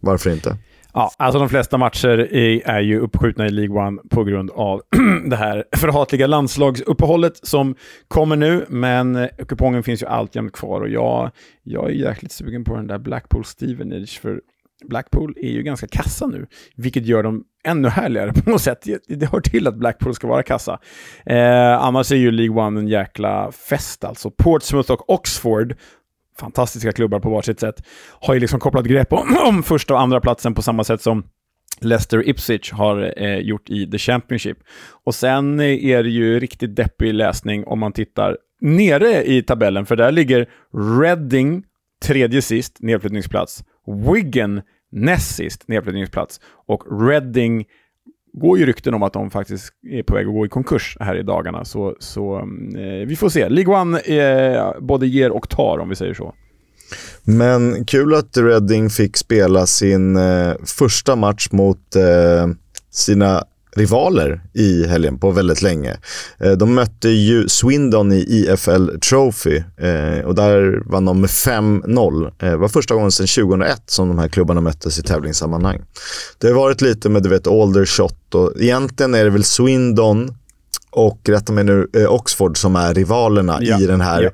Varför 0.01 0.31
inte? 0.31 0.57
Ja, 0.93 1.11
alltså 1.17 1.39
de 1.39 1.49
flesta 1.49 1.79
matcher 1.79 2.09
är, 2.09 2.69
är 2.69 2.81
ju 2.81 3.01
uppskjutna 3.01 3.47
i 3.47 3.51
League 3.51 3.87
One 3.87 4.01
på 4.11 4.25
grund 4.25 4.51
av 4.51 4.83
det 5.27 5.37
här 5.37 5.65
förhatliga 5.77 6.27
landslagsuppehållet 6.27 7.47
som 7.47 7.75
kommer 8.09 8.37
nu, 8.37 8.67
men 8.69 9.29
kupongen 9.49 9.83
finns 9.83 10.03
ju 10.03 10.07
alltjämt 10.07 10.53
kvar 10.53 10.81
och 10.81 10.89
jag, 10.89 11.31
jag 11.63 11.87
är 11.87 11.91
jäkligt 11.91 12.33
sugen 12.33 12.65
på 12.65 12.77
den 12.77 12.87
där 12.87 12.99
Blackpool 12.99 13.45
Stevenage, 13.45 14.21
för 14.23 14.41
Blackpool 14.85 15.35
är 15.37 15.51
ju 15.51 15.63
ganska 15.63 15.87
kassa 15.87 16.27
nu, 16.27 16.47
vilket 16.77 17.07
gör 17.07 17.23
dem 17.23 17.45
ännu 17.69 17.89
härligare 17.89 18.33
på 18.33 18.51
något 18.51 18.63
sätt. 18.63 18.87
Det 19.09 19.27
hör 19.27 19.41
till 19.41 19.67
att 19.67 19.75
Blackpool 19.75 20.15
ska 20.15 20.27
vara 20.27 20.43
kassa. 20.43 20.79
Eh, 21.27 21.83
annars 21.83 22.13
är 22.13 22.17
ju 22.17 22.31
League 22.31 22.63
One 22.63 22.81
en 22.81 22.89
jäkla 22.89 23.53
fest 23.53 24.05
alltså. 24.05 24.31
Portsmouth 24.31 24.93
och 24.93 25.11
Oxford 25.11 25.77
fantastiska 26.41 26.93
klubbar 26.93 27.21
på 27.21 27.31
varsitt 27.31 27.61
sätt, 27.61 27.83
har 28.21 28.35
ju 28.35 28.41
liksom 28.41 28.61
kopplat 28.61 28.85
grepp 28.85 29.13
om, 29.13 29.39
om 29.47 29.63
första 29.63 29.95
och 29.95 30.01
andra 30.01 30.21
platsen 30.21 30.55
på 30.55 30.63
samma 30.63 30.85
sätt 30.85 31.03
som 31.03 31.25
Leicester 31.81 32.29
Ipswich 32.29 32.73
har 32.73 33.15
eh, 33.17 33.39
gjort 33.39 33.71
i 33.71 33.91
The 33.91 33.99
Championship. 33.99 34.59
Och 35.05 35.15
sen 35.15 35.61
eh, 35.61 35.85
är 35.85 36.03
det 36.03 36.11
ju 36.11 36.41
riktigt 36.41 36.77
deppig 36.77 37.15
läsning 37.15 37.67
om 37.67 37.79
man 37.79 37.93
tittar 37.93 38.37
nere 38.61 39.25
i 39.25 39.43
tabellen, 39.43 39.87
för 39.87 39.97
där 39.97 40.13
ligger 40.13 40.49
Reading 41.01 41.65
tredje 42.03 42.43
sist, 42.43 42.77
nedflyttningsplats. 42.81 43.65
Wigan 44.15 44.63
näst 44.93 45.35
sist, 45.35 45.69
nedflyttningsplats. 45.69 46.41
Och 46.67 47.01
Reading 47.01 47.65
går 48.33 48.59
ju 48.59 48.67
rykten 48.67 48.95
om 48.95 49.03
att 49.03 49.13
de 49.13 49.31
faktiskt 49.31 49.73
är 49.83 50.03
på 50.03 50.15
väg 50.15 50.27
att 50.27 50.33
gå 50.33 50.47
i 50.47 50.49
konkurs 50.49 50.97
här 51.01 51.17
i 51.17 51.23
dagarna. 51.23 51.65
Så, 51.65 51.97
så 51.99 52.39
eh, 52.77 53.07
vi 53.07 53.17
får 53.17 53.29
se. 53.29 53.49
League 53.49 53.81
One 53.81 54.01
eh, 54.01 54.81
både 54.81 55.07
ger 55.07 55.31
och 55.31 55.49
tar 55.49 55.79
om 55.79 55.89
vi 55.89 55.97
säger 55.97 56.15
så. 56.15 56.35
Men 57.25 57.85
kul 57.85 58.15
att 58.15 58.37
Reading 58.37 58.91
fick 58.91 59.17
spela 59.17 59.67
sin 59.67 60.17
eh, 60.17 60.55
första 60.65 61.17
match 61.17 61.49
mot 61.53 61.97
eh, 61.97 62.47
sina 62.91 63.45
rivaler 63.77 64.41
i 64.55 64.87
helgen 64.87 65.19
på 65.19 65.31
väldigt 65.31 65.63
länge. 65.63 65.97
Eh, 66.41 66.53
de 66.53 66.75
mötte 66.75 67.09
ju 67.09 67.49
Swindon 67.49 68.13
i 68.13 68.17
IFL 68.17 68.89
Trophy 68.99 69.63
eh, 69.77 70.25
och 70.25 70.35
där 70.35 70.83
vann 70.91 71.05
de 71.05 71.21
med 71.21 71.31
5-0. 71.31 72.33
Det 72.39 72.57
var 72.57 72.69
första 72.69 72.95
gången 72.95 73.13
sedan 73.13 73.27
2001 73.27 73.83
som 73.87 74.09
de 74.09 74.19
här 74.19 74.29
klubbarna 74.29 74.61
möttes 74.61 74.99
i 74.99 75.03
tävlingssammanhang. 75.03 75.81
Det 76.39 76.47
har 76.47 76.55
varit 76.55 76.81
lite 76.81 77.09
med 77.09 77.23
du 77.23 77.29
vet 77.29 77.47
Aldershot 77.47 78.35
och 78.35 78.53
egentligen 78.61 79.15
är 79.15 79.25
det 79.25 79.31
väl 79.31 79.45
Swindon 79.45 80.35
och 80.91 81.21
rätta 81.29 81.53
mig 81.53 81.65
nu, 81.65 81.89
Oxford 82.09 82.59
som 82.59 82.77
är 82.77 82.95
rivalerna 82.95 83.59
ja. 83.61 83.81
i 83.81 83.87
den 83.87 84.01
här 84.01 84.23
ja. 84.23 84.31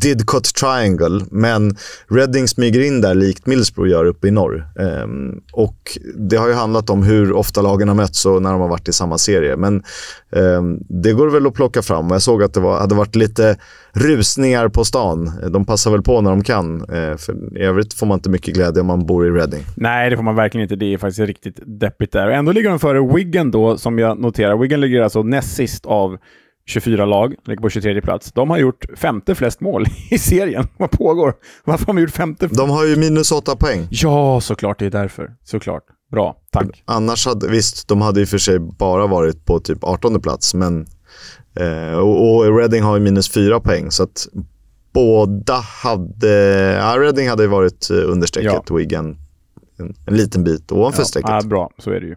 Didcot 0.00 0.54
Triangle, 0.54 1.24
men 1.30 1.76
Reading 2.10 2.48
smyger 2.48 2.80
in 2.80 3.00
där 3.00 3.14
likt 3.14 3.46
Middlesbrough 3.46 3.90
gör 3.90 4.04
uppe 4.04 4.28
i 4.28 4.30
norr. 4.30 4.66
Um, 5.04 5.40
och 5.52 5.98
det 6.16 6.36
har 6.36 6.48
ju 6.48 6.54
handlat 6.54 6.90
om 6.90 7.02
hur 7.02 7.32
ofta 7.32 7.62
lagen 7.62 7.88
har 7.88 7.94
mötts 7.94 8.26
och 8.26 8.42
när 8.42 8.52
de 8.52 8.60
har 8.60 8.68
varit 8.68 8.88
i 8.88 8.92
samma 8.92 9.18
serie. 9.18 9.56
Men 9.56 9.82
um, 10.30 10.78
det 10.88 11.12
går 11.12 11.30
väl 11.30 11.46
att 11.46 11.54
plocka 11.54 11.82
fram. 11.82 12.10
Jag 12.10 12.22
såg 12.22 12.42
att 12.42 12.54
det 12.54 12.60
var, 12.60 12.80
hade 12.80 12.94
varit 12.94 13.16
lite 13.16 13.56
rusningar 13.92 14.68
på 14.68 14.84
stan. 14.84 15.32
De 15.52 15.64
passar 15.64 15.90
väl 15.90 16.02
på 16.02 16.20
när 16.20 16.30
de 16.30 16.44
kan. 16.44 16.80
Uh, 16.80 17.16
för 17.16 17.58
I 17.58 17.62
övrigt 17.62 17.94
får 17.94 18.06
man 18.06 18.18
inte 18.18 18.30
mycket 18.30 18.54
glädje 18.54 18.80
om 18.80 18.86
man 18.86 19.06
bor 19.06 19.26
i 19.26 19.30
Reading. 19.30 19.64
Nej, 19.76 20.10
det 20.10 20.16
får 20.16 20.24
man 20.24 20.36
verkligen 20.36 20.62
inte. 20.62 20.76
Det 20.76 20.94
är 20.94 20.98
faktiskt 20.98 21.20
riktigt 21.20 21.60
deppigt 21.66 22.12
där. 22.12 22.26
Och 22.26 22.34
ändå 22.34 22.52
ligger 22.52 22.70
de 22.70 22.78
före 22.78 23.14
Wigan 23.14 23.50
då, 23.50 23.78
som 23.78 23.98
jag 23.98 24.20
noterar. 24.20 24.56
Wigan 24.56 24.80
ligger 24.80 25.02
alltså 25.02 25.22
näst 25.22 25.56
sist 25.56 25.86
av 25.86 26.18
24 26.68 27.04
lag, 27.04 27.34
ligger 27.44 27.62
på 27.62 27.70
23 27.70 28.00
plats. 28.00 28.32
De 28.32 28.50
har 28.50 28.58
gjort 28.58 28.86
femte 28.96 29.34
flest 29.34 29.60
mål 29.60 29.84
i 30.10 30.18
serien. 30.18 30.66
Vad 30.76 30.90
pågår? 30.90 31.34
Varför 31.64 31.86
har 31.86 31.94
de 31.94 32.00
gjort 32.00 32.10
femte? 32.10 32.46
De 32.46 32.70
har 32.70 32.84
ju 32.86 32.96
minus 32.96 33.32
åtta 33.32 33.56
poäng. 33.56 33.86
Ja, 33.90 34.40
såklart. 34.40 34.78
Det 34.78 34.86
är 34.86 34.90
därför. 34.90 35.30
Såklart. 35.44 35.82
Bra, 36.10 36.36
tack. 36.50 36.82
Annars 36.84 37.26
hade, 37.26 37.48
visst, 37.48 37.88
de 37.88 38.00
hade 38.00 38.20
i 38.20 38.24
och 38.24 38.28
för 38.28 38.38
sig 38.38 38.58
bara 38.58 39.06
varit 39.06 39.44
på 39.44 39.60
typ 39.60 39.84
18 39.84 40.20
plats, 40.20 40.54
men 40.54 40.86
eh, 41.60 41.98
och, 41.98 42.36
och 42.36 42.58
Reading 42.58 42.82
har 42.82 42.96
ju 42.96 43.02
minus 43.02 43.30
fyra 43.30 43.60
poäng, 43.60 43.90
så 43.90 44.02
att 44.02 44.26
båda 44.92 45.54
hade... 45.54 46.28
Ja, 46.80 46.96
Reading 46.98 47.28
hade 47.28 47.46
varit 47.46 47.90
under 47.90 48.26
strecket, 48.26 48.62
ja. 48.68 48.76
Wigan 48.76 49.16
en, 49.78 49.94
en, 50.06 50.16
liten 50.16 50.44
bit 50.44 50.72
ovanför 50.72 51.00
ja, 51.00 51.04
strecket. 51.04 51.30
Ja, 51.30 51.48
bra, 51.48 51.70
så 51.78 51.90
är 51.90 52.00
det 52.00 52.06
ju. 52.06 52.16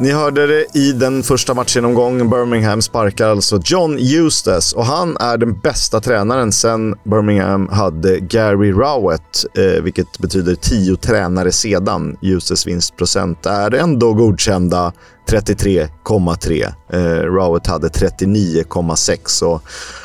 Ni 0.00 0.12
hörde 0.12 0.46
det 0.46 0.78
i 0.78 0.92
den 0.92 1.22
första 1.22 1.54
matchgenomgången. 1.54 2.30
Birmingham 2.30 2.82
sparkar 2.82 3.28
alltså 3.28 3.60
John 3.64 3.98
Eustace 3.98 4.76
och 4.76 4.84
han 4.84 5.16
är 5.16 5.36
den 5.36 5.58
bästa 5.58 6.00
tränaren 6.00 6.52
sedan 6.52 6.94
Birmingham 7.04 7.68
hade 7.68 8.20
Gary 8.20 8.72
Rowett, 8.72 9.44
eh, 9.54 9.82
vilket 9.82 10.18
betyder 10.18 10.54
tio 10.54 10.96
tränare 10.96 11.52
sedan. 11.52 12.16
Eustaces 12.22 12.66
vinstprocent 12.66 13.46
är 13.46 13.74
ändå 13.74 14.12
godkända 14.14 14.92
33,3. 15.28 16.66
Eh, 16.92 17.00
Rowett 17.22 17.66
hade 17.66 17.88
39,6 17.88 19.42
och 19.42 19.62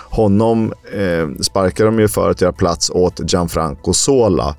honom 0.10 0.74
eh, 0.94 1.42
sparkar 1.42 1.86
de 1.86 2.00
ju 2.00 2.08
för 2.08 2.30
att 2.30 2.42
göra 2.42 2.54
plats 2.54 2.90
åt 2.90 3.32
Gianfranco 3.32 3.94
Sola. 3.94 4.56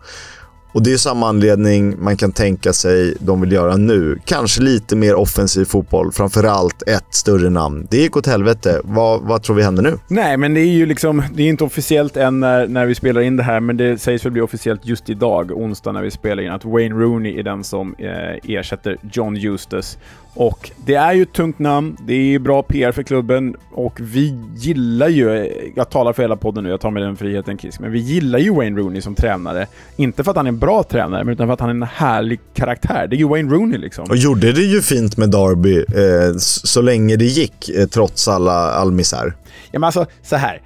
Och 0.77 0.83
det 0.83 0.93
är 0.93 0.97
samma 0.97 1.29
anledning 1.29 1.95
man 1.99 2.17
kan 2.17 2.33
tänka 2.33 2.73
sig 2.73 3.15
de 3.21 3.41
vill 3.41 3.53
göra 3.53 3.77
nu. 3.77 4.19
Kanske 4.25 4.63
lite 4.63 4.97
mer 4.97 5.15
offensiv 5.15 5.65
fotboll, 5.65 6.13
framförallt 6.13 6.83
ett 6.83 7.15
större 7.15 7.51
namn. 7.51 7.87
Det 7.91 7.97
gick 7.97 8.17
åt 8.17 8.27
helvete. 8.27 8.81
Vad, 8.85 9.23
vad 9.23 9.43
tror 9.43 9.57
vi 9.57 9.63
händer 9.63 9.83
nu? 9.83 9.99
Nej, 10.09 10.37
men 10.37 10.55
det 10.55 10.61
är 10.61 10.73
ju 10.73 10.87
liksom, 10.87 11.23
det 11.35 11.43
är 11.43 11.49
inte 11.49 11.65
officiellt 11.65 12.17
än 12.17 12.41
när, 12.41 12.67
när 12.67 12.87
vi 12.87 12.95
spelar 12.95 13.21
in 13.21 13.37
det 13.37 13.43
här, 13.43 13.61
men 13.61 13.77
det 13.77 13.99
sägs 13.99 14.25
väl 14.25 14.33
bli 14.33 14.43
officiellt 14.43 14.87
just 14.87 15.11
idag, 15.11 15.51
onsdag, 15.53 15.93
när 15.93 16.03
vi 16.03 16.11
spelar 16.11 16.43
in, 16.43 16.51
att 16.51 16.65
Wayne 16.65 16.95
Rooney 16.95 17.39
är 17.39 17.43
den 17.43 17.65
som 17.65 17.95
eh, 17.99 18.57
ersätter 18.57 18.97
John 19.13 19.37
Eustace. 19.37 19.99
Och 20.37 20.71
det 20.87 20.95
är 20.95 21.13
ju 21.13 21.23
ett 21.23 21.33
tungt 21.33 21.59
namn, 21.59 21.97
det 22.07 22.35
är 22.35 22.39
bra 22.39 22.63
PR 22.63 22.93
för 22.93 23.03
klubben 23.03 23.57
och 23.73 23.99
vi 24.01 24.39
gillar 24.57 25.09
ju, 25.09 25.53
jag 25.77 25.91
talar 25.91 26.13
för 26.13 26.23
hela 26.23 26.37
podden 26.37 26.65
nu, 26.65 26.71
jag 26.71 26.81
tar 26.81 26.91
mig 26.91 27.03
den 27.03 27.17
friheten 27.17 27.57
Kiss, 27.57 27.81
men 27.81 27.93
vi 27.93 27.99
gillar 27.99 28.39
ju 28.39 28.55
Wayne 28.55 28.81
Rooney 28.81 29.01
som 29.01 29.15
tränare. 29.15 29.67
Inte 29.97 30.25
för 30.25 30.31
att 30.31 30.37
han 30.37 30.47
är 30.47 30.49
en 30.49 30.59
bra 30.59 30.83
tränare, 30.83 31.25
men 31.25 31.35
utan 31.35 31.47
för 31.47 31.55
att 31.55 31.61
han 31.61 31.69
är 31.69 31.75
en 31.75 31.83
härlig 31.83 32.41
karaktär. 32.55 33.07
Det 33.11 33.17
är 33.17 33.19
ju 33.19 33.29
Wayne 33.29 33.55
Rooney 33.55 33.79
liksom. 33.79 34.05
Och 34.11 34.17
gjorde 34.17 34.53
det 34.53 34.63
ju 34.63 34.83
fint 34.83 35.17
med 35.17 35.31
Derby 35.31 35.79
eh, 35.79 36.37
så 36.39 36.83
länge 36.83 37.17
det 37.17 37.25
gick, 37.25 37.69
eh, 37.69 37.87
trots 37.87 38.29
alla, 38.29 38.53
all 38.53 38.93
misär. 38.93 39.35
Ja 39.71 39.79
men 39.79 39.85
alltså, 39.85 40.07
så 40.23 40.37
här. 40.37 40.61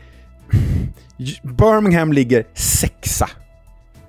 Birmingham 1.43 2.13
ligger 2.13 2.45
sexa 2.55 3.29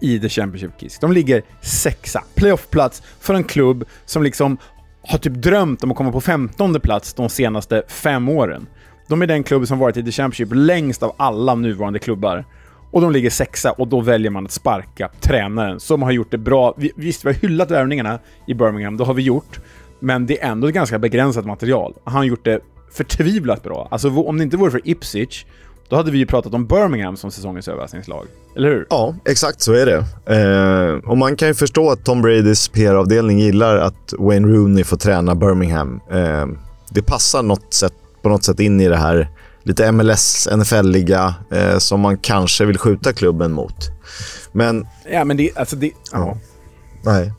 i 0.01 0.19
The 0.19 0.29
Championship 0.29 0.77
Kiss. 0.79 0.99
De 0.99 1.11
ligger 1.11 1.41
sexa. 1.61 2.23
Playoffplats 2.35 3.03
för 3.19 3.33
en 3.33 3.43
klubb 3.43 3.85
som 4.05 4.23
liksom 4.23 4.57
har 5.03 5.17
typ 5.17 5.33
drömt 5.33 5.83
om 5.83 5.91
att 5.91 5.97
komma 5.97 6.11
på 6.11 6.21
15 6.21 6.79
plats 6.79 7.13
de 7.13 7.29
senaste 7.29 7.83
fem 7.87 8.29
åren. 8.29 8.67
De 9.07 9.21
är 9.21 9.27
den 9.27 9.43
klubb 9.43 9.67
som 9.67 9.79
varit 9.79 9.97
i 9.97 10.03
The 10.03 10.11
Championship 10.11 10.49
längst 10.55 11.03
av 11.03 11.15
alla 11.17 11.55
nuvarande 11.55 11.99
klubbar. 11.99 12.45
Och 12.91 13.01
de 13.01 13.11
ligger 13.11 13.29
sexa 13.29 13.71
och 13.71 13.87
då 13.87 14.01
väljer 14.01 14.31
man 14.31 14.45
att 14.45 14.51
sparka 14.51 15.09
tränaren 15.19 15.79
som 15.79 16.01
har 16.01 16.11
gjort 16.11 16.31
det 16.31 16.37
bra. 16.37 16.75
Visst, 16.95 17.25
vi 17.25 17.29
har 17.29 17.33
hyllat 17.33 17.71
värvningarna 17.71 18.19
i 18.47 18.53
Birmingham, 18.53 18.97
det 18.97 19.03
har 19.03 19.13
vi 19.13 19.21
gjort. 19.21 19.59
Men 19.99 20.25
det 20.25 20.41
är 20.41 20.51
ändå 20.51 20.67
ett 20.67 20.73
ganska 20.73 20.99
begränsat 20.99 21.45
material. 21.45 21.93
Han 22.03 22.13
har 22.13 22.23
gjort 22.23 22.45
det 22.45 22.59
förtvivlat 22.91 23.63
bra. 23.63 23.87
Alltså 23.91 24.09
om 24.09 24.37
det 24.37 24.43
inte 24.43 24.57
vore 24.57 24.71
för 24.71 24.81
Ipswich, 24.83 25.45
då 25.91 25.97
hade 25.97 26.11
vi 26.11 26.17
ju 26.17 26.25
pratat 26.25 26.53
om 26.53 26.65
Birmingham 26.65 27.17
som 27.17 27.31
säsongens 27.31 27.67
överraskningslag. 27.67 28.27
Eller 28.55 28.69
hur? 28.69 28.87
Ja, 28.89 29.15
exakt 29.25 29.61
så 29.61 29.73
är 29.73 29.85
det. 29.85 29.97
Eh, 30.35 31.09
och 31.09 31.17
man 31.17 31.35
kan 31.35 31.47
ju 31.47 31.53
förstå 31.53 31.89
att 31.89 32.05
Tom 32.05 32.21
Bradys 32.21 32.67
PR-avdelning 32.67 33.39
gillar 33.39 33.77
att 33.77 34.13
Wayne 34.19 34.47
Rooney 34.47 34.83
får 34.83 34.97
träna 34.97 35.35
Birmingham. 35.35 36.01
Eh, 36.11 36.47
det 36.89 37.01
passar 37.01 37.43
något 37.43 37.73
sätt, 37.73 37.93
på 38.21 38.29
något 38.29 38.43
sätt 38.43 38.59
in 38.59 38.81
i 38.81 38.87
det 38.87 38.97
här 38.97 39.27
lite 39.63 39.91
MLS, 39.91 40.47
NFL-liga 40.57 41.35
eh, 41.51 41.77
som 41.77 41.99
man 41.99 42.17
kanske 42.17 42.65
vill 42.65 42.77
skjuta 42.77 43.13
klubben 43.13 43.51
mot. 43.51 43.75
Men... 44.51 44.87
Ja, 45.11 45.25
men 45.25 45.37
det... 45.37 45.49
Alltså 45.55 45.75
det... 45.75 45.91
Ja. 46.11 46.37
Nej. 47.05 47.33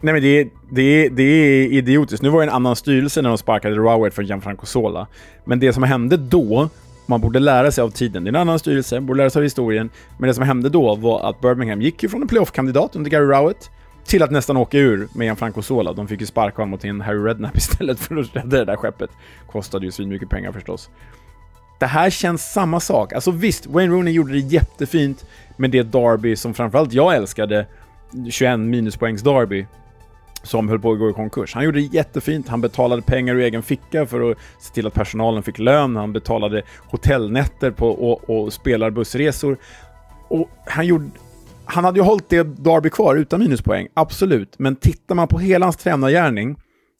Nej, 0.00 0.14
men 0.14 0.22
det, 0.22 0.48
det, 0.70 1.08
det 1.08 1.22
är 1.22 1.72
idiotiskt. 1.72 2.22
Nu 2.22 2.28
var 2.28 2.40
det 2.40 2.46
en 2.46 2.54
annan 2.54 2.76
styrelse 2.76 3.22
när 3.22 3.28
de 3.28 3.38
sparkade 3.38 3.76
Rowett 3.76 4.14
för 4.14 4.22
Gianfranco 4.22 4.66
Sola. 4.66 5.06
Men 5.44 5.60
det 5.60 5.72
som 5.72 5.82
hände 5.82 6.16
då 6.16 6.68
man 7.06 7.20
borde 7.20 7.38
lära 7.38 7.72
sig 7.72 7.82
av 7.82 7.90
tiden. 7.90 8.24
Det 8.24 8.28
är 8.28 8.32
en 8.32 8.36
annan 8.36 8.58
styrelse, 8.58 9.00
borde 9.00 9.18
lära 9.18 9.30
sig 9.30 9.40
av 9.40 9.44
historien. 9.44 9.90
Men 10.18 10.28
det 10.28 10.34
som 10.34 10.44
hände 10.44 10.68
då 10.68 10.94
var 10.94 11.30
att 11.30 11.40
Birmingham 11.40 11.82
gick 11.82 12.02
ju 12.02 12.08
från 12.08 12.22
en 12.22 12.28
playoff-kandidat 12.28 12.96
under 12.96 13.10
Gary 13.10 13.26
Rowett 13.26 13.70
till 14.06 14.22
att 14.22 14.30
nästan 14.30 14.56
åka 14.56 14.78
ur 14.78 15.08
med 15.12 15.28
en 15.30 15.36
Franco 15.36 15.62
Sola. 15.62 15.92
De 15.92 16.08
fick 16.08 16.20
ju 16.20 16.26
sparka 16.26 16.56
honom 16.56 16.70
mot 16.70 16.84
en 16.84 17.00
Harry 17.00 17.18
Redknapp 17.18 17.56
istället 17.56 18.00
för 18.00 18.16
att 18.16 18.36
rädda 18.36 18.58
det 18.58 18.64
där 18.64 18.76
skeppet. 18.76 19.10
Kostade 19.46 19.86
ju 19.86 19.92
svinmycket 19.92 20.28
pengar 20.28 20.52
förstås. 20.52 20.90
Det 21.78 21.86
här 21.86 22.10
känns 22.10 22.52
samma 22.52 22.80
sak. 22.80 23.12
Alltså 23.12 23.30
visst, 23.30 23.66
Wayne 23.66 23.92
Rooney 23.92 24.14
gjorde 24.14 24.32
det 24.32 24.38
jättefint 24.38 25.24
med 25.56 25.70
det 25.70 25.82
Derby 25.82 26.36
som 26.36 26.54
framförallt 26.54 26.92
jag 26.92 27.14
älskade, 27.14 27.66
21 28.30 28.58
minuspoängs 28.58 29.22
Derby, 29.22 29.66
som 30.46 30.68
höll 30.68 30.78
på 30.78 30.92
att 30.92 30.98
gå 30.98 31.10
i 31.10 31.12
konkurs. 31.12 31.54
Han 31.54 31.64
gjorde 31.64 31.80
det 31.80 31.94
jättefint. 31.94 32.48
Han 32.48 32.60
betalade 32.60 33.02
pengar 33.02 33.34
ur 33.34 33.40
egen 33.40 33.62
ficka 33.62 34.06
för 34.06 34.30
att 34.30 34.38
se 34.58 34.74
till 34.74 34.86
att 34.86 34.94
personalen 34.94 35.42
fick 35.42 35.58
lön. 35.58 35.96
Han 35.96 36.12
betalade 36.12 36.62
hotellnätter 36.90 37.70
på, 37.70 37.88
och, 37.88 38.30
och 38.30 38.52
spelarbussresor. 38.52 39.58
Och 40.28 40.50
han, 40.66 40.86
gjorde, 40.86 41.10
han 41.64 41.84
hade 41.84 41.98
ju 41.98 42.04
hållit 42.04 42.28
det 42.28 42.42
Derby 42.42 42.90
kvar 42.90 43.16
utan 43.16 43.40
minuspoäng, 43.40 43.88
absolut. 43.94 44.58
Men 44.58 44.76
tittar 44.76 45.14
man 45.14 45.28
på 45.28 45.38
hela 45.38 45.66
hans 45.66 45.76
tränargärning 45.76 46.56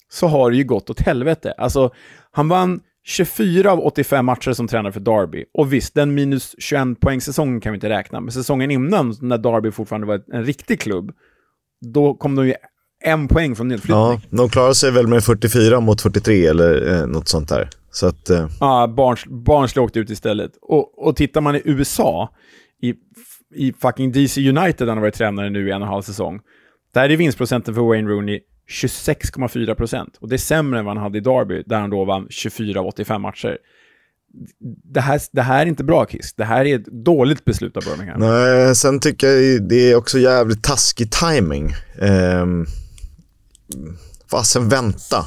så 0.09 0.27
har 0.27 0.51
det 0.51 0.57
ju 0.57 0.65
gått 0.65 0.91
åt 0.91 1.01
helvete. 1.01 1.55
Alltså, 1.59 1.91
han 2.31 2.49
vann 2.49 2.81
24 3.05 3.73
av 3.73 3.81
85 3.81 4.27
matcher 4.27 4.53
som 4.53 4.69
tränare 4.69 4.93
för 4.93 5.01
Derby. 5.01 5.45
Och 5.55 5.73
visst, 5.73 5.95
den 5.95 6.15
minus 6.15 6.55
21 6.59 7.01
poäng 7.01 7.21
säsongen 7.21 7.61
kan 7.61 7.73
vi 7.73 7.77
inte 7.77 7.89
räkna. 7.89 8.21
Men 8.21 8.33
säsongen 8.33 8.71
innan, 8.71 9.15
när 9.21 9.39
Derby 9.39 9.71
fortfarande 9.71 10.07
var 10.07 10.23
en 10.33 10.45
riktig 10.45 10.81
klubb, 10.81 11.13
då 11.81 12.15
kom 12.15 12.35
de 12.35 12.47
ju 12.47 12.55
en 13.07 13.29
poäng 13.29 13.57
från 13.57 13.69
nedflyttning. 13.69 13.99
Ja, 13.99 14.21
de 14.31 14.49
klarar 14.49 14.73
sig 14.73 14.91
väl 14.91 15.07
med 15.07 15.25
44 15.25 15.81
mot 15.81 16.01
43 16.01 16.47
eller 16.47 16.95
eh, 16.95 17.07
något 17.07 17.29
sånt 17.29 17.49
där. 17.49 17.69
Så 17.91 18.07
att, 18.07 18.31
eh. 18.31 18.49
Ja, 18.61 18.95
Barns, 18.97 19.27
Barnsley 19.27 19.85
åkte 19.85 19.99
ut 19.99 20.11
istället. 20.11 20.53
Och, 20.63 21.07
och 21.07 21.17
tittar 21.17 21.41
man 21.41 21.57
i 21.57 21.63
USA, 21.65 22.35
i, 22.83 22.95
i 23.55 23.73
fucking 23.73 24.13
DC 24.13 24.49
United, 24.49 24.89
han 24.89 24.97
har 24.97 25.03
varit 25.03 25.15
tränare 25.15 25.51
nu 25.51 25.69
i 25.69 25.71
en 25.71 25.83
och 25.83 25.87
en 25.87 25.93
halv 25.93 26.03
säsong, 26.03 26.41
där 26.95 27.11
är 27.11 27.17
vinstprocenten 27.17 27.75
för 27.75 27.83
Wayne 27.83 28.11
Rooney 28.11 28.41
26,4 28.83 29.75
procent. 29.75 30.17
Och 30.21 30.29
det 30.29 30.37
är 30.37 30.39
sämre 30.39 30.79
än 30.79 30.85
vad 30.85 30.97
han 30.97 31.03
hade 31.03 31.19
i 31.19 31.21
Derby, 31.21 31.63
där 31.67 31.81
han 31.81 31.91
då 31.91 32.05
vann 32.05 32.27
24 32.31 32.81
av 32.81 32.87
85 32.87 33.23
matcher. 33.23 33.59
Det 34.93 35.01
här, 35.01 35.21
det 35.33 35.43
här 35.43 35.63
är 35.63 35.67
inte 35.67 35.85
bra 35.85 36.05
Kiss. 36.05 36.35
Det 36.35 36.45
här 36.45 36.65
är 36.65 36.77
ett 36.77 36.87
dåligt 36.87 37.45
beslut 37.45 37.77
av 37.77 37.83
Birmingham. 37.83 38.21
Nej, 38.21 38.77
sen 38.77 39.01
tycker 39.01 39.27
jag 39.27 39.69
det 39.69 39.93
är 39.93 39.97
också 39.97 40.19
jävligt 40.19 40.63
taskig 40.63 41.13
timing. 41.13 41.73
Um 42.01 42.67
fasen 44.31 44.69
vänta. 44.69 45.25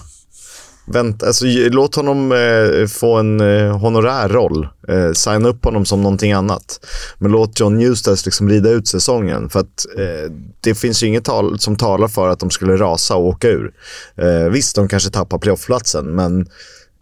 Vänta, 0.91 1.27
alltså, 1.27 1.45
låt 1.45 1.95
honom 1.95 2.31
eh, 2.31 2.87
få 2.87 3.17
en 3.17 3.39
eh, 3.41 3.77
honorär 3.77 4.29
roll. 4.29 4.67
Eh, 4.87 5.11
signa 5.11 5.49
upp 5.49 5.65
honom 5.65 5.85
som 5.85 6.01
någonting 6.01 6.31
annat. 6.31 6.85
Men 7.17 7.31
låt 7.31 7.59
John 7.59 7.81
Eustace 7.81 8.25
liksom 8.25 8.49
rida 8.49 8.69
ut 8.69 8.87
säsongen. 8.87 9.49
För 9.49 9.59
att 9.59 9.85
eh, 9.97 10.31
det 10.61 10.75
finns 10.75 11.03
ju 11.03 11.07
inget 11.07 11.25
tal 11.25 11.59
som 11.59 11.75
talar 11.75 12.07
för 12.07 12.29
att 12.29 12.39
de 12.39 12.49
skulle 12.49 12.77
rasa 12.77 13.15
och 13.15 13.27
åka 13.27 13.49
ur. 13.49 13.71
Eh, 14.15 14.49
visst, 14.49 14.75
de 14.75 14.87
kanske 14.87 15.09
tappar 15.09 15.37
playoffplatsen, 15.37 16.05
men 16.05 16.47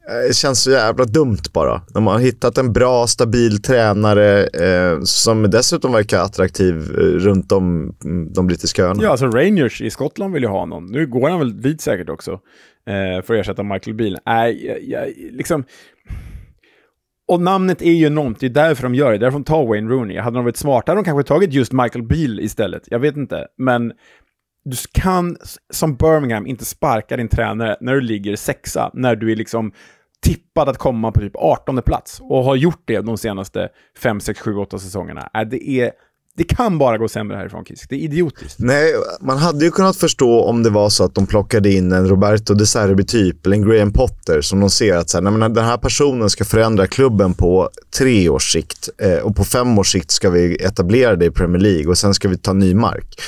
Eh, 0.10 0.28
det 0.28 0.36
känns 0.36 0.64
så 0.64 0.72
jävla 0.72 1.06
dumt 1.06 1.44
bara. 1.54 1.82
De 1.94 2.08
har 2.08 2.20
hittat 2.20 2.58
en 2.58 2.74
bra, 2.74 3.08
stabil 3.08 3.62
tränare 3.62 4.44
eh, 4.44 5.00
som 5.02 5.50
dessutom 5.50 5.92
verkar 5.92 6.20
attraktiv 6.20 6.76
eh, 6.76 7.04
runt 7.04 7.52
om 7.52 7.96
mm, 8.06 8.34
de 8.34 8.48
brittiska 8.48 8.84
öarna. 8.84 9.04
Ja, 9.04 9.10
alltså 9.10 9.28
Rangers 9.28 9.82
i 9.82 9.90
Skottland 9.90 10.34
vill 10.34 10.44
ju 10.44 10.50
ha 10.50 10.66
någon. 10.66 10.86
Nu 10.86 11.08
går 11.08 11.30
han 11.30 11.40
väl 11.40 11.62
dit 11.62 11.82
säkert 11.82 12.10
också 12.10 12.32
eh, 12.88 13.24
för 13.24 13.34
att 13.34 13.40
ersätta 13.40 13.64
Michael 13.64 13.96
Beale. 13.96 14.20
Nej, 14.26 14.70
äh, 14.70 14.90
jag, 14.90 15.14
liksom... 15.32 15.64
och 17.28 17.42
namnet 17.42 17.82
är 17.82 17.92
ju 17.92 18.06
enormt, 18.06 18.40
det 18.40 18.46
är 18.46 18.50
därför 18.50 18.84
de 18.84 18.96
gör 18.96 19.12
det, 19.12 19.18
därför 19.18 19.40
de 19.40 19.44
tar 19.44 19.66
Wayne 19.66 19.90
Rooney. 19.90 20.20
Hade 20.20 20.38
de 20.38 20.44
varit 20.44 20.58
smarta 20.58 20.92
hade 20.92 21.02
de 21.02 21.06
kanske 21.06 21.28
tagit 21.28 21.54
just 21.54 21.72
Michael 21.72 22.04
Beal 22.04 22.40
istället. 22.40 22.84
Jag 22.88 23.00
vet 23.00 23.18
inte, 23.18 23.48
men 23.58 23.94
du 24.70 24.78
kan 24.92 25.38
som 25.74 25.96
Birmingham 25.96 26.48
inte 26.48 26.66
sparka 26.66 27.18
din 27.18 27.30
tränare 27.30 27.78
när 27.82 27.94
du 27.94 28.02
ligger 28.02 28.36
sexa, 28.36 28.92
när 28.94 29.16
du 29.16 29.32
är 29.32 29.36
liksom 29.36 29.72
tippad 30.26 30.70
att 30.70 30.78
komma 30.78 31.12
på 31.12 31.20
typ 31.20 31.36
18 31.36 31.82
plats 31.82 32.20
och 32.22 32.44
har 32.44 32.56
gjort 32.56 32.82
det 32.86 33.02
de 33.02 33.18
senaste 33.18 33.70
5, 34.00 34.20
6, 34.20 34.40
7, 34.40 34.56
8 34.56 34.80
säsongerna. 34.80 35.30
Äh, 35.34 35.42
det, 35.42 35.70
är, 35.70 35.92
det 36.38 36.44
kan 36.44 36.78
bara 36.78 36.98
gå 36.98 37.08
sämre 37.08 37.38
härifrån 37.38 37.66
Kisk. 37.66 37.90
Det 37.90 37.96
är 37.96 38.00
idiotiskt. 38.00 38.60
Nej, 38.60 38.94
man 39.22 39.38
hade 39.38 39.66
ju 39.66 39.72
kunnat 39.72 39.98
förstå 39.98 40.44
om 40.44 40.64
det 40.64 40.70
var 40.70 40.90
så 40.90 41.04
att 41.04 41.16
de 41.16 41.28
plockade 41.28 41.74
in 41.74 41.92
en 41.92 42.08
Roberto 42.10 42.54
De 42.54 42.66
Serbi-typ 42.66 43.46
eller 43.46 43.56
en 43.56 43.70
Graham 43.70 43.94
Potter 43.94 44.42
som 44.42 44.60
de 44.60 44.70
ser 44.70 44.98
att 44.98 45.10
så 45.10 45.18
här, 45.18 45.32
nej, 45.32 45.50
den 45.50 45.66
här 45.66 45.78
personen 45.78 46.30
ska 46.30 46.46
förändra 46.46 46.88
klubben 46.88 47.34
på 47.34 47.70
tre 47.98 48.30
års 48.30 48.52
sikt 48.52 48.90
eh, 48.98 49.18
och 49.18 49.36
på 49.36 49.44
fem 49.44 49.80
års 49.80 49.92
sikt 49.92 50.12
ska 50.12 50.30
vi 50.30 50.56
etablera 50.56 51.16
det 51.16 51.26
i 51.26 51.32
Premier 51.32 51.62
League 51.62 51.88
och 51.88 51.98
sen 51.98 52.14
ska 52.14 52.28
vi 52.28 52.38
ta 52.38 52.54
ny 52.54 52.76
mark. 52.76 53.22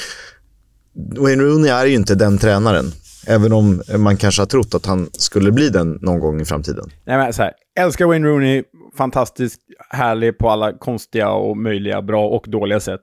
Wayne 1.18 1.44
Rooney 1.44 1.72
är 1.72 1.86
ju 1.86 1.96
inte 1.96 2.16
den 2.16 2.38
tränaren. 2.38 2.92
Även 3.28 3.53
om 3.53 3.82
man 3.97 4.17
kanske 4.17 4.41
har 4.41 4.47
trott 4.47 4.76
att 4.76 4.86
han 4.86 5.09
skulle 5.13 5.51
bli 5.51 5.70
den 5.70 5.99
någon 6.01 6.20
gång 6.20 6.41
i 6.41 6.45
framtiden. 6.45 6.86
Nej, 7.05 7.17
men 7.17 7.34
så 7.34 7.43
här, 7.43 7.53
älskar 7.80 8.05
Wayne 8.05 8.28
Rooney, 8.28 8.63
fantastisk, 8.97 9.59
härlig 9.89 10.38
på 10.38 10.49
alla 10.49 10.74
konstiga 10.74 11.30
och 11.30 11.57
möjliga, 11.57 12.01
bra 12.01 12.28
och 12.28 12.45
dåliga 12.47 12.80
sätt. 12.80 13.01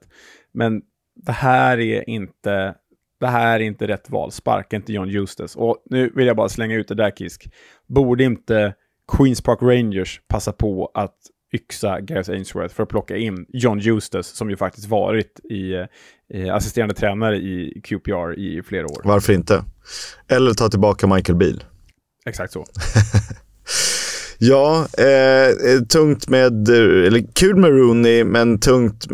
Men 0.54 0.82
det 1.26 1.32
här 1.32 1.78
är 1.78 2.10
inte, 2.10 2.74
det 3.20 3.26
här 3.26 3.60
är 3.60 3.64
inte 3.64 3.88
rätt 3.88 4.10
val. 4.10 4.32
Sparka 4.32 4.76
inte 4.76 4.92
John 4.92 5.08
Justus. 5.08 5.56
Och 5.56 5.76
nu 5.90 6.12
vill 6.14 6.26
jag 6.26 6.36
bara 6.36 6.48
slänga 6.48 6.76
ut 6.76 6.88
det 6.88 6.94
där, 6.94 7.10
Kisk. 7.10 7.50
Borde 7.86 8.24
inte 8.24 8.74
Queens 9.16 9.40
Park 9.40 9.58
Rangers 9.62 10.20
passa 10.28 10.52
på 10.52 10.90
att 10.94 11.16
yxa 11.52 12.00
Gareth 12.00 12.30
Ainsworth 12.30 12.74
för 12.74 12.82
att 12.82 12.88
plocka 12.88 13.16
in 13.16 13.46
John 13.48 13.78
Justus 13.78 14.26
som 14.26 14.50
ju 14.50 14.56
faktiskt 14.56 14.88
varit 14.88 15.40
i, 15.50 15.72
eh, 15.72 15.86
i 16.34 16.48
assisterande 16.48 16.94
tränare 16.94 17.36
i 17.36 17.80
QPR 17.84 18.38
i 18.38 18.62
flera 18.62 18.86
år. 18.86 19.00
Varför 19.04 19.32
inte? 19.32 19.64
Eller 20.28 20.54
ta 20.54 20.68
tillbaka 20.68 21.06
Michael 21.06 21.36
Beal. 21.36 21.64
Exakt 22.26 22.52
så. 22.52 22.64
Ja, 24.38 24.86
eh, 24.98 25.72
eh, 25.72 25.80
tungt 25.88 26.28
med, 26.28 26.68
eller 26.68 27.24
kul 27.32 27.56
med 27.56 27.70
Rooney, 27.70 28.24
men 28.24 28.58
tungt 28.58 29.06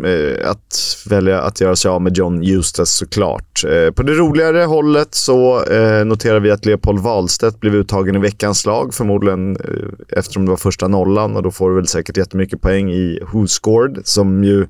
att 0.43 0.93
välja 1.09 1.41
att 1.41 1.61
göra 1.61 1.75
sig 1.75 1.89
av 1.89 2.01
med 2.01 2.17
John 2.17 2.43
Eustace 2.43 2.91
såklart. 2.91 3.63
Eh, 3.63 3.91
på 3.91 4.03
det 4.03 4.13
roligare 4.13 4.63
hållet 4.63 5.15
så 5.15 5.65
eh, 5.65 6.05
noterar 6.05 6.39
vi 6.39 6.51
att 6.51 6.65
Leopold 6.65 6.99
Wahlstedt 6.99 7.59
blev 7.59 7.75
uttagen 7.75 8.15
i 8.15 8.19
veckans 8.19 8.65
lag, 8.65 8.93
förmodligen 8.93 9.55
eh, 9.55 10.17
eftersom 10.17 10.45
det 10.45 10.49
var 10.49 10.57
första 10.57 10.87
nollan 10.87 11.35
och 11.35 11.43
då 11.43 11.51
får 11.51 11.69
du 11.69 11.75
väl 11.75 11.87
säkert 11.87 12.17
jättemycket 12.17 12.61
poäng 12.61 12.91
i 12.91 13.19
Who 13.33 13.47
Scored, 13.47 14.01
som 14.03 14.43
ju 14.43 14.61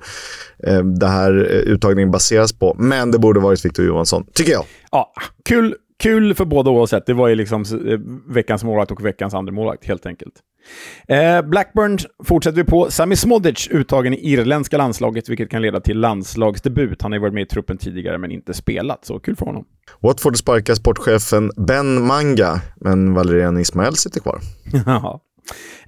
eh, 0.64 0.84
det 0.84 1.08
här 1.08 1.32
eh, 1.52 1.58
uttagningen 1.58 2.12
baseras 2.12 2.54
på. 2.54 2.76
Men 2.80 3.12
det 3.12 3.20
borde 3.20 3.40
varit 3.40 3.66
Victor 3.66 3.86
Johansson, 3.86 4.26
tycker 4.34 4.52
jag. 4.52 4.66
Ja, 4.92 5.14
kul 5.46 5.76
kul 6.04 6.34
för 6.34 6.46
båda 6.46 6.72
oavsett. 6.72 7.06
Det 7.06 7.14
var 7.14 7.28
ju 7.28 7.36
liksom 7.36 7.62
eh, 7.62 8.00
veckans 8.34 8.64
målvakt 8.64 8.92
och 8.92 9.06
veckans 9.06 9.34
andra 9.34 9.54
målvakt 9.54 9.86
helt 9.86 10.06
enkelt. 10.06 10.34
Eh, 11.08 11.42
Blackburn 11.42 11.98
fortsätter 12.24 12.58
vi 12.58 12.64
på. 12.64 12.92
Sami 12.92 13.16
Smodic 13.16 13.68
uttagen 13.72 14.14
i 14.14 14.32
irländska 14.32 14.78
landslaget, 14.78 15.30
vilket 15.30 15.50
kan 15.50 15.62
leda 15.62 15.80
till 15.80 16.00
landslagsdebut. 16.00 17.02
Han 17.02 17.12
har 17.12 17.18
ju 17.18 17.22
varit 17.22 17.34
med 17.34 17.44
i 17.44 17.46
truppen 17.46 17.78
tidigare, 17.78 18.18
men 18.18 18.32
inte 18.32 18.54
spelat, 18.54 19.06
så 19.06 19.20
kul 19.20 19.36
för 19.36 19.46
honom. 19.46 19.66
Watford 20.00 20.38
sparkar 20.38 20.76
sportchefen 20.76 21.52
Ben 21.58 22.06
Manga, 22.08 22.62
men 22.76 23.14
Valerian 23.14 23.58
Ismael 23.58 23.96
sitter 23.96 24.20
kvar. 24.20 24.40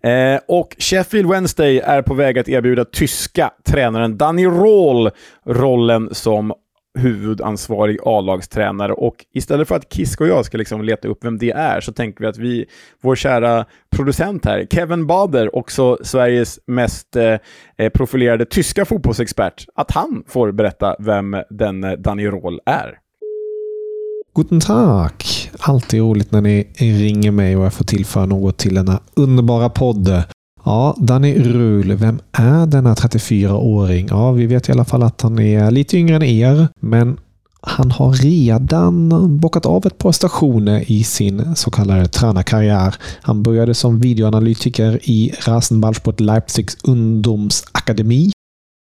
Eh, 0.03 0.39
och 0.47 0.75
Sheffield 0.79 1.29
Wednesday 1.29 1.79
är 1.79 2.01
på 2.01 2.13
väg 2.13 2.39
att 2.39 2.49
erbjuda 2.49 2.85
tyska 2.85 3.51
tränaren 3.67 4.17
Danny 4.17 4.45
Roll 4.45 5.09
rollen 5.45 6.09
som 6.11 6.53
huvudansvarig 6.95 7.97
A-lagstränare 8.03 8.93
och 8.93 9.15
istället 9.33 9.67
för 9.67 9.75
att 9.75 9.93
Kisk 9.93 10.21
och 10.21 10.27
jag 10.27 10.45
ska 10.45 10.57
liksom 10.57 10.83
leta 10.83 11.07
upp 11.07 11.25
vem 11.25 11.37
det 11.37 11.51
är 11.51 11.81
så 11.81 11.91
tänker 11.91 12.21
vi 12.21 12.27
att 12.27 12.37
vi, 12.37 12.65
vår 13.01 13.15
kära 13.15 13.65
producent 13.89 14.45
här, 14.45 14.67
Kevin 14.71 15.07
Bader, 15.07 15.55
också 15.55 15.97
Sveriges 16.01 16.59
mest 16.67 17.15
eh, 17.15 17.89
profilerade 17.89 18.45
tyska 18.45 18.85
fotbollsexpert, 18.85 19.65
att 19.75 19.91
han 19.91 20.23
får 20.27 20.51
berätta 20.51 20.95
vem 20.99 21.35
den 21.49 21.83
eh, 21.83 21.91
Danny 21.91 22.27
Roll 22.27 22.59
är. 22.65 22.99
Guten 24.35 24.59
Tag! 24.59 25.11
Alltid 25.59 25.99
roligt 25.99 26.31
när 26.31 26.41
ni 26.41 26.67
ringer 26.77 27.31
mig 27.31 27.55
och 27.57 27.65
jag 27.65 27.73
får 27.73 27.85
tillföra 27.85 28.25
något 28.25 28.57
till 28.57 28.75
denna 28.75 28.99
underbara 29.15 29.69
podd. 29.69 30.23
Ja, 30.65 30.95
Danny 30.97 31.39
Ruhl, 31.39 31.93
vem 31.93 32.19
är 32.31 32.65
denna 32.65 32.93
34-åring? 32.93 34.07
Ja, 34.09 34.31
vi 34.31 34.45
vet 34.45 34.69
i 34.69 34.71
alla 34.71 34.85
fall 34.85 35.03
att 35.03 35.21
han 35.21 35.39
är 35.39 35.71
lite 35.71 35.97
yngre 35.97 36.15
än 36.15 36.23
er, 36.23 36.67
men 36.79 37.17
han 37.61 37.91
har 37.91 38.13
redan 38.13 39.09
bockat 39.39 39.65
av 39.65 39.85
ett 39.85 39.97
par 39.97 40.11
stationer 40.11 40.91
i 40.91 41.03
sin 41.03 41.55
så 41.55 41.71
kallade 41.71 42.07
tränarkarriär. 42.07 42.95
Han 43.21 43.43
började 43.43 43.73
som 43.73 43.99
videoanalytiker 43.99 44.99
i 45.03 45.33
Rasenballsport 45.47 46.19
Leipzigs 46.19 46.77
ungdomsakademi 46.83 48.31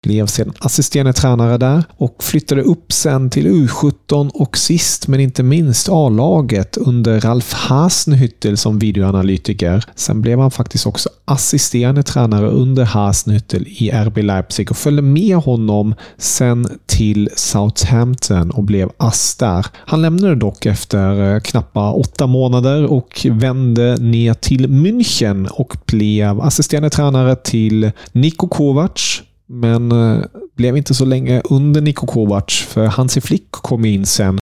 blev 0.04 0.26
sedan 0.26 0.54
assisterande 0.60 1.14
tränare 1.14 1.58
där 1.58 1.84
och 1.98 2.24
flyttade 2.24 2.62
upp 2.62 2.92
sen 2.92 3.30
till 3.30 3.48
U17 3.48 4.30
och 4.34 4.58
sist 4.58 5.08
men 5.08 5.20
inte 5.20 5.44
minst 5.44 5.90
A-laget 5.90 6.78
under 6.78 7.20
Ralf 7.20 7.54
Hasenhüttel 7.54 8.56
som 8.56 8.80
videoanalytiker. 8.80 9.84
Sen 9.96 10.22
blev 10.22 10.40
han 10.40 10.52
faktiskt 10.52 10.86
också 10.86 11.10
assisterande 11.26 12.04
tränare 12.04 12.48
under 12.48 12.86
Hasenhüttel 12.86 13.66
i 13.68 13.92
RB 13.92 14.18
Leipzig 14.18 14.72
och 14.72 14.78
följde 14.78 15.02
med 15.02 15.36
honom 15.36 15.96
sen 16.18 16.68
till 16.86 17.30
Southampton 17.36 18.52
och 18.52 18.64
blev 18.64 18.90
ass 18.98 19.36
där. 19.36 19.66
Han 19.76 20.02
lämnade 20.02 20.36
dock 20.36 20.66
efter 20.66 21.34
eh, 21.34 21.40
knappa 21.40 21.92
åtta 21.92 22.28
månader 22.28 22.86
och 22.86 23.28
vände 23.30 23.98
ner 24.00 24.34
till 24.34 24.68
München 24.68 25.48
och 25.48 25.78
blev 25.86 26.42
assisterande 26.42 26.90
tränare 26.90 27.36
till 27.36 27.92
Niko 28.12 28.48
Kovac 28.48 29.22
men 29.48 29.92
eh, 29.92 30.26
blev 30.56 30.78
inte 30.78 30.94
så 30.94 31.06
länge 31.06 31.42
under 31.46 31.82
Niko 31.82 32.08
Kovac, 32.08 32.66
för 32.68 32.86
Hansi 32.86 33.22
Flick 33.22 33.52
kom 33.52 33.86
in 33.86 34.06
sen. 34.06 34.40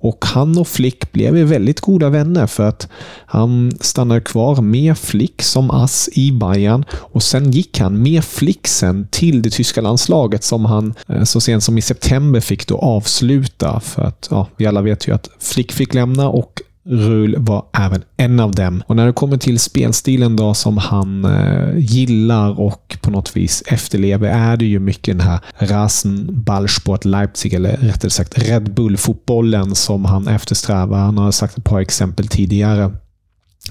Och 0.00 0.24
han 0.24 0.58
och 0.58 0.68
Flick 0.68 1.12
blev 1.12 1.34
väldigt 1.34 1.80
goda 1.80 2.08
vänner 2.08 2.46
för 2.46 2.68
att 2.68 2.88
han 3.26 3.72
stannade 3.80 4.20
kvar 4.20 4.62
med 4.62 4.98
Flick 4.98 5.42
som 5.42 5.70
ass 5.70 6.08
i 6.12 6.32
Bayern 6.32 6.84
och 6.92 7.22
sen 7.22 7.50
gick 7.50 7.78
han 7.78 8.02
med 8.02 8.24
Flick 8.24 8.66
sen 8.66 9.08
till 9.10 9.42
det 9.42 9.50
tyska 9.50 9.80
landslaget 9.80 10.44
som 10.44 10.64
han 10.64 10.94
eh, 11.08 11.22
så 11.22 11.40
sent 11.40 11.62
som 11.64 11.78
i 11.78 11.82
september 11.82 12.40
fick 12.40 12.66
då 12.66 12.78
avsluta 12.78 13.80
för 13.80 14.02
att 14.02 14.28
ja, 14.30 14.48
vi 14.56 14.66
alla 14.66 14.82
vet 14.82 15.08
ju 15.08 15.14
att 15.14 15.30
Flick 15.38 15.72
fick 15.72 15.94
lämna 15.94 16.28
och 16.28 16.62
Rul 16.86 17.36
var 17.38 17.64
även 17.72 18.02
en 18.16 18.40
av 18.40 18.54
dem. 18.54 18.82
Och 18.86 18.96
när 18.96 19.06
det 19.06 19.12
kommer 19.12 19.36
till 19.36 19.58
spelstilen 19.58 20.36
då 20.36 20.54
som 20.54 20.78
han 20.78 21.24
eh, 21.24 21.78
gillar 21.78 22.60
och 22.60 22.96
på 23.00 23.10
något 23.10 23.36
vis 23.36 23.62
efterlever 23.66 24.28
är 24.28 24.56
det 24.56 24.64
ju 24.64 24.78
mycket 24.78 25.18
den 25.18 25.26
här 25.26 25.40
Rasenballsport 25.58 27.04
Leipzig, 27.04 27.54
eller 27.54 27.76
rättare 27.76 28.10
sagt 28.10 28.38
Red 28.38 28.74
Bull-fotbollen 28.74 29.74
som 29.74 30.04
han 30.04 30.28
eftersträvar. 30.28 30.98
Han 30.98 31.18
har 31.18 31.32
sagt 31.32 31.58
ett 31.58 31.64
par 31.64 31.80
exempel 31.80 32.28
tidigare. 32.28 32.92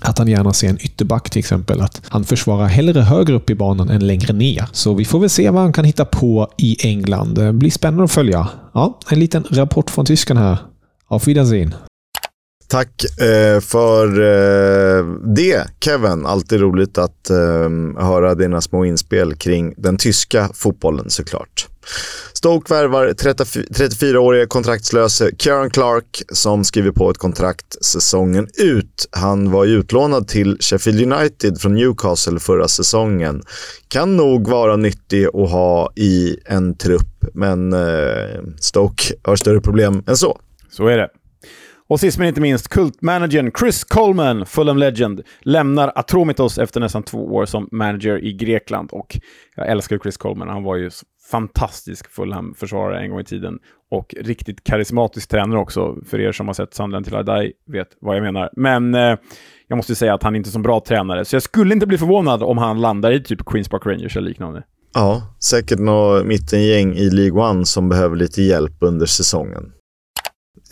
Att 0.02 0.18
han 0.18 0.28
gärna 0.28 0.54
ser 0.54 0.70
en 0.70 0.82
ytterback 0.82 1.30
till 1.30 1.40
exempel. 1.40 1.82
Att 1.82 2.02
han 2.08 2.24
försvarar 2.24 2.68
hellre 2.68 3.02
högre 3.02 3.34
upp 3.34 3.50
i 3.50 3.56
banan 3.56 3.90
än 3.90 4.08
längre 4.08 4.34
ner. 4.34 4.66
Så 4.72 4.94
vi 4.94 5.06
får 5.06 5.20
väl 5.20 5.30
se 5.30 5.50
vad 5.50 5.62
han 5.62 5.74
kan 5.74 5.86
hitta 5.86 6.06
på 6.06 6.48
i 6.58 6.88
England. 6.88 7.36
Det 7.36 7.54
blir 7.54 7.72
spännande 7.72 8.04
att 8.04 8.12
följa. 8.12 8.48
Ja, 8.74 9.00
en 9.10 9.20
liten 9.20 9.44
rapport 9.50 9.90
från 9.90 10.06
tysken 10.06 10.38
här. 10.38 10.58
Auf 11.08 11.28
Wiedersehen. 11.28 11.74
Tack 12.68 13.06
eh, 13.22 13.60
för 13.60 14.08
eh, 14.08 15.06
det 15.36 15.68
Kevin. 15.80 16.26
Alltid 16.26 16.60
roligt 16.60 16.98
att 16.98 17.30
eh, 17.30 17.70
höra 17.98 18.36
dina 18.36 18.62
små 18.62 18.86
inspel 18.86 19.36
kring 19.36 19.74
den 19.78 19.98
tyska 19.98 20.50
fotbollen 20.54 21.10
såklart. 21.10 21.68
Stoke 22.34 22.74
värvar 22.74 23.08
34-årige 23.08 24.46
kontraktslöse 24.46 25.32
Kieran 25.38 25.70
Clark 25.70 26.24
som 26.32 26.64
skriver 26.64 26.92
på 26.92 27.10
ett 27.10 27.18
kontrakt 27.18 27.86
säsongen 27.86 28.48
ut. 28.58 29.08
Han 29.12 29.52
var 29.52 29.66
ju 29.66 29.80
utlånad 29.80 30.28
till 30.28 30.58
Sheffield 30.60 31.14
United 31.14 31.62
från 31.62 31.74
Newcastle 31.74 32.40
förra 32.40 32.68
säsongen. 32.68 33.42
Kan 33.88 34.18
nog 34.18 34.48
vara 34.48 34.76
nyttig 34.76 35.26
att 35.26 35.52
ha 35.52 35.92
i 35.96 36.38
en 36.46 36.78
trupp, 36.78 37.26
men 37.34 37.74
eh, 37.74 38.42
Stoke 38.60 39.04
har 39.24 39.36
större 39.36 39.62
problem 39.62 40.04
än 40.08 40.18
så. 40.18 40.40
Så 40.72 40.88
är 40.88 40.98
det. 40.98 41.10
Och 41.94 42.00
sist 42.00 42.18
men 42.18 42.28
inte 42.28 42.42
minst, 42.42 42.70
kultmanagern 42.70 43.52
Chris 43.60 43.84
Coleman, 43.84 44.46
Fulham 44.46 44.78
Legend, 44.78 45.22
lämnar 45.42 45.92
Atromitos 45.96 46.58
efter 46.58 46.80
nästan 46.80 47.04
två 47.04 47.18
år 47.18 47.46
som 47.46 47.70
manager 47.72 48.24
i 48.24 48.34
Grekland. 48.34 48.90
Och 48.92 49.18
jag 49.56 49.68
älskar 49.68 49.98
Chris 49.98 50.18
Coleman. 50.18 50.50
Han 50.50 50.64
var 50.64 50.76
ju 50.76 50.90
fantastisk 51.32 52.12
Fulham-försvarare 52.12 53.00
en 53.00 53.10
gång 53.10 53.20
i 53.20 53.24
tiden 53.24 53.60
och 53.92 54.16
riktigt 54.18 54.64
karismatisk 54.64 55.30
tränare 55.30 55.60
också. 55.60 55.96
För 56.10 56.20
er 56.20 56.32
som 56.32 56.48
har 56.48 56.54
sett 56.54 56.74
Sunderland 56.74 57.06
till 57.06 57.16
Adai 57.16 57.52
vet 57.68 57.88
vad 58.00 58.16
jag 58.16 58.24
menar. 58.24 58.50
Men 58.56 58.96
eh, 58.96 59.18
jag 59.68 59.76
måste 59.76 59.96
säga 59.96 60.14
att 60.14 60.24
han 60.24 60.36
inte 60.36 60.50
är 60.50 60.52
så 60.52 60.60
bra 60.60 60.80
tränare, 60.80 61.26
så 61.26 61.36
jag 61.36 61.44
skulle 61.44 61.74
inte 61.74 61.88
bli 61.88 61.98
förvånad 61.98 62.44
om 62.44 62.58
han 62.58 62.82
landar 62.82 63.12
i 63.12 63.24
typ 63.24 63.46
Queens 63.46 63.70
Park 63.70 63.86
Rangers 63.86 64.18
eller 64.18 64.30
liknande. 64.30 64.64
Ja, 64.94 65.36
säkert 65.40 65.80
något 65.80 66.26
mittengäng 66.26 66.94
i 66.94 67.10
League 67.10 67.42
One 67.42 67.66
som 67.66 67.90
behöver 67.90 68.16
lite 68.16 68.42
hjälp 68.42 68.78
under 68.80 69.06
säsongen. 69.06 69.74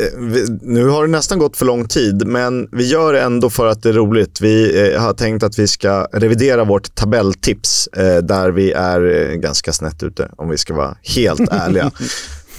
Eh, 0.02 0.20
nu 0.62 0.88
har 0.88 1.06
det 1.06 1.12
nästan 1.12 1.39
gått 1.39 1.58
för 1.58 1.66
lång 1.66 1.88
tid, 1.88 2.28
men 2.28 2.70
vi 2.72 2.88
gör 2.88 3.14
det 3.14 3.22
ändå 3.22 3.49
för 3.49 3.68
att 3.68 3.84
det 3.84 3.89
är 3.89 3.93
roligt. 3.93 4.41
Vi 4.41 4.89
eh, 4.93 5.02
har 5.02 5.14
tänkt 5.14 5.43
att 5.43 5.60
vi 5.60 5.68
ska 5.68 6.08
revidera 6.14 6.64
vårt 6.64 6.95
tabelltips 6.95 7.88
eh, 7.88 8.18
där 8.18 8.52
vi 8.52 8.72
är 8.72 9.34
ganska 9.36 9.74
snett 9.74 10.04
ute, 10.04 10.32
om 10.38 10.49
vi 10.49 10.58
ska 10.58 10.74
vara 10.74 10.97
helt 11.16 11.39
ärliga. 11.52 11.91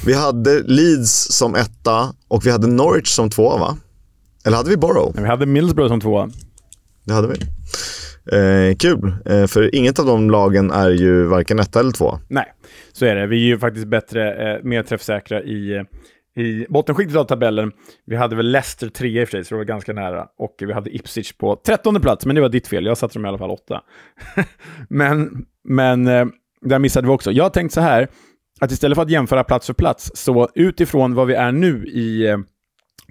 Vi 0.07 0.15
hade 0.15 0.63
Leeds 0.63 1.33
som 1.33 1.55
etta 1.55 2.15
och 2.29 2.47
vi 2.47 2.51
hade 2.51 2.67
Norwich 2.67 3.09
som 3.09 3.31
tvåa, 3.31 3.59
va? 3.59 3.77
Eller 4.45 4.57
hade 4.57 4.71
vi 4.71 4.77
Borough? 4.77 5.21
Vi 5.21 5.29
hade 5.29 5.47
Middlesbrough 5.47 5.89
som 5.89 6.01
tvåa. 6.01 6.31
Det 7.05 7.13
hade 7.13 7.29
vi. 7.29 7.37
Eh, 8.27 8.77
kul, 8.77 9.15
eh, 9.27 9.47
för 9.47 9.75
inget 9.75 9.99
av 9.99 10.07
de 10.07 10.31
lagen 10.31 10.71
är 10.71 10.91
ju 10.91 11.25
varken 11.25 11.59
etta 11.59 11.81
eller 11.81 11.93
två. 11.93 12.19
Nej, 12.29 12.53
så 12.93 13.05
är 13.05 13.15
det. 13.15 13.27
Vi 13.27 13.37
är 13.37 13.47
ju 13.47 13.59
faktiskt 13.59 13.87
bättre, 13.87 14.55
eh, 14.55 14.65
mer 14.65 14.83
träffsäkra 14.83 15.43
i, 15.43 15.85
i 16.37 16.67
bottenskiktet 16.69 17.17
av 17.17 17.25
tabellen. 17.25 17.73
Vi 18.07 18.17
hade 18.17 18.37
väl 18.37 18.51
Leicester 18.51 18.89
trea 18.89 19.23
i 19.23 19.25
och 19.25 19.29
för 19.29 19.37
sig, 19.37 19.45
så 19.45 19.55
det 19.55 19.59
var 19.59 19.65
ganska 19.65 19.93
nära. 19.93 20.27
Och 20.39 20.55
vi 20.59 20.73
hade 20.73 20.97
Ipswich 20.97 21.33
på 21.33 21.57
trettonde 21.57 22.01
plats, 22.01 22.27
men 22.27 22.35
det 22.37 22.43
var 22.43 22.49
ditt 22.49 22.69
fel. 22.69 22.87
Jag 22.87 22.99
satte 22.99 23.15
dem 23.15 23.25
i 23.25 23.29
alla 23.29 23.39
fall 23.39 23.51
åtta. 23.51 23.83
men 24.89 25.47
men 25.65 26.09
eh, 26.09 26.27
där 26.61 26.79
missade 26.79 27.07
vi 27.07 27.13
också. 27.13 27.33
Jag 27.33 27.45
har 27.45 27.51
tänkt 27.51 27.73
så 27.73 27.81
här, 27.81 28.09
att 28.61 28.71
istället 28.71 28.97
för 28.97 29.03
att 29.03 29.11
jämföra 29.11 29.45
plats 29.45 29.67
för 29.67 29.75
plats, 29.75 30.11
så 30.15 30.49
utifrån 30.55 31.15
vad 31.15 31.27
vi 31.27 31.35
är 31.35 31.53
nu 31.53 31.87
i 31.87 32.27
eh, 32.27 32.39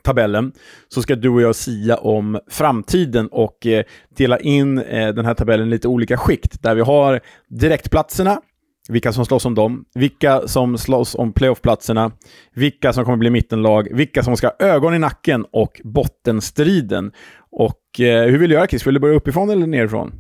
tabellen 0.03 0.51
så 0.88 1.01
ska 1.01 1.15
du 1.15 1.30
och 1.30 1.41
jag 1.41 1.55
sia 1.55 1.97
om 1.97 2.39
framtiden 2.49 3.28
och 3.28 3.67
eh, 3.67 3.84
dela 4.09 4.39
in 4.39 4.78
eh, 4.78 5.13
den 5.13 5.26
här 5.26 5.34
tabellen 5.34 5.67
i 5.67 5.72
lite 5.72 5.88
olika 5.88 6.17
skikt 6.17 6.63
där 6.63 6.76
vi 6.76 6.82
har 6.82 7.19
direktplatserna, 7.49 8.41
vilka 8.91 9.13
som 9.13 9.25
slåss 9.25 9.45
om 9.45 9.55
dem, 9.55 9.85
vilka 9.95 10.47
som 10.47 10.77
slåss 10.77 11.15
om 11.15 11.33
playoffplatserna, 11.33 12.11
vilka 12.53 12.93
som 12.93 13.05
kommer 13.05 13.17
bli 13.17 13.29
mittenlag, 13.29 13.87
vilka 13.91 14.23
som 14.23 14.37
ska 14.37 14.47
ha 14.47 14.67
ögon 14.67 14.95
i 14.95 14.99
nacken 14.99 15.45
och 15.51 15.81
bottenstriden. 15.83 17.11
Och 17.51 17.99
eh, 17.99 18.25
hur 18.25 18.37
vill 18.37 18.49
du 18.49 18.55
göra 18.55 18.67
Chris? 18.67 18.87
Vill 18.87 18.93
du 18.93 18.99
börja 18.99 19.15
uppifrån 19.15 19.49
eller 19.49 19.67
nerifrån? 19.67 20.13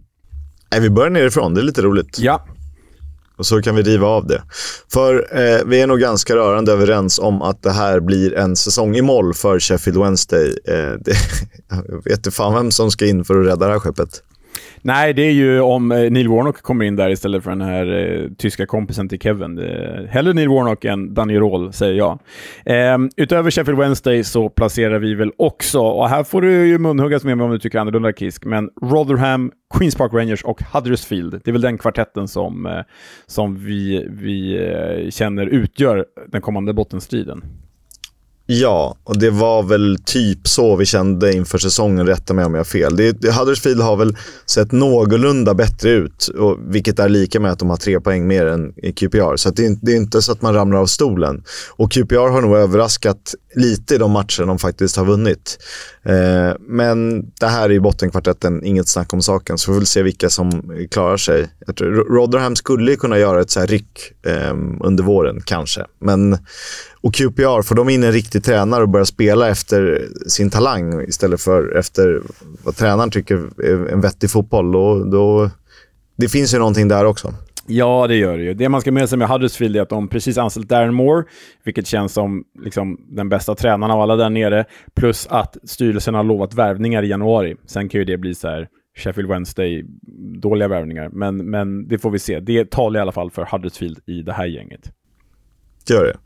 Nej, 0.71 0.81
vi 0.81 0.89
börjar 0.89 1.09
nerifrån. 1.09 1.53
Det 1.53 1.61
är 1.61 1.63
lite 1.63 1.81
roligt. 1.81 2.19
Ja, 2.19 2.45
och 3.41 3.45
så 3.45 3.61
kan 3.61 3.75
vi 3.75 3.81
riva 3.81 4.07
av 4.07 4.27
det. 4.27 4.43
För 4.93 5.15
eh, 5.15 5.59
vi 5.65 5.81
är 5.81 5.87
nog 5.87 5.99
ganska 5.99 6.35
rörande 6.35 6.71
överens 6.71 7.19
om 7.19 7.41
att 7.41 7.63
det 7.63 7.71
här 7.71 7.99
blir 7.99 8.37
en 8.37 8.55
säsong 8.55 8.95
i 8.95 9.01
moll 9.01 9.33
för 9.33 9.59
Sheffield 9.59 9.99
Wednesday. 9.99 10.55
Eh, 10.65 10.73
det, 10.99 11.15
jag 11.69 12.03
vet 12.03 12.17
inte 12.17 12.31
fan 12.31 12.53
vem 12.53 12.71
som 12.71 12.91
ska 12.91 13.05
in 13.05 13.25
för 13.25 13.39
att 13.39 13.47
rädda 13.47 13.65
det 13.65 13.71
här 13.71 13.79
skeppet. 13.79 14.23
Nej, 14.83 15.13
det 15.13 15.21
är 15.21 15.31
ju 15.31 15.59
om 15.59 15.91
eh, 15.91 16.11
Neil 16.11 16.27
Warnock 16.27 16.61
kommer 16.61 16.85
in 16.85 16.95
där 16.95 17.09
istället 17.09 17.43
för 17.43 17.49
den 17.49 17.61
här 17.61 17.87
eh, 17.87 18.29
tyska 18.37 18.65
kompisen 18.65 19.09
till 19.09 19.19
Kevin. 19.19 19.59
Eh, 19.59 20.05
hellre 20.09 20.33
Neil 20.33 20.49
Warnock 20.49 20.85
än 20.85 21.13
Danny 21.13 21.39
Roll, 21.39 21.73
säger 21.73 21.93
jag. 21.93 22.19
Eh, 22.65 22.97
utöver 23.17 23.51
Sheffield 23.51 23.79
Wednesday 23.79 24.23
så 24.23 24.49
placerar 24.49 24.99
vi 24.99 25.13
väl 25.13 25.31
också, 25.37 25.81
och 25.81 26.09
här 26.09 26.23
får 26.23 26.41
du 26.41 26.67
ju 26.67 26.77
munhuggas 26.77 27.23
med 27.23 27.37
mig 27.37 27.45
om 27.45 27.51
du 27.51 27.59
tycker 27.59 27.79
annorlunda 27.79 28.13
Kisk, 28.13 28.45
men 28.45 28.69
Rotherham, 28.81 29.51
Queens 29.73 29.95
Park 29.95 30.13
Rangers 30.13 30.43
och 30.43 30.61
Huddersfield. 30.73 31.41
Det 31.43 31.51
är 31.51 31.53
väl 31.53 31.61
den 31.61 31.77
kvartetten 31.77 32.27
som, 32.27 32.65
eh, 32.65 32.81
som 33.25 33.65
vi, 33.65 34.07
vi 34.09 34.55
eh, 34.55 35.09
känner 35.09 35.45
utgör 35.45 36.05
den 36.27 36.41
kommande 36.41 36.73
bottenstriden. 36.73 37.43
Ja, 38.45 38.97
och 39.03 39.17
det 39.19 39.29
var 39.29 39.63
väl 39.63 39.97
typ 40.05 40.47
så 40.47 40.75
vi 40.75 40.85
kände 40.85 41.33
inför 41.33 41.57
säsongen, 41.57 42.07
rätta 42.07 42.33
mig 42.33 42.45
om 42.45 42.53
jag 42.53 42.59
har 42.59 42.65
fel. 42.65 42.95
Det, 42.95 43.11
det, 43.11 43.31
Huddersfield 43.31 43.81
har 43.81 43.95
väl 43.95 44.17
sett 44.45 44.71
någorlunda 44.71 45.53
bättre 45.53 45.89
ut, 45.89 46.27
och, 46.27 46.57
vilket 46.67 46.99
är 46.99 47.09
lika 47.09 47.39
med 47.39 47.51
att 47.51 47.59
de 47.59 47.69
har 47.69 47.77
tre 47.77 47.99
poäng 47.99 48.27
mer 48.27 48.45
än 48.45 48.73
QPR. 48.95 49.35
Så 49.35 49.49
det, 49.49 49.79
det, 49.81 49.91
är 49.91 49.95
inte 49.95 50.21
så 50.21 50.31
att 50.31 50.41
man 50.41 50.53
ramlar 50.53 50.79
av 50.79 50.85
stolen. 50.85 51.43
Och 51.69 51.91
QPR 51.91 52.29
har 52.29 52.41
nog 52.41 52.57
överraskat 52.57 53.35
lite 53.55 53.95
i 53.95 53.97
de 53.97 54.11
matcher 54.11 54.45
de 54.45 54.59
faktiskt 54.59 54.97
har 54.97 55.05
vunnit. 55.05 55.57
Eh, 56.05 56.55
men 56.59 57.25
det 57.39 57.47
här 57.47 57.65
är 57.65 57.73
ju 57.73 57.79
bottenkvartetten, 57.79 58.65
inget 58.65 58.87
snack 58.87 59.13
om 59.13 59.21
saken, 59.21 59.57
så 59.57 59.71
vi 59.71 59.75
får 59.75 59.79
väl 59.79 59.87
se 59.87 60.03
vilka 60.03 60.29
som 60.29 60.51
klarar 60.91 61.17
sig. 61.17 61.49
Jag 61.67 61.75
tror, 61.75 61.91
Rotherham 61.91 62.55
skulle 62.55 62.95
kunna 62.95 63.17
göra 63.17 63.41
ett 63.41 63.49
så 63.51 63.59
här 63.59 63.67
ryck 63.67 64.13
eh, 64.25 64.55
under 64.79 65.03
våren, 65.03 65.41
kanske. 65.45 65.85
Men 65.99 66.37
och 67.01 67.13
QPR, 67.13 67.61
får 67.61 67.75
de 67.75 67.89
in 67.89 68.03
en 68.03 68.11
riktig 68.11 68.43
tränare 68.43 68.83
och 68.83 68.89
börjar 68.89 69.05
spela 69.05 69.49
efter 69.49 70.07
sin 70.27 70.49
talang 70.49 71.01
istället 71.01 71.41
för 71.41 71.77
efter 71.77 72.21
vad 72.63 72.75
tränaren 72.75 73.11
tycker 73.11 73.35
är 73.63 73.93
en 73.93 74.01
vettig 74.01 74.31
fotboll, 74.31 74.71
då, 74.71 75.03
då 75.03 75.49
det 76.15 76.29
finns 76.29 76.53
ju 76.53 76.57
någonting 76.57 76.87
där 76.87 77.05
också. 77.05 77.33
Ja, 77.67 78.07
det 78.07 78.15
gör 78.15 78.37
det 78.37 78.43
ju. 78.43 78.53
Det 78.53 78.69
man 78.69 78.81
ska 78.81 78.91
med 78.91 79.09
sig 79.09 79.17
med 79.17 79.27
Huddersfield 79.27 79.75
är 79.75 79.81
att 79.81 79.89
de 79.89 80.07
precis 80.07 80.37
anställt 80.37 80.69
Darren 80.69 80.93
Moore, 80.93 81.25
vilket 81.63 81.87
känns 81.87 82.13
som 82.13 82.43
liksom, 82.63 82.97
den 83.09 83.29
bästa 83.29 83.55
tränaren 83.55 83.91
av 83.91 84.01
alla 84.01 84.15
där 84.15 84.29
nere, 84.29 84.65
plus 84.95 85.27
att 85.27 85.57
styrelsen 85.63 86.13
har 86.13 86.23
lovat 86.23 86.53
värvningar 86.53 87.03
i 87.03 87.07
januari. 87.07 87.55
Sen 87.65 87.89
kan 87.89 87.99
ju 87.99 88.05
det 88.05 88.17
bli 88.17 88.35
så 88.35 88.47
här 88.47 88.67
Sheffield 88.97 89.29
Wednesday, 89.29 89.83
dåliga 90.41 90.67
värvningar, 90.67 91.09
men, 91.09 91.49
men 91.49 91.87
det 91.87 91.99
får 91.99 92.11
vi 92.11 92.19
se. 92.19 92.39
Det 92.39 92.71
talar 92.71 92.99
i 92.99 93.01
alla 93.01 93.11
fall 93.11 93.31
för 93.31 93.47
Huddersfield 93.51 93.99
i 94.05 94.21
det 94.21 94.33
här 94.33 94.45
gänget. 94.45 94.91
Det 95.87 95.93
gör 95.93 96.03
det. 96.03 96.17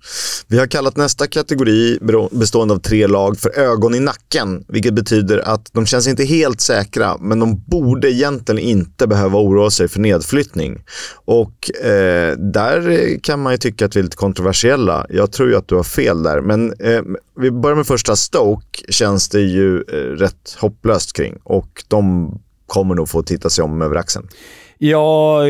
Vi 0.48 0.60
har 0.60 0.68
kallat 0.68 0.98
nästa 0.98 1.28
kategori 1.28 2.00
bestående 2.32 2.74
av 2.74 2.80
tre 2.80 3.08
lag 3.08 3.40
för 3.40 3.60
ögon 3.60 3.96
i 3.96 4.00
nacken, 4.00 4.66
vilket 4.68 4.94
betyder 4.94 5.38
att 5.38 5.70
de 5.74 5.86
känns 5.86 6.08
inte 6.08 6.24
helt 6.24 6.62
säkra, 6.62 7.18
men 7.18 7.40
de 7.40 7.64
borde 7.68 8.12
egentligen 8.12 8.60
inte 8.60 9.08
behöva 9.08 9.40
oroa 9.40 9.70
sig 9.70 9.88
för 9.88 10.00
nedflyttning. 10.00 10.84
Och 11.26 11.86
eh, 11.86 12.38
där 12.38 13.20
kan 13.24 13.42
man 13.42 13.54
ju 13.54 13.58
tycka 13.58 13.86
att 13.86 13.96
vi 13.96 14.00
är 14.00 14.04
lite 14.04 14.18
kontroversiella. 14.18 15.06
Jag 15.10 15.32
tror 15.32 15.50
ju 15.50 15.56
att 15.56 15.68
du 15.68 15.76
har 15.76 15.84
fel 15.84 16.24
där, 16.24 16.42
men 16.42 16.74
eh, 16.80 17.02
vi 17.40 17.52
börjar 17.52 17.76
med 17.76 17.88
första 17.88 18.16
Stoke, 18.16 18.92
känns 18.92 19.30
det 19.30 19.42
ju 19.42 19.78
eh, 19.78 19.96
rätt 19.96 20.58
hopplöst 20.58 21.14
kring 21.14 21.38
och 21.44 21.84
de 21.88 22.32
kommer 22.68 22.96
nog 22.96 23.10
få 23.10 23.24
titta 23.24 23.50
sig 23.50 23.64
om 23.64 23.82
över 23.82 23.96
axeln. 23.96 24.28
Ja, 24.78 25.42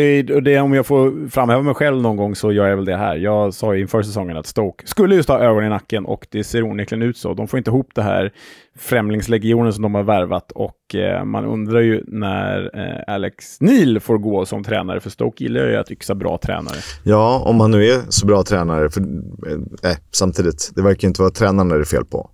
det, 0.44 0.60
om 0.60 0.74
jag 0.74 0.86
får 0.86 1.30
framhäva 1.30 1.62
mig 1.62 1.74
själv 1.74 2.02
någon 2.02 2.18
gång 2.18 2.36
så 2.36 2.52
gör 2.52 2.68
jag 2.68 2.76
väl 2.76 2.86
det 2.86 2.98
här. 2.98 3.16
Jag 3.16 3.54
sa 3.54 3.76
ju 3.76 3.82
inför 3.82 4.02
säsongen 4.02 4.38
att 4.38 4.48
Stoke 4.48 4.88
skulle 4.88 5.16
just 5.16 5.30
ha 5.30 5.40
ögon 5.40 5.66
i 5.66 5.70
nacken 5.70 6.06
och 6.06 6.28
det 6.30 6.44
ser 6.44 6.64
onekligen 6.64 7.02
ut 7.02 7.18
så. 7.18 7.34
De 7.34 7.48
får 7.48 7.58
inte 7.58 7.70
ihop 7.70 7.90
det 7.96 8.02
här 8.02 8.32
främlingslegionen 8.78 9.74
som 9.74 9.82
de 9.82 9.96
har 9.96 10.04
värvat 10.04 10.52
och 10.52 10.96
eh, 10.96 11.26
man 11.26 11.46
undrar 11.46 11.80
ju 11.80 12.04
när 12.08 12.72
eh, 12.74 13.14
Alex 13.14 13.62
Neil 13.62 14.00
får 14.00 14.18
gå 14.18 14.46
som 14.46 14.64
tränare, 14.64 15.00
för 15.00 15.10
Stoke 15.10 15.44
gillar 15.44 15.68
ju 15.68 15.76
att 15.76 15.92
yxa 15.92 16.16
bra 16.16 16.38
tränare. 16.38 16.76
Ja, 17.04 17.44
om 17.46 17.60
han 17.60 17.72
nu 17.72 17.86
är 17.86 18.02
så 18.10 18.26
bra 18.26 18.44
tränare. 18.44 18.90
För, 18.90 19.02
eh, 19.02 19.92
eh 19.92 19.98
samtidigt, 20.12 20.72
det 20.76 20.82
verkar 20.82 21.08
inte 21.08 21.22
vara 21.22 21.32
tränaren 21.32 21.70
det 21.70 21.76
är 21.76 21.84
fel 21.84 22.06
på. 22.06 22.30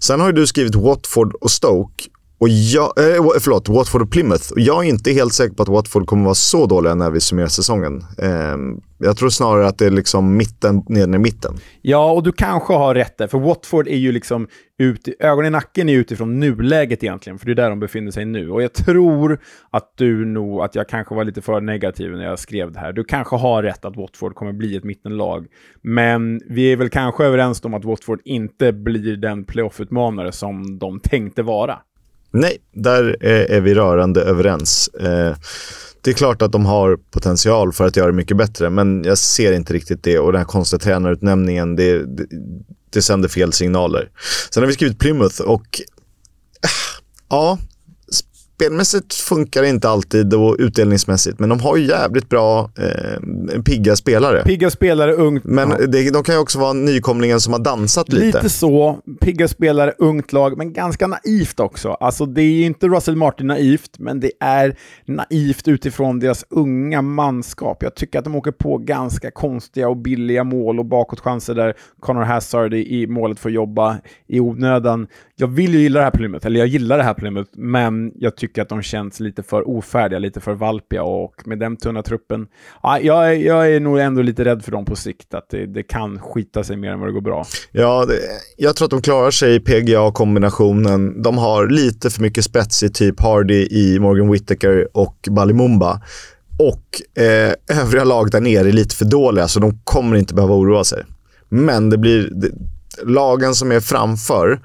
Sen 0.00 0.20
har 0.20 0.26
ju 0.26 0.32
du 0.32 0.46
skrivit 0.46 0.74
Watford 0.74 1.34
och 1.34 1.50
Stoke 1.50 2.04
och 2.44 2.50
jag, 2.50 2.84
eh, 2.84 3.40
förlåt, 3.40 3.68
Watford 3.68 4.02
och 4.02 4.10
Plymouth. 4.10 4.52
Och 4.52 4.60
jag 4.60 4.84
är 4.84 4.88
inte 4.88 5.10
helt 5.10 5.32
säker 5.32 5.54
på 5.54 5.62
att 5.62 5.68
Watford 5.68 6.06
kommer 6.06 6.24
vara 6.24 6.34
så 6.34 6.66
dåliga 6.66 6.94
när 6.94 7.10
vi 7.10 7.20
summerar 7.20 7.48
säsongen. 7.48 8.04
Eh, 8.18 8.56
jag 8.98 9.16
tror 9.16 9.28
snarare 9.28 9.66
att 9.66 9.78
det 9.78 9.86
är 9.86 9.90
liksom 9.90 10.36
mitten, 10.36 10.82
nere 10.88 11.14
i 11.16 11.18
mitten. 11.18 11.54
Ja, 11.82 12.12
och 12.12 12.22
du 12.22 12.32
kanske 12.32 12.72
har 12.72 12.94
rätt 12.94 13.18
där. 13.18 13.26
För 13.26 13.38
Watford 13.38 13.88
är 13.88 13.96
ju 13.96 14.12
liksom, 14.12 14.48
ut, 14.78 15.08
ögonen 15.20 15.46
i 15.46 15.50
nacken 15.50 15.88
är 15.88 15.96
utifrån 15.96 16.40
nuläget 16.40 17.04
egentligen. 17.04 17.38
För 17.38 17.46
det 17.46 17.52
är 17.52 17.54
där 17.54 17.70
de 17.70 17.80
befinner 17.80 18.10
sig 18.10 18.24
nu. 18.24 18.50
Och 18.50 18.62
jag 18.62 18.72
tror 18.72 19.40
att 19.70 19.92
du 19.96 20.24
nog, 20.24 20.60
att 20.60 20.74
jag 20.74 20.88
kanske 20.88 21.14
var 21.14 21.24
lite 21.24 21.42
för 21.42 21.60
negativ 21.60 22.10
när 22.10 22.24
jag 22.24 22.38
skrev 22.38 22.72
det 22.72 22.78
här. 22.78 22.92
Du 22.92 23.04
kanske 23.04 23.36
har 23.36 23.62
rätt 23.62 23.84
att 23.84 23.96
Watford 23.96 24.34
kommer 24.34 24.52
bli 24.52 24.76
ett 24.76 24.84
mittenlag. 24.84 25.46
Men 25.82 26.40
vi 26.48 26.72
är 26.72 26.76
väl 26.76 26.90
kanske 26.90 27.24
överens 27.24 27.64
om 27.64 27.74
att 27.74 27.84
Watford 27.84 28.20
inte 28.24 28.72
blir 28.72 29.16
den 29.16 29.44
playoff-utmanare 29.44 30.32
som 30.32 30.78
de 30.78 31.00
tänkte 31.00 31.42
vara. 31.42 31.78
Nej, 32.36 32.58
där 32.72 33.16
eh, 33.20 33.56
är 33.56 33.60
vi 33.60 33.74
rörande 33.74 34.22
överens. 34.22 34.88
Eh, 34.88 35.36
det 36.00 36.10
är 36.10 36.14
klart 36.14 36.42
att 36.42 36.52
de 36.52 36.66
har 36.66 36.96
potential 36.96 37.72
för 37.72 37.86
att 37.86 37.96
göra 37.96 38.06
det 38.06 38.12
mycket 38.12 38.36
bättre, 38.36 38.70
men 38.70 39.04
jag 39.04 39.18
ser 39.18 39.52
inte 39.52 39.72
riktigt 39.72 40.02
det. 40.02 40.18
Och 40.18 40.32
den 40.32 40.38
här 40.38 40.46
konstiga 40.46 40.80
tränarutnämningen, 40.80 41.76
det, 41.76 42.16
det, 42.16 42.26
det 42.90 43.02
sänder 43.02 43.28
fel 43.28 43.52
signaler. 43.52 44.10
Sen 44.50 44.62
har 44.62 44.68
vi 44.68 44.74
skrivit 44.74 44.98
Plymouth 44.98 45.40
och... 45.40 45.80
Eh, 46.62 46.70
ja, 47.28 47.58
spelmässigt 48.54 49.14
funkar 49.14 49.62
det 49.62 49.68
inte 49.68 49.88
alltid 49.88 50.34
och 50.34 50.56
utdelningsmässigt, 50.58 51.38
men 51.38 51.48
de 51.48 51.60
har 51.60 51.76
ju 51.76 51.86
jävligt 51.86 52.28
bra 52.28 52.70
eh, 52.78 53.62
pigga 53.62 53.96
spelare. 53.96 54.42
Pigga 54.42 54.70
spelare, 54.70 55.12
ungt. 55.12 55.44
Men 55.44 55.70
ja. 55.70 55.86
det, 55.86 56.10
de 56.10 56.22
kan 56.22 56.34
ju 56.34 56.40
också 56.40 56.58
vara 56.58 56.72
nykomlingen 56.72 57.40
som 57.40 57.52
har 57.52 57.60
dansat 57.60 58.12
lite. 58.12 58.26
Lite 58.26 58.48
så. 58.48 58.98
Pigga 59.20 59.48
spelare, 59.48 59.94
ungt 59.98 60.32
lag, 60.32 60.58
men 60.58 60.72
ganska 60.72 61.06
naivt 61.06 61.60
också. 61.60 61.88
Alltså 61.88 62.26
det 62.26 62.42
är 62.42 62.66
inte 62.66 62.88
Russell 62.88 63.16
Martin 63.16 63.46
naivt, 63.46 63.98
men 63.98 64.20
det 64.20 64.32
är 64.40 64.76
naivt 65.04 65.68
utifrån 65.68 66.18
deras 66.18 66.44
unga 66.50 67.02
manskap. 67.02 67.82
Jag 67.82 67.94
tycker 67.94 68.18
att 68.18 68.24
de 68.24 68.34
åker 68.34 68.52
på 68.52 68.78
ganska 68.78 69.30
konstiga 69.30 69.88
och 69.88 69.96
billiga 69.96 70.44
mål 70.44 70.78
och 70.78 70.86
bakåtchanser 70.86 71.54
där 71.54 71.74
Connor 72.00 72.22
Hazard 72.22 72.74
i 72.74 73.06
målet 73.06 73.38
får 73.38 73.50
jobba 73.50 73.98
i 74.28 74.40
onödan. 74.40 75.06
Jag 75.36 75.46
vill 75.48 75.74
ju 75.74 75.80
gilla 75.80 75.98
det 75.98 76.04
här 76.04 76.10
Plymouth, 76.10 76.46
eller 76.46 76.60
jag 76.60 76.68
gillar 76.68 76.98
det 76.98 77.04
här 77.04 77.14
Plymouth, 77.14 77.50
men 77.52 78.12
jag 78.14 78.36
tycker 78.36 78.43
tycker 78.46 78.62
att 78.62 78.68
de 78.68 78.82
känns 78.82 79.20
lite 79.20 79.42
för 79.42 79.68
ofärdiga, 79.68 80.18
lite 80.18 80.40
för 80.40 80.54
valpiga 80.54 81.02
och 81.02 81.34
med 81.44 81.58
den 81.58 81.76
tunna 81.76 82.02
truppen, 82.02 82.46
ja, 82.82 83.00
jag, 83.00 83.40
jag 83.40 83.72
är 83.72 83.80
nog 83.80 83.98
ändå 83.98 84.22
lite 84.22 84.44
rädd 84.44 84.64
för 84.64 84.72
dem 84.72 84.84
på 84.84 84.96
sikt, 84.96 85.34
att 85.34 85.48
det, 85.50 85.66
det 85.66 85.82
kan 85.82 86.18
skita 86.20 86.64
sig 86.64 86.76
mer 86.76 86.90
än 86.90 87.00
vad 87.00 87.08
det 87.08 87.12
går 87.12 87.20
bra. 87.20 87.44
Ja, 87.72 88.04
det, 88.06 88.18
jag 88.56 88.76
tror 88.76 88.86
att 88.86 88.90
de 88.90 89.02
klarar 89.02 89.30
sig 89.30 89.54
i 89.54 89.60
PGA-kombinationen. 89.60 91.22
De 91.22 91.38
har 91.38 91.68
lite 91.68 92.10
för 92.10 92.22
mycket 92.22 92.44
spets 92.44 92.82
i 92.82 92.88
typ 92.88 93.20
Hardy 93.20 93.66
i 93.70 93.98
Morgan 94.00 94.30
Whittaker 94.30 94.88
och 94.92 95.16
Balimumba. 95.30 96.00
Och 96.58 97.22
eh, 97.22 97.80
övriga 97.82 98.04
lag 98.04 98.30
där 98.30 98.40
nere 98.40 98.68
är 98.68 98.72
lite 98.72 98.96
för 98.96 99.04
dåliga, 99.04 99.48
så 99.48 99.60
de 99.60 99.78
kommer 99.84 100.16
inte 100.16 100.34
behöva 100.34 100.54
oroa 100.54 100.84
sig. 100.84 101.04
Men 101.48 101.90
det 101.90 101.98
blir... 101.98 102.30
Det, 102.32 102.50
lagen 103.02 103.54
som 103.54 103.72
är 103.72 103.80
framför 103.80 104.60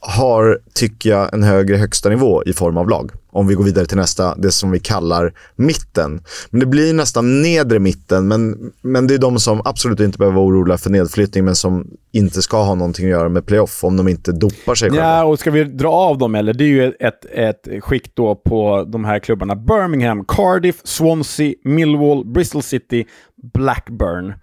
har, 0.00 0.58
tycker 0.74 1.10
jag, 1.10 1.34
en 1.34 1.42
högre 1.42 1.76
högsta 1.76 2.08
nivå 2.08 2.42
i 2.46 2.52
form 2.52 2.76
av 2.76 2.88
lag. 2.88 3.10
Om 3.30 3.46
vi 3.46 3.54
går 3.54 3.64
vidare 3.64 3.86
till 3.86 3.96
nästa, 3.96 4.34
det 4.34 4.50
som 4.50 4.70
vi 4.70 4.80
kallar 4.80 5.32
mitten. 5.56 6.24
Men 6.50 6.60
det 6.60 6.66
blir 6.66 6.94
nästan 6.94 7.42
nedre 7.42 7.78
mitten, 7.78 8.28
men, 8.28 8.72
men 8.82 9.06
det 9.06 9.14
är 9.14 9.18
de 9.18 9.38
som 9.38 9.62
absolut 9.64 10.00
inte 10.00 10.18
behöver 10.18 10.36
vara 10.36 10.46
oroliga 10.46 10.78
för 10.78 10.90
nedflyttning, 10.90 11.44
men 11.44 11.54
som 11.56 11.86
inte 12.12 12.42
ska 12.42 12.62
ha 12.62 12.74
någonting 12.74 13.04
att 13.06 13.10
göra 13.10 13.28
med 13.28 13.46
playoff 13.46 13.84
om 13.84 13.96
de 13.96 14.08
inte 14.08 14.32
dopar 14.32 14.74
sig 14.74 14.90
själva. 14.90 15.04
Ja, 15.04 15.24
och 15.24 15.38
ska 15.38 15.50
vi 15.50 15.64
dra 15.64 15.88
av 15.88 16.18
dem 16.18 16.34
eller? 16.34 16.52
Det 16.52 16.64
är 16.64 16.68
ju 16.68 16.92
ett, 17.00 17.24
ett 17.32 17.68
skikt 17.84 18.10
då 18.14 18.34
på 18.34 18.84
de 18.88 19.04
här 19.04 19.18
klubbarna. 19.18 19.56
Birmingham, 19.56 20.24
Cardiff, 20.24 20.80
Swansea, 20.84 21.54
Millwall, 21.64 22.24
Bristol 22.24 22.62
City, 22.62 23.06
Blackburn. 23.52 24.34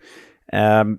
Um, 0.82 0.98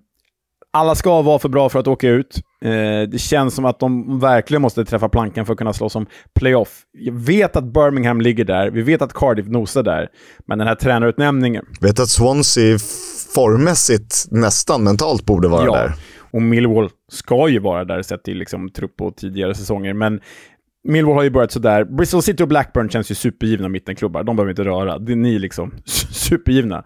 alla 0.72 0.94
ska 0.94 1.22
vara 1.22 1.38
för 1.38 1.48
bra 1.48 1.68
för 1.68 1.78
att 1.78 1.86
åka 1.86 2.08
ut. 2.08 2.40
Eh, 2.64 2.70
det 3.08 3.20
känns 3.20 3.54
som 3.54 3.64
att 3.64 3.80
de 3.80 4.18
verkligen 4.20 4.62
måste 4.62 4.84
träffa 4.84 5.08
plankan 5.08 5.46
för 5.46 5.52
att 5.52 5.58
kunna 5.58 5.72
slåss 5.72 5.96
om 5.96 6.06
playoff. 6.34 6.82
Jag 6.92 7.12
vet 7.12 7.56
att 7.56 7.64
Birmingham 7.64 8.20
ligger 8.20 8.44
där, 8.44 8.70
vi 8.70 8.82
vet 8.82 9.02
att 9.02 9.12
Cardiff 9.12 9.46
nosar 9.46 9.82
där, 9.82 10.08
men 10.46 10.58
den 10.58 10.68
här 10.68 10.74
tränarutnämningen... 10.74 11.64
Jag 11.80 11.88
vet 11.88 12.00
att 12.00 12.08
Swansea 12.08 12.78
formmässigt 13.34 14.26
nästan 14.30 14.84
mentalt 14.84 15.26
borde 15.26 15.48
vara 15.48 15.64
ja, 15.64 15.72
där. 15.72 15.92
och 16.30 16.42
Millwall 16.42 16.90
ska 17.12 17.48
ju 17.48 17.58
vara 17.58 17.84
där 17.84 18.02
sett 18.02 18.24
till 18.24 18.38
liksom, 18.38 18.70
trupp 18.70 19.00
och 19.00 19.16
tidigare 19.16 19.54
säsonger, 19.54 19.94
men 19.94 20.20
Millwall 20.88 21.14
har 21.14 21.22
ju 21.22 21.30
börjat 21.30 21.52
sådär. 21.52 21.84
Bristol 21.84 22.22
City 22.22 22.42
och 22.42 22.48
Blackburn 22.48 22.88
känns 22.88 23.10
ju 23.10 23.14
supergivna 23.14 23.68
mittenklubbar. 23.68 24.22
De 24.22 24.36
behöver 24.36 24.50
inte 24.50 24.64
röra. 24.64 24.98
Det 24.98 25.12
är 25.12 25.16
ni 25.16 25.38
liksom 25.38 25.72
supergivna. 26.10 26.84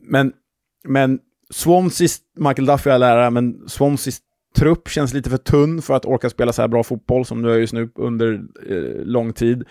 Men, 0.00 0.32
men 0.88 1.18
Swanseas, 1.52 2.18
Michael 2.38 2.66
Duffy 2.66 2.90
är 2.90 2.98
lärare, 2.98 3.30
men 3.30 3.68
Swanseas 3.68 4.18
trupp 4.56 4.88
känns 4.88 5.14
lite 5.14 5.30
för 5.30 5.36
tunn 5.36 5.82
för 5.82 5.94
att 5.94 6.04
orka 6.04 6.30
spela 6.30 6.52
så 6.52 6.62
här 6.62 6.68
bra 6.68 6.82
fotboll 6.82 7.24
som 7.24 7.42
nu 7.42 7.52
är 7.52 7.58
just 7.58 7.72
nu 7.72 7.90
under 7.94 8.32
eh, 8.70 9.04
lång 9.04 9.32
tid. 9.32 9.64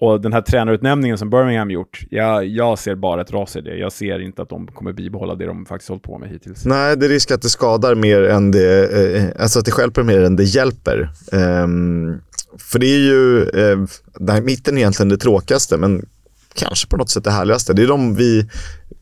Och 0.00 0.20
den 0.20 0.32
här 0.32 0.40
tränarutnämningen 0.40 1.18
som 1.18 1.30
Birmingham 1.30 1.70
gjort, 1.70 2.00
jag, 2.10 2.46
jag 2.46 2.78
ser 2.78 2.94
bara 2.94 3.20
ett 3.20 3.32
ras 3.32 3.56
i 3.56 3.60
det. 3.60 3.76
Jag 3.76 3.92
ser 3.92 4.18
inte 4.18 4.42
att 4.42 4.48
de 4.48 4.66
kommer 4.66 4.92
bibehålla 4.92 5.34
det 5.34 5.46
de 5.46 5.66
faktiskt 5.66 5.88
hållit 5.88 6.02
på 6.02 6.18
med 6.18 6.28
hittills. 6.28 6.64
Nej, 6.64 6.96
det 6.96 7.06
är 7.06 7.10
risk 7.10 7.30
att 7.30 7.42
det 7.42 7.48
skadar 7.48 7.94
mer 7.94 8.22
än 8.22 8.50
det, 8.50 8.84
eh, 9.16 9.42
alltså 9.42 9.58
att 9.58 9.64
det 9.64 9.78
hjälper 9.78 10.02
mer 10.02 10.22
än 10.22 10.36
det 10.36 10.44
hjälper. 10.44 11.10
Um, 11.32 12.20
för 12.58 12.78
det 12.78 12.86
är 12.86 12.98
ju, 12.98 13.42
eh, 13.42 13.78
där 14.14 14.40
mitten 14.40 14.74
är 14.74 14.78
egentligen 14.78 15.08
det 15.08 15.16
tråkigaste, 15.16 15.76
men 15.76 16.06
kanske 16.54 16.88
på 16.88 16.96
något 16.96 17.10
sätt 17.10 17.24
det 17.24 17.30
härligaste. 17.30 17.72
Det 17.72 17.82
är 17.82 17.88
de 17.88 18.14
vi 18.14 18.48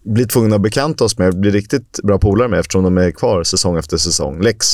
blir 0.04 0.24
tvungna 0.24 0.56
att 0.56 0.62
bekanta 0.62 1.04
oss 1.04 1.18
med, 1.18 1.40
blir 1.40 1.50
riktigt 1.50 2.00
bra 2.02 2.18
polare 2.18 2.48
med 2.48 2.60
eftersom 2.60 2.84
de 2.84 2.98
är 2.98 3.10
kvar 3.10 3.44
säsong 3.44 3.76
efter 3.78 3.96
säsong. 3.96 4.42
Lex, 4.42 4.66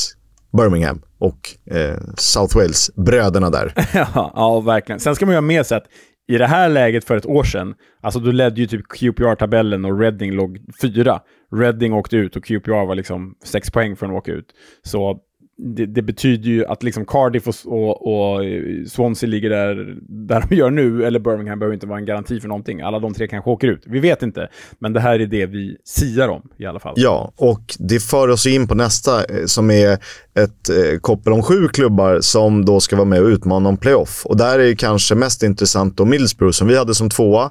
Birmingham 0.57 1.03
och 1.19 1.75
eh, 1.75 1.99
South 2.17 2.57
Wales, 2.57 2.91
bröderna 2.95 3.51
där. 3.51 3.73
ja, 3.95 4.33
ja, 4.35 4.61
verkligen. 4.61 5.01
Sen 5.01 5.15
ska 5.15 5.27
man 5.27 5.33
ju 5.33 5.37
ha 5.37 5.43
med 5.43 5.67
sig 5.67 5.77
att 5.77 5.87
i 6.29 6.39
det 6.39 6.47
här 6.47 6.69
läget 6.69 7.05
för 7.05 7.17
ett 7.17 7.27
år 7.27 7.45
sedan, 7.45 7.75
alltså 8.03 8.21
då 8.21 8.31
ledde 8.31 8.61
ju 8.61 8.67
typ 8.67 8.85
QPR-tabellen 8.89 9.85
och 9.85 10.01
Reading 10.01 10.33
låg 10.33 10.59
fyra. 10.83 11.21
Reading 11.57 11.93
åkte 11.93 12.17
ut 12.17 12.37
och 12.37 12.45
QPR 12.45 12.87
var 12.87 12.95
liksom 12.95 13.35
sex 13.45 13.71
poäng 13.71 13.97
från 13.97 14.11
att 14.11 14.17
åka 14.17 14.33
ut. 14.33 14.47
Så 14.83 15.19
det, 15.57 15.87
det, 15.87 16.03
betyder 16.03 16.49
ju 16.49 16.67
att 16.67 16.83
liksom 16.83 17.07
Cardiff 17.07 17.49
och, 17.49 17.55
och, 17.65 18.07
och, 18.07 18.45
Swansea 18.87 19.29
ligger 19.29 19.51
där, 19.51 19.97
där 20.03 20.45
de 20.49 20.55
gör 20.55 20.71
nu, 20.71 21.05
eller 21.05 21.19
Birmingham 21.19 21.59
behöver 21.59 21.75
inte 21.75 21.87
vara 21.87 21.99
en 21.99 22.05
garanti 22.05 22.41
för 22.41 22.49
någonting. 22.49 22.81
Alla 22.81 22.99
de 22.99 23.15
tre 23.15 23.29
kanske 23.29 23.51
åker 23.51 23.69
ut. 23.69 23.83
Vi 23.87 24.01
vet 24.01 24.23
inte, 24.23 24.49
men 24.79 24.93
det 24.93 25.01
här 25.01 25.21
är 25.21 25.27
det 25.27 25.47
vi 25.47 25.77
siar 25.85 26.29
om 26.29 26.43
i 26.57 26.67
alla 26.67 26.81
fall. 26.81 26.95
Ja, 26.97 27.33
och 27.37 27.77
det 27.79 28.01
för 28.01 28.29
oss 28.29 28.47
in 28.47 28.69
på 28.69 28.75
nästa 28.75 29.25
eh, 29.25 29.45
som 29.47 29.71
är 29.71 29.93
ett 30.35 30.69
eh, 30.69 30.99
koppel 31.01 31.33
om 31.33 31.43
sju 31.43 31.69
klubbar 31.69 32.21
som 32.21 32.65
då 32.65 32.81
ska 32.81 32.97
vara 32.97 33.09
med 33.09 33.21
och 33.21 33.29
utmana 33.29 33.69
om 33.69 33.77
playoff. 33.77 34.27
Och 34.27 34.37
där 34.37 34.59
är 34.59 34.75
kanske 34.75 35.15
mest 35.15 35.43
intressant 35.43 35.97
då 35.97 36.05
Middlesbrough 36.05 36.53
som 36.53 36.69
vi 36.69 36.79
hade 36.79 36.95
som 36.95 37.11
tvåa, 37.11 37.51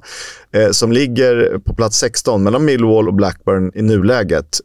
eh, 0.51 0.69
som 0.71 0.91
ligger 0.91 1.59
på 1.59 1.73
plats 1.73 1.97
16 1.97 2.43
mellan 2.43 2.65
Millwall 2.65 3.07
och 3.07 3.13
Blackburn 3.13 3.71
i 3.75 3.81
nuläget 3.81 4.59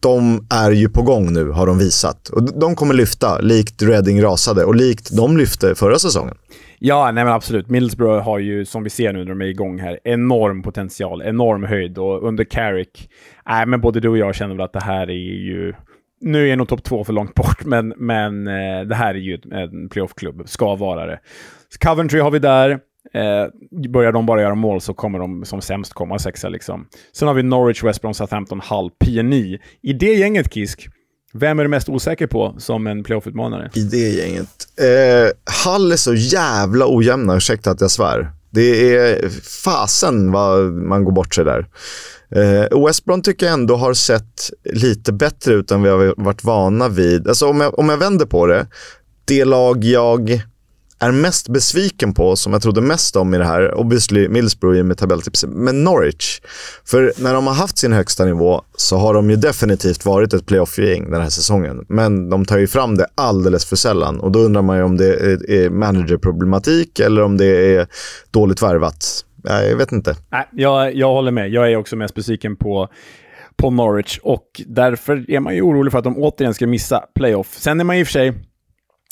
de 0.00 0.46
är 0.50 0.70
ju 0.70 0.88
på 0.88 1.02
gång 1.02 1.32
nu, 1.32 1.50
har 1.50 1.66
de 1.66 1.78
visat. 1.78 2.28
Och 2.28 2.58
de 2.60 2.74
kommer 2.74 2.94
lyfta, 2.94 3.38
likt 3.38 3.82
Reading 3.82 4.22
rasade 4.22 4.64
och 4.64 4.74
likt 4.74 5.16
de 5.16 5.36
lyfte 5.36 5.74
förra 5.74 5.98
säsongen. 5.98 6.34
Ja, 6.78 7.10
nej 7.12 7.24
men 7.24 7.32
absolut. 7.32 7.68
Middlesbrough 7.68 8.24
har 8.24 8.38
ju, 8.38 8.64
som 8.64 8.82
vi 8.82 8.90
ser 8.90 9.12
nu 9.12 9.18
när 9.18 9.28
de 9.28 9.40
är 9.40 9.46
igång 9.46 9.78
här, 9.78 10.00
enorm 10.04 10.62
potential, 10.62 11.22
enorm 11.22 11.64
höjd 11.64 11.98
och 11.98 12.28
under 12.28 12.44
Carrick, 12.44 13.10
nej 13.46 13.66
men 13.66 13.80
både 13.80 14.00
du 14.00 14.08
och 14.08 14.18
jag 14.18 14.34
känner 14.34 14.54
väl 14.54 14.64
att 14.64 14.72
det 14.72 14.84
här 14.84 15.10
är 15.10 15.44
ju 15.46 15.74
nu 16.20 16.48
är 16.48 16.56
nog 16.56 16.68
topp 16.68 16.82
två 16.82 17.04
för 17.04 17.12
långt 17.12 17.34
bort, 17.34 17.64
men, 17.64 17.94
men 17.96 18.46
eh, 18.46 18.80
det 18.80 18.94
här 18.94 19.14
är 19.14 19.18
ju 19.18 19.38
en 19.50 19.88
playoff-klubb. 19.88 20.48
Ska 20.48 20.74
vara 20.74 21.06
det. 21.06 21.20
Coventry 21.84 22.20
har 22.20 22.30
vi 22.30 22.38
där. 22.38 22.80
Eh, 23.14 23.88
börjar 23.90 24.12
de 24.12 24.26
bara 24.26 24.42
göra 24.42 24.54
mål 24.54 24.80
så 24.80 24.94
kommer 24.94 25.18
de 25.18 25.44
som 25.44 25.60
sämst 25.60 25.92
komma 25.92 26.18
sexa. 26.18 26.48
Liksom. 26.48 26.86
Sen 27.12 27.28
har 27.28 27.34
vi 27.34 27.42
Norwich, 27.42 27.84
West 27.84 28.02
Brom, 28.02 28.14
Southampton, 28.14 28.60
Hull, 28.70 28.90
PNI. 29.04 29.58
I 29.82 29.92
det 29.92 30.14
gänget, 30.14 30.54
Kisk, 30.54 30.88
vem 31.32 31.58
är 31.58 31.62
du 31.62 31.68
mest 31.68 31.88
osäker 31.88 32.26
på 32.26 32.54
som 32.58 32.86
en 32.86 33.04
playoff-utmanare? 33.04 33.70
I 33.74 33.82
det 33.82 34.08
gänget? 34.08 34.48
Eh, 34.80 35.30
Hull 35.64 35.92
är 35.92 35.96
så 35.96 36.14
jävla 36.14 36.86
ojämna, 36.88 37.36
ursäkta 37.36 37.70
att 37.70 37.80
jag 37.80 37.90
svär. 37.90 38.30
Det 38.50 38.96
är 38.96 39.28
fasen 39.64 40.32
vad 40.32 40.72
man 40.72 41.04
går 41.04 41.12
bort 41.12 41.34
sig 41.34 41.44
där. 41.44 41.66
Eh, 42.30 42.86
West 42.86 43.04
Brom 43.04 43.22
tycker 43.22 43.46
jag 43.46 43.52
ändå 43.52 43.76
har 43.76 43.94
sett 43.94 44.50
lite 44.64 45.12
bättre 45.12 45.54
ut 45.54 45.70
än 45.70 45.82
vi 45.82 45.88
har 45.88 46.14
varit 46.16 46.44
vana 46.44 46.88
vid. 46.88 47.28
Alltså 47.28 47.48
om 47.48 47.60
jag, 47.60 47.78
om 47.78 47.88
jag 47.88 47.96
vänder 47.96 48.26
på 48.26 48.46
det, 48.46 48.66
det 49.24 49.44
lag 49.44 49.84
jag 49.84 50.42
är 50.98 51.12
mest 51.12 51.48
besviken 51.48 52.14
på, 52.14 52.36
som 52.36 52.52
jag 52.52 52.62
trodde 52.62 52.80
mest 52.80 53.16
om 53.16 53.34
i 53.34 53.38
det 53.38 53.44
här, 53.44 53.74
obviously 53.74 54.28
Middlesbrough 54.28 54.82
med 54.82 54.98
tabelltipset, 54.98 55.50
men 55.50 55.84
Norwich. 55.84 56.40
För 56.84 57.12
när 57.18 57.34
de 57.34 57.46
har 57.46 57.54
haft 57.54 57.78
sin 57.78 57.92
högsta 57.92 58.24
nivå 58.24 58.62
så 58.76 58.96
har 58.96 59.14
de 59.14 59.30
ju 59.30 59.36
definitivt 59.36 60.04
varit 60.04 60.32
ett 60.34 60.46
playoff-gäng 60.46 61.10
den 61.10 61.22
här 61.22 61.28
säsongen. 61.28 61.84
Men 61.88 62.30
de 62.30 62.44
tar 62.44 62.58
ju 62.58 62.66
fram 62.66 62.96
det 62.96 63.06
alldeles 63.14 63.64
för 63.64 63.76
sällan 63.76 64.20
och 64.20 64.32
då 64.32 64.38
undrar 64.38 64.62
man 64.62 64.76
ju 64.76 64.82
om 64.82 64.96
det 64.96 65.14
är 65.48 65.70
managerproblematik 65.70 67.00
eller 67.00 67.22
om 67.22 67.36
det 67.36 67.76
är 67.76 67.86
dåligt 68.30 68.62
värvat. 68.62 69.24
Jag 69.42 69.76
vet 69.76 69.92
inte. 69.92 70.16
Nej, 70.32 70.48
jag, 70.52 70.94
jag 70.94 71.08
håller 71.08 71.30
med. 71.30 71.48
Jag 71.48 71.72
är 71.72 71.76
också 71.76 71.96
mest 71.96 72.14
besviken 72.14 72.56
på 72.56 72.88
på 73.56 73.70
Norwich 73.70 74.18
och 74.22 74.62
därför 74.66 75.30
är 75.30 75.40
man 75.40 75.54
ju 75.54 75.62
orolig 75.62 75.92
för 75.92 75.98
att 75.98 76.04
de 76.04 76.18
återigen 76.18 76.54
ska 76.54 76.66
missa 76.66 77.04
playoff. 77.14 77.54
Sen 77.58 77.80
är 77.80 77.84
man 77.84 77.96
i 77.96 78.02
och 78.02 78.06
för 78.06 78.12
sig 78.12 78.34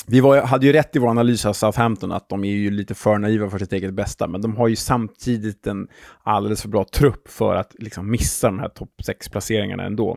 vi 0.09 0.21
var, 0.21 0.43
hade 0.43 0.67
ju 0.67 0.73
rätt 0.73 0.97
i 0.97 0.99
vår 0.99 1.09
analys 1.09 1.47
av 1.47 1.53
Southampton 1.53 2.13
att 2.13 2.29
de 2.29 2.45
är 2.45 2.53
ju 2.53 2.71
lite 2.71 2.95
för 2.95 3.19
naiva 3.19 3.51
för 3.51 3.59
sitt 3.59 3.73
eget 3.73 3.95
bästa, 3.95 4.27
men 4.27 4.41
de 4.41 4.57
har 4.57 4.69
ju 4.69 4.77
samtidigt 4.77 5.67
en 5.67 5.89
alldeles 6.23 6.63
för 6.63 6.69
bra 6.69 6.85
trupp 6.85 7.29
för 7.29 7.55
att 7.55 7.75
liksom 7.79 8.11
missa 8.11 8.47
de 8.47 8.59
här 8.59 8.69
topp 8.69 8.91
6-placeringarna 9.09 9.83
ändå. 9.83 10.17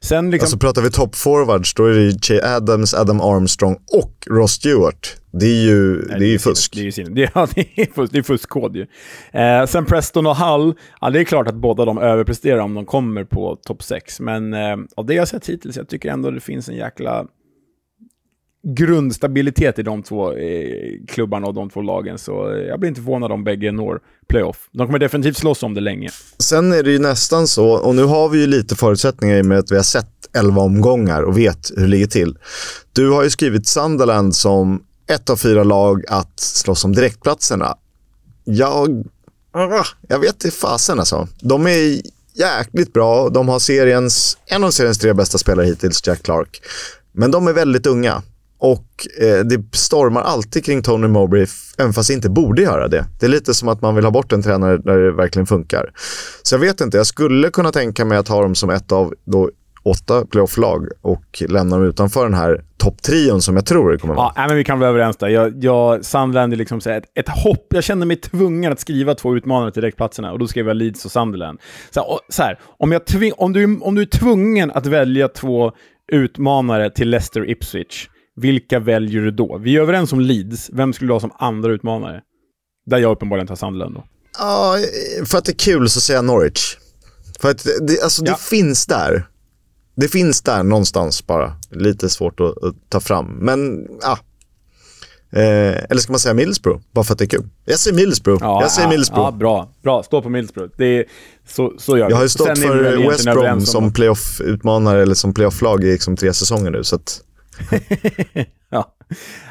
Sen 0.00 0.30
liksom... 0.30 0.44
Alltså 0.44 0.58
pratar 0.58 0.82
vi 0.82 0.90
top 0.90 1.14
forwards, 1.14 1.74
då 1.74 1.84
är 1.84 1.94
det 1.94 2.24
Che 2.24 2.40
Adams, 2.56 2.94
Adam 2.94 3.20
Armstrong 3.20 3.74
och 3.74 4.26
Ross 4.26 4.52
Stewart. 4.52 5.16
Det 5.32 5.46
är 5.46 5.64
ju, 5.64 6.06
Nej, 6.08 6.18
det 6.18 6.26
är 6.26 6.30
ju 6.30 6.38
fusk. 6.38 6.74
Det 6.74 6.80
är 6.80 6.98
ju 6.98 7.04
det, 7.14 7.30
ja, 7.34 7.48
det 7.54 7.60
är 7.60 7.92
fusk, 7.92 8.12
det 8.12 8.18
är 8.18 8.22
fuskkod 8.22 8.76
ju. 8.76 8.86
Eh, 9.32 9.66
sen 9.66 9.84
Preston 9.84 10.26
och 10.26 10.36
Hull, 10.36 10.74
ja, 11.00 11.10
det 11.10 11.20
är 11.20 11.24
klart 11.24 11.48
att 11.48 11.54
båda 11.54 11.84
de 11.84 11.98
överpresterar 11.98 12.58
om 12.58 12.74
de 12.74 12.86
kommer 12.86 13.24
på 13.24 13.56
topp 13.56 13.82
6, 13.82 14.20
men 14.20 14.54
eh, 14.54 14.76
av 14.96 15.06
det 15.06 15.14
jag 15.14 15.28
sett 15.28 15.48
hittills, 15.48 15.76
jag 15.76 15.88
tycker 15.88 16.10
ändå 16.10 16.30
det 16.30 16.40
finns 16.40 16.68
en 16.68 16.76
jäkla 16.76 17.26
grundstabilitet 18.64 19.78
i 19.78 19.82
de 19.82 20.02
två 20.02 20.32
eh, 20.32 20.68
klubbarna 21.08 21.46
och 21.46 21.54
de 21.54 21.70
två 21.70 21.82
lagen, 21.82 22.18
så 22.18 22.32
jag 22.68 22.80
blir 22.80 22.88
inte 22.88 23.00
förvånad 23.00 23.32
om 23.32 23.44
bägge 23.44 23.72
når 23.72 24.00
playoff. 24.28 24.68
De 24.72 24.86
kommer 24.86 24.98
definitivt 24.98 25.36
slåss 25.36 25.62
om 25.62 25.74
det 25.74 25.80
länge. 25.80 26.10
Sen 26.38 26.72
är 26.72 26.82
det 26.82 26.90
ju 26.90 26.98
nästan 26.98 27.46
så, 27.46 27.70
och 27.70 27.94
nu 27.94 28.04
har 28.04 28.28
vi 28.28 28.40
ju 28.40 28.46
lite 28.46 28.76
förutsättningar 28.76 29.36
i 29.36 29.42
och 29.42 29.46
med 29.46 29.58
att 29.58 29.72
vi 29.72 29.76
har 29.76 29.82
sett 29.82 30.08
11 30.36 30.62
omgångar 30.62 31.22
och 31.22 31.38
vet 31.38 31.70
hur 31.76 31.82
det 31.82 31.88
ligger 31.88 32.06
till. 32.06 32.38
Du 32.92 33.10
har 33.10 33.22
ju 33.22 33.30
skrivit 33.30 33.66
Sunderland 33.66 34.36
som 34.36 34.82
ett 35.06 35.30
av 35.30 35.36
fyra 35.36 35.64
lag 35.64 36.02
att 36.08 36.40
slåss 36.40 36.84
om 36.84 36.92
direktplatserna. 36.92 37.76
Jag, 38.44 39.04
ah, 39.52 39.84
jag 40.08 40.18
vet 40.18 40.44
inte 40.44 40.50
fasen 40.56 40.98
alltså. 40.98 41.28
De 41.40 41.66
är 41.66 42.00
jäkligt 42.34 42.92
bra. 42.92 43.28
De 43.28 43.48
har 43.48 43.58
seriens, 43.58 44.38
en 44.46 44.64
av 44.64 44.70
seriens 44.70 44.98
tre 44.98 45.12
bästa 45.12 45.38
spelare 45.38 45.66
hittills, 45.66 46.06
Jack 46.06 46.22
Clark. 46.22 46.62
Men 47.12 47.30
de 47.30 47.48
är 47.48 47.52
väldigt 47.52 47.86
unga. 47.86 48.22
Och 48.64 49.06
eh, 49.20 49.44
det 49.44 49.76
stormar 49.76 50.22
alltid 50.22 50.64
kring 50.64 50.82
Tony 50.82 51.08
Mowbray, 51.08 51.46
även 51.78 51.92
fast 51.92 52.08
det 52.08 52.14
inte 52.14 52.30
borde 52.30 52.62
göra 52.62 52.88
det. 52.88 53.04
Det 53.20 53.26
är 53.26 53.30
lite 53.30 53.54
som 53.54 53.68
att 53.68 53.82
man 53.82 53.94
vill 53.94 54.04
ha 54.04 54.10
bort 54.10 54.32
en 54.32 54.42
tränare 54.42 54.80
när 54.84 54.98
det 54.98 55.12
verkligen 55.12 55.46
funkar. 55.46 55.90
Så 56.42 56.54
jag 56.54 56.60
vet 56.60 56.80
inte, 56.80 56.96
jag 56.96 57.06
skulle 57.06 57.50
kunna 57.50 57.72
tänka 57.72 58.04
mig 58.04 58.18
att 58.18 58.28
ha 58.28 58.42
dem 58.42 58.54
som 58.54 58.70
ett 58.70 58.92
av 58.92 59.14
då 59.24 59.50
åtta 59.82 60.26
playoff-lag 60.26 60.88
och 61.02 61.42
lämna 61.48 61.76
dem 61.76 61.86
utanför 61.86 62.24
den 62.24 62.34
här 62.34 62.64
topptrion 62.76 63.42
som 63.42 63.56
jag 63.56 63.66
tror 63.66 63.92
det 63.92 63.98
kommer 63.98 64.14
vara. 64.14 64.32
Ja, 64.36 64.46
men 64.48 64.56
vi 64.56 64.64
kan 64.64 64.78
vara 64.78 64.90
överens 64.90 65.16
där. 65.16 65.28
Jag, 65.28 65.64
jag, 65.64 66.04
Sunderland 66.04 66.52
är 66.52 66.56
liksom 66.56 66.80
så 66.80 66.90
ett, 66.90 67.04
ett 67.14 67.28
hopp. 67.28 67.66
Jag 67.68 67.84
kände 67.84 68.06
mig 68.06 68.16
tvungen 68.16 68.72
att 68.72 68.80
skriva 68.80 69.14
två 69.14 69.36
utmanare 69.36 69.70
till 69.70 69.82
direktplatserna 69.82 70.32
och 70.32 70.38
då 70.38 70.46
skrev 70.46 70.66
jag 70.66 70.76
Leeds 70.76 71.04
och 71.04 71.10
Sunderland. 71.10 71.58
Så, 71.90 72.02
och, 72.02 72.20
så 72.28 72.42
här, 72.42 72.58
om, 72.78 72.92
jag 72.92 73.04
tving, 73.06 73.32
om, 73.36 73.52
du, 73.52 73.78
om 73.80 73.94
du 73.94 74.02
är 74.02 74.06
tvungen 74.06 74.70
att 74.70 74.86
välja 74.86 75.28
två 75.28 75.72
utmanare 76.12 76.90
till 76.90 77.10
Leicester 77.10 77.50
Ipswich, 77.50 78.08
vilka 78.36 78.78
väljer 78.78 79.22
du 79.22 79.30
då? 79.30 79.58
Vi 79.58 79.76
är 79.76 79.80
överens 79.80 80.12
om 80.12 80.20
Leeds. 80.20 80.70
Vem 80.72 80.92
skulle 80.92 81.08
du 81.08 81.12
ha 81.12 81.20
som 81.20 81.32
andra 81.38 81.72
utmanare? 81.72 82.22
Där 82.86 82.98
jag 82.98 83.12
uppenbarligen 83.12 83.46
tar 83.46 83.56
Sunderland 83.56 83.94
då. 83.94 84.04
Ja, 84.38 84.76
för 85.26 85.38
att 85.38 85.44
det 85.44 85.52
är 85.52 85.56
kul 85.56 85.88
så 85.88 86.00
säger 86.00 86.18
jag 86.18 86.24
Norwich. 86.24 86.76
För 87.40 87.50
att 87.50 87.66
det, 87.80 88.02
alltså, 88.02 88.24
det 88.24 88.30
ja. 88.30 88.36
finns 88.36 88.86
där. 88.86 89.28
Det 89.96 90.08
finns 90.08 90.42
där 90.42 90.62
någonstans 90.62 91.26
bara. 91.26 91.52
Lite 91.70 92.08
svårt 92.08 92.40
att, 92.40 92.64
att 92.64 92.74
ta 92.88 93.00
fram. 93.00 93.26
Men 93.26 93.86
ja. 94.02 94.18
Eh, 95.32 95.84
eller 95.90 95.96
ska 95.96 96.12
man 96.12 96.18
säga 96.18 96.34
Middlesbrough? 96.34 96.80
Bara 96.92 97.04
för 97.04 97.12
att 97.12 97.18
det 97.18 97.24
är 97.24 97.28
kul. 97.28 97.48
Jag 97.64 97.78
säger 97.78 97.96
Middlesbrough. 97.96 98.44
Ja, 98.44 98.62
jag 98.62 98.70
säger 98.70 98.86
ja, 98.86 98.90
Middlesbrough. 98.90 99.26
Ja, 99.26 99.30
bra. 99.30 99.72
Bra. 99.82 100.02
Stå 100.02 100.22
på 100.22 100.28
Middlesbrough. 100.28 100.72
Det 100.76 100.84
är, 100.84 101.04
så, 101.48 101.72
så 101.78 101.98
gör 101.98 102.10
Jag 102.10 102.16
har 102.16 102.22
ju 102.22 102.28
stått 102.28 102.58
för 102.58 103.08
West 103.10 103.24
Brom 103.24 103.60
som 103.60 103.92
playoff-utmanare 103.92 105.02
eller 105.02 105.14
som 105.14 105.34
playoff-lag 105.34 105.84
i 105.84 105.92
liksom 105.92 106.16
tre 106.16 106.32
säsonger 106.32 106.70
nu. 106.70 106.84
Så 106.84 106.96
att... 106.96 107.20
ja. 108.70 108.94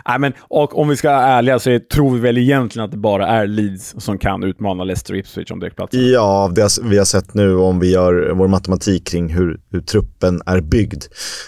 Nej, 0.08 0.20
men, 0.20 0.34
och 0.40 0.80
om 0.80 0.88
vi 0.88 0.98
ska 0.98 1.10
vara 1.10 1.26
ärliga 1.26 1.60
så 1.60 1.80
tror 1.94 2.14
vi 2.14 2.20
väl 2.20 2.38
egentligen 2.38 2.86
att 2.86 2.92
det 2.92 2.98
bara 2.98 3.28
är 3.28 3.48
Leeds 3.48 3.96
som 3.98 4.18
kan 4.18 4.44
utmana 4.44 4.84
Leicester 4.84 5.16
Ipswich 5.16 5.52
om 5.52 5.60
direktplatsen. 5.60 6.12
Ja, 6.12 6.52
det 6.56 6.78
vi 6.84 6.98
har 6.98 7.06
sett 7.06 7.34
nu 7.34 7.56
om 7.56 7.80
vi 7.80 7.92
gör 7.92 8.32
vår 8.34 8.48
matematik 8.48 9.08
kring 9.08 9.34
hur, 9.34 9.60
hur 9.72 9.82
truppen 9.82 10.42
är 10.46 10.62
byggd. 10.62 11.04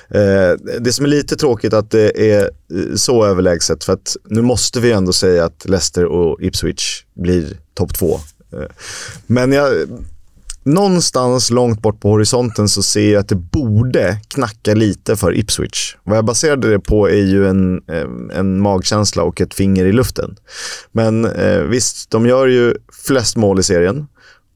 Eh, 0.10 0.80
det 0.80 0.93
som 0.93 1.06
är 1.06 1.10
lite 1.10 1.36
tråkigt 1.36 1.74
att 1.74 1.91
det 1.91 2.32
är 2.34 2.41
eh, 2.41 2.95
så 2.95 3.26
överlägset 3.26 3.84
för 3.84 3.93
att 3.93 4.16
nu 4.26 4.41
måste 4.41 4.80
vi 4.80 4.91
ändå 4.91 5.14
säga 5.14 5.45
att 5.45 5.66
Leicester 5.66 6.06
och 6.06 6.41
Ipswich 6.41 7.03
blir 7.14 7.58
topp 7.74 7.93
två. 7.93 8.14
Eh, 8.53 8.70
men 9.28 9.51
jag 9.51 9.72
någonstans 10.66 11.51
långt 11.51 11.82
bort 11.82 11.99
på 11.99 12.09
horisonten 12.09 12.70
så 12.70 12.84
ser 12.84 13.13
jag 13.13 13.20
att 13.20 13.30
det 13.30 13.36
borde 13.36 14.18
knacka 14.28 14.74
lite 14.74 15.16
för 15.16 15.38
Ipswich. 15.38 15.95
Vad 16.03 16.18
jag 16.18 16.26
baserade 16.26 16.70
det 16.70 16.80
på 16.80 17.09
är 17.09 17.26
ju 17.26 17.47
en, 17.47 17.82
eh, 17.89 18.38
en 18.39 18.61
magkänsla 18.61 19.24
och 19.24 19.41
ett 19.41 19.53
finger 19.53 19.86
i 19.86 19.91
luften. 19.91 20.36
Men 20.91 21.26
eh, 21.26 21.59
visst, 21.59 22.09
de 22.09 22.26
gör 22.26 22.47
ju 22.47 22.76
flest 23.05 23.36
mål 23.36 23.59
i 23.59 23.63
serien, 23.63 24.07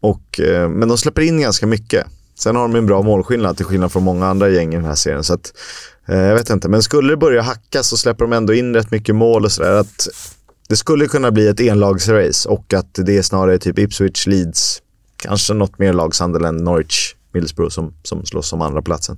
och, 0.02 0.40
eh, 0.40 0.70
men 0.70 0.88
de 0.88 0.98
släpper 0.98 1.22
in 1.22 1.42
ganska 1.42 1.68
mycket. 1.68 2.06
Sen 2.40 2.56
har 2.56 2.62
de 2.62 2.76
en 2.76 2.86
bra 2.86 3.02
målskillnad 3.02 3.58
till 3.58 3.66
skillnad 3.66 3.92
från 3.92 4.04
många 4.04 4.28
andra 4.28 4.50
gäng 4.50 4.74
i 4.74 4.76
den 4.76 4.86
här 4.86 4.96
serien. 4.96 5.24
Så 5.24 5.34
att, 5.34 5.54
eh, 6.08 6.20
jag 6.20 6.36
vet 6.36 6.50
inte, 6.50 6.70
men 6.70 6.84
skulle 6.84 7.14
det 7.14 7.18
börja 7.18 7.42
hacka 7.42 7.84
så 7.84 7.98
släpper 7.98 8.26
de 8.26 8.34
ändå 8.34 8.54
in 8.54 8.76
rätt 8.76 8.92
mycket 8.92 9.16
mål 9.16 9.46
och 9.46 9.52
sådär. 9.52 9.86
Det 10.70 10.76
skulle 10.76 11.08
kunna 11.08 11.32
bli 11.32 11.48
ett 11.48 11.60
enlagsrace 11.60 12.50
och 12.50 12.74
att 12.74 12.94
det 12.94 13.18
är 13.18 13.22
snarare 13.22 13.58
typ 13.58 13.80
Ipswich, 13.80 14.28
Leeds, 14.28 14.82
kanske 15.24 15.54
något 15.54 15.80
mer 15.80 15.94
lag 15.94 16.16
Sunderland, 16.16 16.62
Norwich, 16.62 17.16
Middlesbrough 17.34 17.70
som, 17.70 17.94
som 18.04 18.26
slåss 18.26 18.54
om 18.54 18.62
andra 18.62 18.82
platsen. 18.82 19.18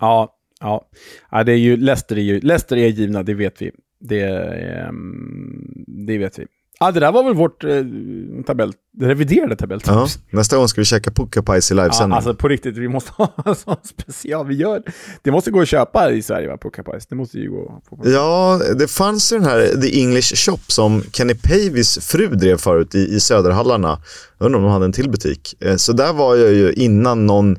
Ja, 0.00 0.36
ja. 0.60 0.88
ja 1.30 1.44
det 1.44 1.52
är 1.52 1.56
ju, 1.56 1.76
Leicester, 1.76 2.18
är 2.18 2.22
ju, 2.22 2.40
Leicester 2.40 2.76
är 2.76 2.88
givna, 2.88 3.22
det 3.22 3.34
vet 3.34 3.62
vi. 3.62 3.70
Det, 4.00 4.22
ehm, 4.22 5.84
det 6.06 6.18
vet 6.18 6.38
vi. 6.38 6.46
Ja, 6.80 6.90
det 6.92 7.00
där 7.00 7.12
var 7.12 7.24
väl 7.24 7.34
vårt 7.34 7.64
eh, 7.64 7.84
tabell, 8.46 8.72
reviderade 9.00 9.56
tabelltips. 9.56 9.90
Ja, 9.90 10.08
nästa 10.30 10.56
gång 10.56 10.68
ska 10.68 10.80
vi 10.80 10.84
käka 10.84 11.10
puckapajs 11.10 11.70
i 11.70 11.74
livesändning. 11.74 12.10
Ja, 12.10 12.16
alltså 12.16 12.34
på 12.34 12.48
riktigt, 12.48 12.76
vi 12.76 12.88
måste 12.88 13.12
ha 13.16 13.32
en 13.46 13.54
sån 13.54 13.76
special. 13.84 14.46
Vi 14.46 14.54
gör, 14.54 14.82
det 15.22 15.30
måste 15.30 15.50
gå 15.50 15.60
att 15.60 15.68
köpa 15.68 16.10
i 16.10 16.22
Sverige, 16.22 16.48
va? 16.48 16.58
Puckapajs. 16.62 17.06
Det 17.06 17.14
måste 17.14 17.38
ju 17.38 17.50
gå. 17.50 17.82
Ja, 18.04 18.60
det 18.78 18.90
fanns 18.90 19.32
ju 19.32 19.36
den 19.36 19.46
här 19.46 19.80
The 19.80 20.00
English 20.00 20.34
Shop 20.36 20.58
som 20.66 21.02
Kenny 21.12 21.34
Pavis 21.34 21.98
fru 21.98 22.28
drev 22.28 22.56
förut 22.56 22.94
i, 22.94 23.14
i 23.14 23.20
Söderhallarna. 23.20 23.98
Jag 24.38 24.46
undrar 24.46 24.58
om 24.58 24.64
de 24.64 24.72
hade 24.72 24.84
en 24.84 24.92
till 24.92 25.10
butik. 25.10 25.54
Eh, 25.60 25.76
så 25.76 25.92
där 25.92 26.12
var 26.12 26.36
jag 26.36 26.52
ju 26.52 26.72
innan 26.72 27.26
någon 27.26 27.56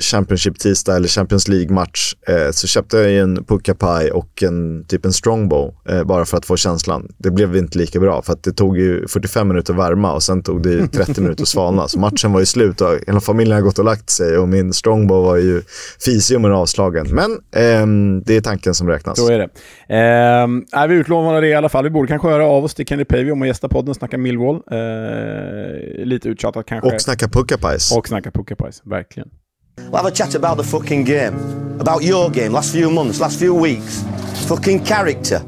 Championship-tisdag 0.00 0.96
eller 0.96 1.08
Champions 1.08 1.48
League-match 1.48 2.14
eh, 2.28 2.50
så 2.50 2.66
köpte 2.66 2.96
jag 2.96 3.16
en 3.16 3.44
puckapaj 3.44 4.10
och 4.10 4.42
en, 4.42 4.84
typ 4.84 5.04
en 5.04 5.12
strongbow 5.12 5.74
eh, 5.88 6.04
bara 6.04 6.24
för 6.24 6.36
att 6.36 6.46
få 6.46 6.56
känslan. 6.56 7.08
Det 7.18 7.30
blev 7.30 7.56
inte 7.56 7.78
lika 7.78 8.00
bra 8.00 8.22
för 8.22 8.32
att 8.32 8.42
det 8.42 8.52
tog 8.52 8.78
ju 8.78 9.06
45 9.08 9.48
minuter 9.48 9.72
att 9.72 9.78
värma 9.78 10.12
och 10.12 10.22
sen 10.22 10.42
tog 10.42 10.62
det 10.62 10.88
30 10.88 11.20
minuter 11.20 11.42
att 11.42 11.48
svalna. 11.48 11.88
Så 11.88 11.98
matchen 11.98 12.32
var 12.32 12.40
ju 12.40 12.46
slut 12.46 12.80
och 12.80 12.98
hela 13.06 13.20
familjen 13.20 13.52
hade 13.52 13.64
gått 13.64 13.78
och 13.78 13.84
lagt 13.84 14.10
sig 14.10 14.38
och 14.38 14.48
min 14.48 14.72
strongbow 14.72 15.24
var 15.24 15.36
ju 15.36 15.62
fisiummen 16.00 16.52
avslagen. 16.52 17.06
Men 17.10 17.32
eh, 17.32 17.86
det 18.24 18.36
är 18.36 18.40
tanken 18.40 18.74
som 18.74 18.88
räknas. 18.88 19.18
Så 19.18 19.32
är 19.32 19.38
det. 19.38 19.48
Eh, 19.88 20.80
är 20.80 20.88
vi 20.88 20.94
utlovade 20.94 21.40
det 21.40 21.48
i 21.48 21.54
alla 21.54 21.68
fall. 21.68 21.84
Vi 21.84 21.90
borde 21.90 22.08
kanske 22.08 22.28
höra 22.28 22.46
av 22.46 22.64
oss 22.64 22.74
till 22.74 22.86
Kenny 22.86 23.04
Pavey 23.04 23.30
om 23.30 23.42
att 23.42 23.48
gästa 23.48 23.68
podden 23.68 23.88
och 23.88 23.96
snacka 23.96 24.18
Millwall. 24.18 24.56
Eh, 24.56 26.04
lite 26.04 26.28
uttjatat 26.28 26.66
kanske. 26.66 26.94
Och 26.94 27.00
snacka 27.00 27.28
puckapajs. 27.28 27.96
Och 27.96 28.08
snacka 28.08 28.30
puckapajs, 28.30 28.82
verkligen. 28.84 29.28
We'll 29.76 29.96
have 29.96 30.06
a 30.06 30.10
chat 30.10 30.34
about 30.34 30.58
the 30.58 30.64
fucking 30.64 31.04
game. 31.04 31.34
About 31.80 32.02
your 32.02 32.30
game, 32.30 32.52
last 32.52 32.72
few 32.72 32.90
months, 32.90 33.20
last 33.20 33.38
few 33.38 33.62
weeks. 33.62 34.04
Fucking 34.48 34.84
character. 34.84 35.40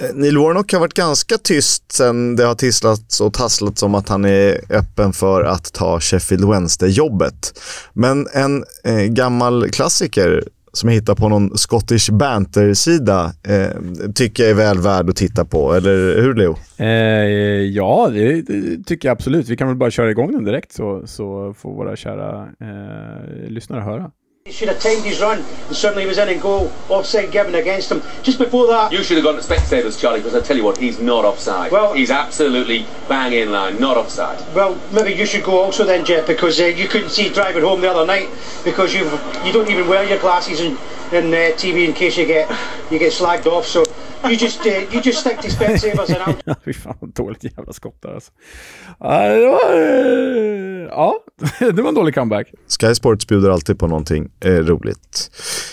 Eh, 0.00 0.14
Neil 0.14 0.38
Warnock 0.38 0.72
har 0.72 0.80
varit 0.80 0.94
ganska 0.94 1.38
tyst 1.38 1.92
sen 1.92 2.36
det 2.36 2.44
har 2.44 2.54
tisslats 2.54 3.20
och 3.20 3.34
tasslats 3.34 3.82
om 3.82 3.94
att 3.94 4.08
han 4.08 4.24
är 4.24 4.60
öppen 4.70 5.12
för 5.12 5.44
att 5.44 5.72
ta 5.72 6.00
Sheffield 6.00 6.48
Wednesday-jobbet. 6.48 7.58
Men 7.92 8.28
en 8.32 8.64
eh, 8.84 8.94
gammal 8.94 9.70
klassiker 9.70 10.44
som 10.72 10.88
jag 10.88 10.94
hittar 10.94 11.14
på 11.14 11.28
någon 11.28 11.58
Scottish 11.58 12.12
Banter-sida 12.12 13.32
eh, 13.48 14.10
tycker 14.14 14.42
jag 14.42 14.50
är 14.50 14.56
väl 14.56 14.78
värd 14.78 15.10
att 15.10 15.16
titta 15.16 15.44
på. 15.44 15.74
Eller 15.74 16.22
hur 16.22 16.34
Leo? 16.34 16.56
Eh, 16.76 16.86
ja, 17.62 18.08
det, 18.12 18.42
det, 18.42 18.84
tycker 18.84 19.08
jag 19.08 19.12
absolut. 19.12 19.48
Vi 19.48 19.56
kan 19.56 19.68
väl 19.68 19.76
bara 19.76 19.90
köra 19.90 20.10
igång 20.10 20.32
den 20.32 20.44
direkt 20.44 20.72
så, 20.72 21.02
så 21.06 21.54
får 21.54 21.74
våra 21.74 21.96
kära 21.96 22.48
eh, 22.60 23.50
lyssnare 23.50 23.80
höra. 23.80 24.10
He 24.50 24.56
should 24.56 24.66
have 24.66 24.80
timed 24.80 25.04
his 25.04 25.20
run 25.20 25.44
and 25.68 25.76
certainly 25.76 26.02
he 26.02 26.08
was 26.08 26.18
in 26.18 26.28
and 26.28 26.42
goal. 26.42 26.72
Offside 26.88 27.30
given 27.30 27.54
against 27.54 27.88
him. 27.88 28.02
Just 28.24 28.36
before 28.36 28.66
that... 28.66 28.90
You 28.90 29.04
should 29.04 29.16
have 29.16 29.22
gone 29.22 29.36
to 29.36 29.42
spectators, 29.44 29.96
Charlie, 29.96 30.18
because 30.18 30.34
I 30.34 30.40
tell 30.40 30.56
you 30.56 30.64
what, 30.64 30.76
he's 30.76 30.98
not 30.98 31.24
offside. 31.24 31.70
Well, 31.70 31.92
he's 31.92 32.10
absolutely 32.10 32.84
bang 33.08 33.32
in 33.32 33.52
line, 33.52 33.78
not 33.78 33.96
offside. 33.96 34.42
Well, 34.52 34.76
maybe 34.90 35.12
you 35.12 35.24
should 35.24 35.44
go 35.44 35.60
also 35.60 35.84
then, 35.84 36.04
Jeff, 36.04 36.26
because 36.26 36.60
uh, 36.60 36.64
you 36.64 36.88
couldn't 36.88 37.10
see 37.10 37.28
driving 37.28 37.62
home 37.62 37.80
the 37.80 37.92
other 37.92 38.04
night 38.04 38.28
because 38.64 38.92
you 38.92 39.04
you 39.44 39.52
don't 39.52 39.70
even 39.70 39.86
wear 39.86 40.02
your 40.02 40.18
glasses 40.18 40.58
in, 40.58 40.76
in 41.12 41.34
uh, 41.34 41.56
TV 41.56 41.84
in 41.84 41.92
case 41.92 42.20
you 42.20 42.26
get 42.26 42.50
you 42.90 42.98
get 42.98 43.12
slagged 43.12 43.46
off. 43.46 43.66
So 43.66 43.84
You 44.24 44.36
just, 44.36 44.66
uh, 44.66 44.70
you 44.92 45.00
just 45.00 45.20
stick 45.20 45.40
to 45.40 45.50
Specsavers 45.50 46.10
and 46.10 46.28
out. 46.28 46.36
Fy 46.64 46.72
fan 46.72 46.96
vad 47.00 47.14
dåligt 47.14 47.44
jävla 47.44 47.72
skott 47.72 48.02
där 48.02 48.14
alltså. 48.14 48.32
det 48.98 49.46
var, 49.46 49.74
uh, 49.74 50.88
ja, 50.90 51.14
det 51.58 51.82
var 51.82 51.88
en 51.88 51.94
dålig 51.94 52.14
comeback. 52.14 52.52
Sky 52.80 52.94
Sports 52.94 53.26
bjuder 53.26 53.50
alltid 53.50 53.78
på 53.78 53.86
någonting 53.86 54.30
eh, 54.40 54.50
roligt. 54.50 55.30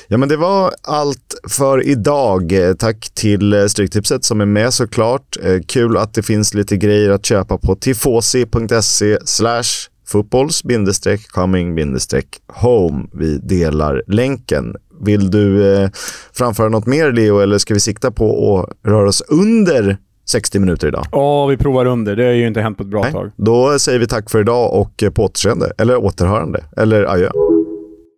Ja, 0.07 0.17
men 0.17 0.29
det 0.29 0.37
var 0.37 0.73
allt 0.83 1.35
för 1.49 1.87
idag. 1.87 2.53
Tack 2.79 3.09
till 3.13 3.53
eh, 3.53 3.65
Stryktipset 3.65 4.25
som 4.25 4.41
är 4.41 4.45
med 4.45 4.73
såklart. 4.73 5.37
Eh, 5.43 5.61
kul 5.67 5.97
att 5.97 6.13
det 6.13 6.23
finns 6.23 6.53
lite 6.53 6.77
grejer 6.77 7.09
att 7.09 7.25
köpa 7.25 7.57
på 7.57 7.75
tifosi.se 7.75 9.17
slash 9.25 9.89
fotbolls-coming-home. 10.07 13.07
Vi 13.13 13.37
delar 13.37 14.03
länken. 14.07 14.75
Vill 15.01 15.31
du 15.31 15.73
eh, 15.75 15.89
framföra 16.33 16.69
något 16.69 16.85
mer, 16.85 17.11
Leo, 17.11 17.39
eller 17.39 17.57
ska 17.57 17.73
vi 17.73 17.79
sikta 17.79 18.11
på 18.11 18.59
att 18.59 18.89
röra 18.89 19.07
oss 19.07 19.21
under 19.21 19.97
60 20.25 20.59
minuter 20.59 20.87
idag? 20.87 21.05
Ja, 21.11 21.45
vi 21.45 21.57
provar 21.57 21.85
under. 21.85 22.15
Det 22.15 22.23
har 22.25 22.31
ju 22.31 22.47
inte 22.47 22.61
hänt 22.61 22.77
på 22.77 22.83
ett 22.83 22.89
bra 22.89 23.01
Nej. 23.01 23.11
tag. 23.11 23.31
Då 23.35 23.79
säger 23.79 23.99
vi 23.99 24.07
tack 24.07 24.29
för 24.29 24.39
idag 24.39 24.73
och 24.73 25.03
på 25.13 25.23
återseende, 25.23 25.71
eller 25.77 25.97
återhörande, 25.97 26.63
eller 26.77 27.03
adjö. 27.03 27.29